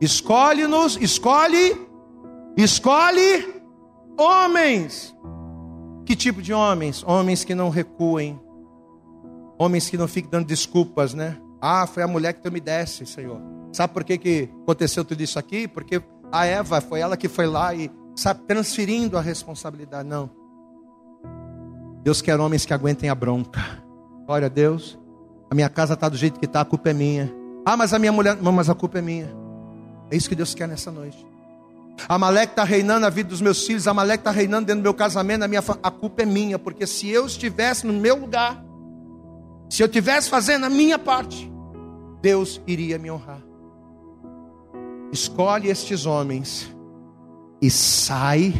Escolhe-nos, 0.00 0.96
escolhe, 1.00 1.76
escolhe 2.56 3.60
homens. 4.16 5.16
Que 6.06 6.14
tipo 6.14 6.40
de 6.40 6.52
homens? 6.52 7.02
Homens 7.04 7.42
que 7.42 7.56
não 7.56 7.70
recuem, 7.70 8.40
homens 9.60 9.90
que 9.90 9.98
não 9.98 10.08
fiquem 10.08 10.30
dando 10.30 10.46
desculpas, 10.46 11.12
né? 11.12 11.36
Ah, 11.60 11.86
foi 11.86 12.02
a 12.02 12.08
mulher 12.08 12.32
que 12.32 12.40
tu 12.40 12.50
me 12.50 12.60
desse, 12.60 13.04
Senhor. 13.04 13.38
Sabe 13.70 13.92
por 13.92 14.02
que, 14.02 14.16
que 14.16 14.48
aconteceu 14.62 15.04
tudo 15.04 15.22
isso 15.22 15.38
aqui? 15.38 15.68
Porque 15.68 16.02
a 16.32 16.46
Eva 16.46 16.80
foi 16.80 17.00
ela 17.00 17.14
que 17.14 17.28
foi 17.28 17.46
lá 17.46 17.74
e 17.74 17.90
sabe, 18.16 18.40
transferindo 18.48 19.18
a 19.18 19.20
responsabilidade. 19.20 20.08
Não. 20.08 20.30
Deus 22.02 22.22
quer 22.22 22.40
homens 22.40 22.64
que 22.64 22.72
aguentem 22.72 23.10
a 23.10 23.14
bronca. 23.14 23.60
Glória 24.24 24.46
a 24.46 24.48
Deus. 24.48 24.98
A 25.50 25.54
minha 25.54 25.68
casa 25.68 25.92
está 25.92 26.08
do 26.08 26.16
jeito 26.16 26.40
que 26.40 26.46
está, 26.46 26.62
a 26.62 26.64
culpa 26.64 26.88
é 26.88 26.94
minha. 26.94 27.30
Ah, 27.66 27.76
mas 27.76 27.92
a 27.92 27.98
minha 27.98 28.12
mulher. 28.12 28.36
Não, 28.40 28.52
mas 28.52 28.70
a 28.70 28.74
culpa 28.74 28.98
é 28.98 29.02
minha. 29.02 29.30
É 30.10 30.16
isso 30.16 30.26
que 30.26 30.34
Deus 30.34 30.54
quer 30.54 30.66
nessa 30.66 30.90
noite. 30.90 31.26
A 32.08 32.14
Amaleque 32.14 32.52
está 32.52 32.64
reinando 32.64 33.00
na 33.00 33.10
vida 33.10 33.28
dos 33.28 33.42
meus 33.42 33.66
filhos, 33.66 33.86
a 33.86 33.90
Amaleque 33.90 34.22
está 34.22 34.30
reinando 34.30 34.64
dentro 34.64 34.80
do 34.80 34.84
meu 34.84 34.94
casamento, 34.94 35.40
na 35.40 35.48
minha 35.48 35.62
a 35.82 35.90
culpa 35.90 36.22
é 36.22 36.24
minha, 36.24 36.58
porque 36.58 36.86
se 36.86 37.10
eu 37.10 37.26
estivesse 37.26 37.86
no 37.86 37.92
meu 37.92 38.16
lugar, 38.16 38.64
se 39.70 39.82
eu 39.82 39.86
estivesse 39.86 40.28
fazendo 40.28 40.66
a 40.66 40.68
minha 40.68 40.98
parte, 40.98 41.50
Deus 42.20 42.60
iria 42.66 42.98
me 42.98 43.10
honrar. 43.10 43.40
Escolhe 45.12 45.68
estes 45.68 46.06
homens 46.06 46.74
e 47.62 47.70
sai 47.70 48.52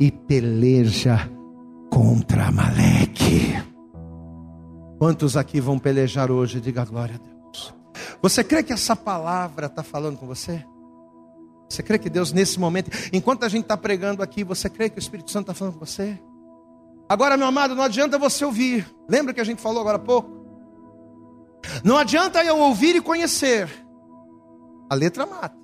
e 0.00 0.10
peleja 0.10 1.30
contra 1.90 2.46
Amaleque. 2.46 3.52
Quantos 4.98 5.36
aqui 5.36 5.60
vão 5.60 5.78
pelejar 5.78 6.30
hoje? 6.30 6.58
Diga 6.58 6.86
glória 6.86 7.16
a 7.16 7.18
Deus. 7.18 7.74
Você 8.22 8.42
crê 8.42 8.62
que 8.62 8.72
essa 8.72 8.96
palavra 8.96 9.66
está 9.66 9.82
falando 9.82 10.16
com 10.16 10.26
você? 10.26 10.64
Você 11.68 11.82
crê 11.82 11.98
que 11.98 12.10
Deus, 12.10 12.32
nesse 12.32 12.58
momento, 12.58 12.90
enquanto 13.12 13.44
a 13.44 13.48
gente 13.48 13.62
está 13.62 13.76
pregando 13.76 14.22
aqui, 14.22 14.42
você 14.42 14.70
crê 14.70 14.88
que 14.88 14.96
o 14.96 15.00
Espírito 15.00 15.30
Santo 15.30 15.50
está 15.50 15.54
falando 15.54 15.74
com 15.74 15.84
você? 15.84 16.18
Agora, 17.10 17.36
meu 17.36 17.48
amado, 17.48 17.74
não 17.74 17.82
adianta 17.82 18.16
você 18.16 18.44
ouvir. 18.44 18.88
Lembra 19.08 19.34
que 19.34 19.40
a 19.40 19.44
gente 19.44 19.60
falou 19.60 19.80
agora 19.80 19.96
há 19.96 20.00
pouco? 20.00 20.30
Não 21.82 21.98
adianta 21.98 22.44
eu 22.44 22.56
ouvir 22.56 22.94
e 22.94 23.00
conhecer. 23.00 23.68
A 24.88 24.94
letra 24.94 25.26
mata. 25.26 25.56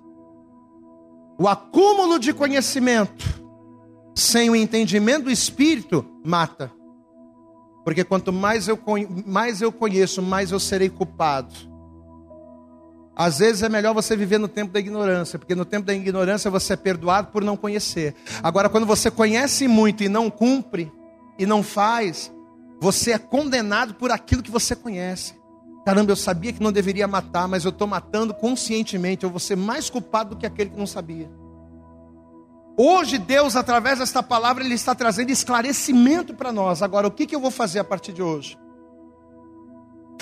O 1.38 1.46
acúmulo 1.46 2.18
de 2.18 2.32
conhecimento 2.32 3.24
sem 4.12 4.50
o 4.50 4.56
entendimento 4.56 5.26
do 5.26 5.30
Espírito 5.30 6.04
mata. 6.24 6.72
Porque 7.84 8.02
quanto 8.02 8.32
mais 8.32 8.66
eu, 8.66 8.76
mais 9.24 9.62
eu 9.62 9.70
conheço, 9.70 10.20
mais 10.20 10.50
eu 10.50 10.58
serei 10.58 10.90
culpado. 10.90 11.54
Às 13.14 13.38
vezes 13.38 13.62
é 13.62 13.68
melhor 13.68 13.94
você 13.94 14.16
viver 14.16 14.38
no 14.38 14.48
tempo 14.48 14.72
da 14.72 14.80
ignorância, 14.80 15.38
porque 15.38 15.54
no 15.54 15.64
tempo 15.64 15.86
da 15.86 15.94
ignorância 15.94 16.50
você 16.50 16.72
é 16.72 16.76
perdoado 16.76 17.28
por 17.28 17.44
não 17.44 17.56
conhecer. 17.56 18.16
Agora, 18.42 18.68
quando 18.68 18.84
você 18.84 19.12
conhece 19.12 19.68
muito 19.68 20.02
e 20.02 20.08
não 20.08 20.28
cumpre, 20.28 20.90
e 21.38 21.46
não 21.46 21.62
faz, 21.62 22.32
você 22.80 23.12
é 23.12 23.18
condenado 23.18 23.94
por 23.94 24.10
aquilo 24.10 24.42
que 24.42 24.50
você 24.50 24.74
conhece. 24.74 25.34
Caramba, 25.84 26.10
eu 26.10 26.16
sabia 26.16 26.52
que 26.52 26.62
não 26.62 26.72
deveria 26.72 27.06
matar, 27.06 27.46
mas 27.46 27.64
eu 27.64 27.70
estou 27.70 27.86
matando 27.86 28.34
conscientemente. 28.34 29.24
Eu 29.24 29.30
vou 29.30 29.38
ser 29.38 29.56
mais 29.56 29.88
culpado 29.88 30.30
do 30.30 30.36
que 30.36 30.44
aquele 30.44 30.70
que 30.70 30.78
não 30.78 30.86
sabia. 30.86 31.30
Hoje, 32.76 33.18
Deus, 33.18 33.56
através 33.56 34.00
desta 34.00 34.22
palavra, 34.22 34.64
Ele 34.64 34.74
está 34.74 34.94
trazendo 34.94 35.30
esclarecimento 35.30 36.34
para 36.34 36.52
nós. 36.52 36.82
Agora, 36.82 37.06
o 37.06 37.10
que, 37.10 37.24
que 37.24 37.34
eu 37.34 37.40
vou 37.40 37.50
fazer 37.50 37.78
a 37.78 37.84
partir 37.84 38.12
de 38.12 38.22
hoje? 38.22 38.58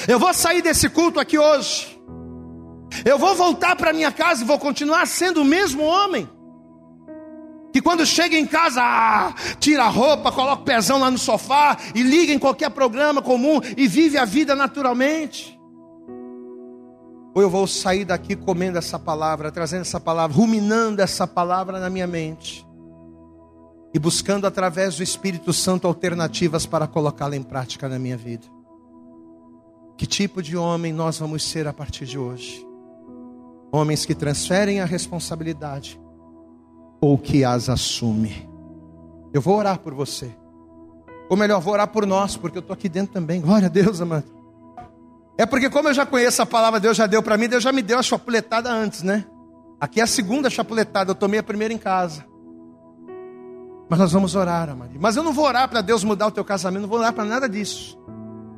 Eu 0.07 0.19
vou 0.19 0.33
sair 0.35 0.63
desse 0.63 0.89
culto 0.89 1.19
aqui 1.19 1.39
hoje. 1.39 2.01
Eu 3.05 3.19
vou 3.19 3.35
voltar 3.35 3.75
para 3.75 3.93
minha 3.93 4.13
casa 4.13 4.45
e 4.45 4.47
vou 4.47 4.59
continuar 4.59 5.07
sendo 5.07 5.41
o 5.41 5.45
mesmo 5.45 5.83
homem. 5.83 6.29
Que 7.75 7.83
quando 7.83 8.07
chega 8.07 8.39
em 8.39 8.47
casa, 8.47 8.81
ah, 8.81 9.35
tira 9.59 9.83
a 9.83 9.89
roupa, 9.89 10.31
coloca 10.31 10.63
o 10.63 10.65
pezão 10.65 11.01
lá 11.01 11.11
no 11.11 11.19
sofá 11.19 11.77
e 11.93 12.05
liga 12.05 12.33
em 12.33 12.39
qualquer 12.39 12.71
programa 12.71 13.21
comum 13.21 13.61
e 13.77 13.89
vive 13.89 14.17
a 14.17 14.25
vida 14.25 14.55
naturalmente. 14.55 15.59
Ou 17.35 17.43
eu 17.43 17.51
vou 17.51 17.67
sair 17.67 18.05
daqui 18.05 18.37
comendo 18.37 18.79
essa 18.79 18.97
palavra, 18.97 19.51
trazendo 19.51 19.81
essa 19.81 19.99
palavra, 19.99 20.37
ruminando 20.37 21.03
essa 21.03 21.27
palavra 21.27 21.81
na 21.81 21.91
minha 21.91 22.07
mente 22.07 22.65
e 23.93 23.99
buscando 23.99 24.47
através 24.47 24.99
do 24.99 25.03
Espírito 25.03 25.53
Santo 25.53 25.89
alternativas 25.89 26.65
para 26.67 26.87
colocá-la 26.87 27.35
em 27.35 27.43
prática 27.43 27.89
na 27.89 27.99
minha 27.99 28.17
vida. 28.17 28.47
Que 29.99 30.07
tipo 30.07 30.41
de 30.41 30.57
homem 30.57 30.93
nós 30.93 31.19
vamos 31.19 31.43
ser 31.43 31.67
a 31.67 31.73
partir 31.73 32.07
de 32.07 32.17
hoje? 32.17 32.65
Homens 33.73 34.07
que 34.07 34.15
transferem 34.15 34.79
a 34.79 34.85
responsabilidade 34.85 36.04
ou 37.05 37.19
que 37.19 37.45
as 37.45 37.69
assume. 37.69 38.49
Eu 39.33 39.41
vou 39.41 39.57
orar 39.57 39.79
por 39.79 39.93
você. 39.95 40.35
Ou 41.29 41.37
melhor, 41.37 41.61
vou 41.61 41.73
orar 41.73 41.89
por 41.89 42.07
nós, 42.07 42.37
porque 42.37 42.59
eu 42.59 42.61
estou 42.61 42.75
aqui 42.75 42.89
dentro 42.89 43.13
também. 43.13 43.41
Glória 43.41 43.67
a 43.67 43.71
Deus, 43.71 44.01
amado. 44.01 44.25
É 45.37 45.45
porque 45.45 45.69
como 45.69 45.89
eu 45.89 45.95
já 45.95 46.07
conheço 46.07 46.41
a 46.43 46.47
palavra, 46.47 46.79
Deus 46.79 46.97
já 46.97 47.07
deu 47.07 47.23
para 47.23 47.37
mim, 47.37 47.49
Deus 47.49 47.63
já 47.63 47.73
me 47.73 47.83
deu 47.83 47.99
a 47.99 48.03
chapuletada 48.03 48.71
antes, 48.71 49.03
né? 49.03 49.25
Aqui 49.81 50.01
é 50.01 50.05
a 50.05 50.07
segunda 50.07 50.49
chapuletada, 50.49 51.11
eu 51.11 51.15
tomei 51.15 51.41
a 51.41 51.43
primeira 51.43 51.75
em 51.75 51.79
casa. 51.79 52.25
Mas 53.89 53.99
nós 53.99 54.13
vamos 54.13 54.35
orar, 54.35 54.71
Amaria. 54.71 54.99
Mas 54.99 55.17
eu 55.17 55.23
não 55.23 55.33
vou 55.33 55.45
orar 55.45 55.69
para 55.69 55.81
Deus 55.81 56.05
mudar 56.05 56.29
o 56.29 56.31
teu 56.31 56.45
casamento, 56.45 56.83
não 56.83 56.89
vou 56.89 56.99
orar 56.99 57.13
para 57.13 57.25
nada 57.25 57.49
disso. 57.49 57.99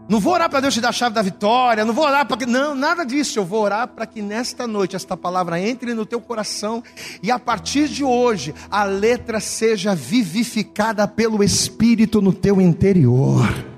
Não 0.09 0.21
vou 0.21 0.35
orar 0.35 0.49
para 0.49 0.61
Deus 0.61 0.75
te 0.75 0.81
dar 0.81 0.91
a 0.91 0.93
chave 0.93 1.15
da 1.15 1.23
vitória, 1.23 1.85
não 1.85 1.93
vou 1.93 2.05
orar 2.05 2.27
para 2.27 2.37
que. 2.37 2.47
Não, 2.47 2.75
nada 2.75 3.05
disso. 3.05 3.39
Eu 3.39 3.45
vou 3.45 3.63
orar 3.63 3.89
para 3.89 4.07
que 4.07 4.23
nesta 4.23 4.67
noite 4.67 4.95
esta 4.95 5.17
palavra 5.17 5.61
entre 5.61 5.95
no 5.95 6.07
teu 6.07 6.21
coração 6.21 6.83
e 7.23 7.31
a 7.31 7.39
partir 7.39 7.89
de 7.89 8.05
hoje 8.05 8.55
a 8.71 8.85
letra 8.85 9.41
seja 9.41 9.95
vivificada 9.95 11.09
pelo 11.09 11.43
Espírito 11.43 12.23
no 12.23 12.33
teu 12.33 12.61
interior. 12.61 13.76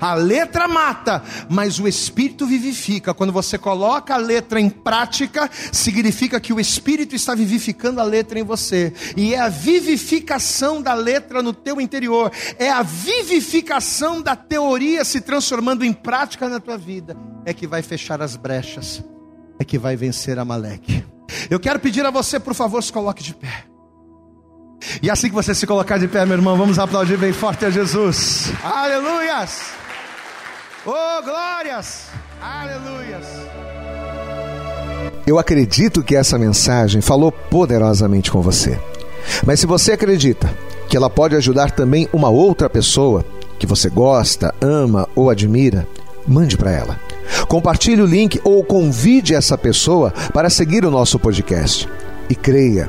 A 0.00 0.14
letra 0.14 0.68
mata, 0.68 1.22
mas 1.48 1.78
o 1.78 1.88
Espírito 1.88 2.46
vivifica. 2.46 3.14
Quando 3.14 3.32
você 3.32 3.56
coloca 3.56 4.14
a 4.14 4.18
letra 4.18 4.60
em 4.60 4.68
prática, 4.68 5.50
significa 5.72 6.40
que 6.40 6.52
o 6.52 6.60
Espírito 6.60 7.14
está 7.14 7.34
vivificando 7.34 8.00
a 8.00 8.04
letra 8.04 8.38
em 8.38 8.44
você. 8.44 8.92
E 9.16 9.34
é 9.34 9.40
a 9.40 9.48
vivificação 9.48 10.82
da 10.82 10.92
letra 10.92 11.42
no 11.42 11.52
teu 11.52 11.80
interior. 11.80 12.30
É 12.58 12.70
a 12.70 12.82
vivificação 12.82 14.20
da 14.20 14.36
teoria 14.36 15.04
se 15.04 15.20
transformando 15.20 15.84
em 15.84 15.92
prática 15.92 16.48
na 16.48 16.60
tua 16.60 16.76
vida. 16.76 17.16
É 17.44 17.54
que 17.54 17.66
vai 17.66 17.82
fechar 17.82 18.20
as 18.20 18.36
brechas. 18.36 19.02
É 19.58 19.64
que 19.64 19.78
vai 19.78 19.96
vencer 19.96 20.38
a 20.38 20.44
Maleque. 20.44 21.04
Eu 21.48 21.60
quero 21.60 21.78
pedir 21.78 22.04
a 22.04 22.10
você, 22.10 22.40
por 22.40 22.54
favor, 22.54 22.82
se 22.82 22.92
coloque 22.92 23.22
de 23.22 23.34
pé. 23.34 23.64
E 25.02 25.10
assim 25.10 25.28
que 25.28 25.34
você 25.34 25.54
se 25.54 25.66
colocar 25.66 25.98
de 25.98 26.08
pé, 26.08 26.24
meu 26.24 26.36
irmão, 26.36 26.56
vamos 26.56 26.78
aplaudir 26.78 27.16
bem 27.16 27.32
forte 27.32 27.64
a 27.64 27.70
Jesus. 27.70 28.52
Aleluias! 28.62 29.79
Oh, 30.86 31.22
glórias! 31.22 32.06
Aleluias! 32.40 33.26
Eu 35.26 35.38
acredito 35.38 36.02
que 36.02 36.16
essa 36.16 36.38
mensagem 36.38 37.02
falou 37.02 37.30
poderosamente 37.30 38.30
com 38.30 38.40
você. 38.40 38.80
Mas 39.44 39.60
se 39.60 39.66
você 39.66 39.92
acredita 39.92 40.50
que 40.88 40.96
ela 40.96 41.10
pode 41.10 41.36
ajudar 41.36 41.70
também 41.70 42.08
uma 42.14 42.30
outra 42.30 42.70
pessoa 42.70 43.22
que 43.58 43.66
você 43.66 43.90
gosta, 43.90 44.54
ama 44.58 45.06
ou 45.14 45.28
admira, 45.28 45.86
mande 46.26 46.56
para 46.56 46.72
ela. 46.72 46.98
Compartilhe 47.46 48.00
o 48.00 48.06
link 48.06 48.40
ou 48.42 48.64
convide 48.64 49.34
essa 49.34 49.58
pessoa 49.58 50.10
para 50.32 50.48
seguir 50.48 50.86
o 50.86 50.90
nosso 50.90 51.18
podcast. 51.18 51.86
E 52.30 52.34
creia 52.34 52.88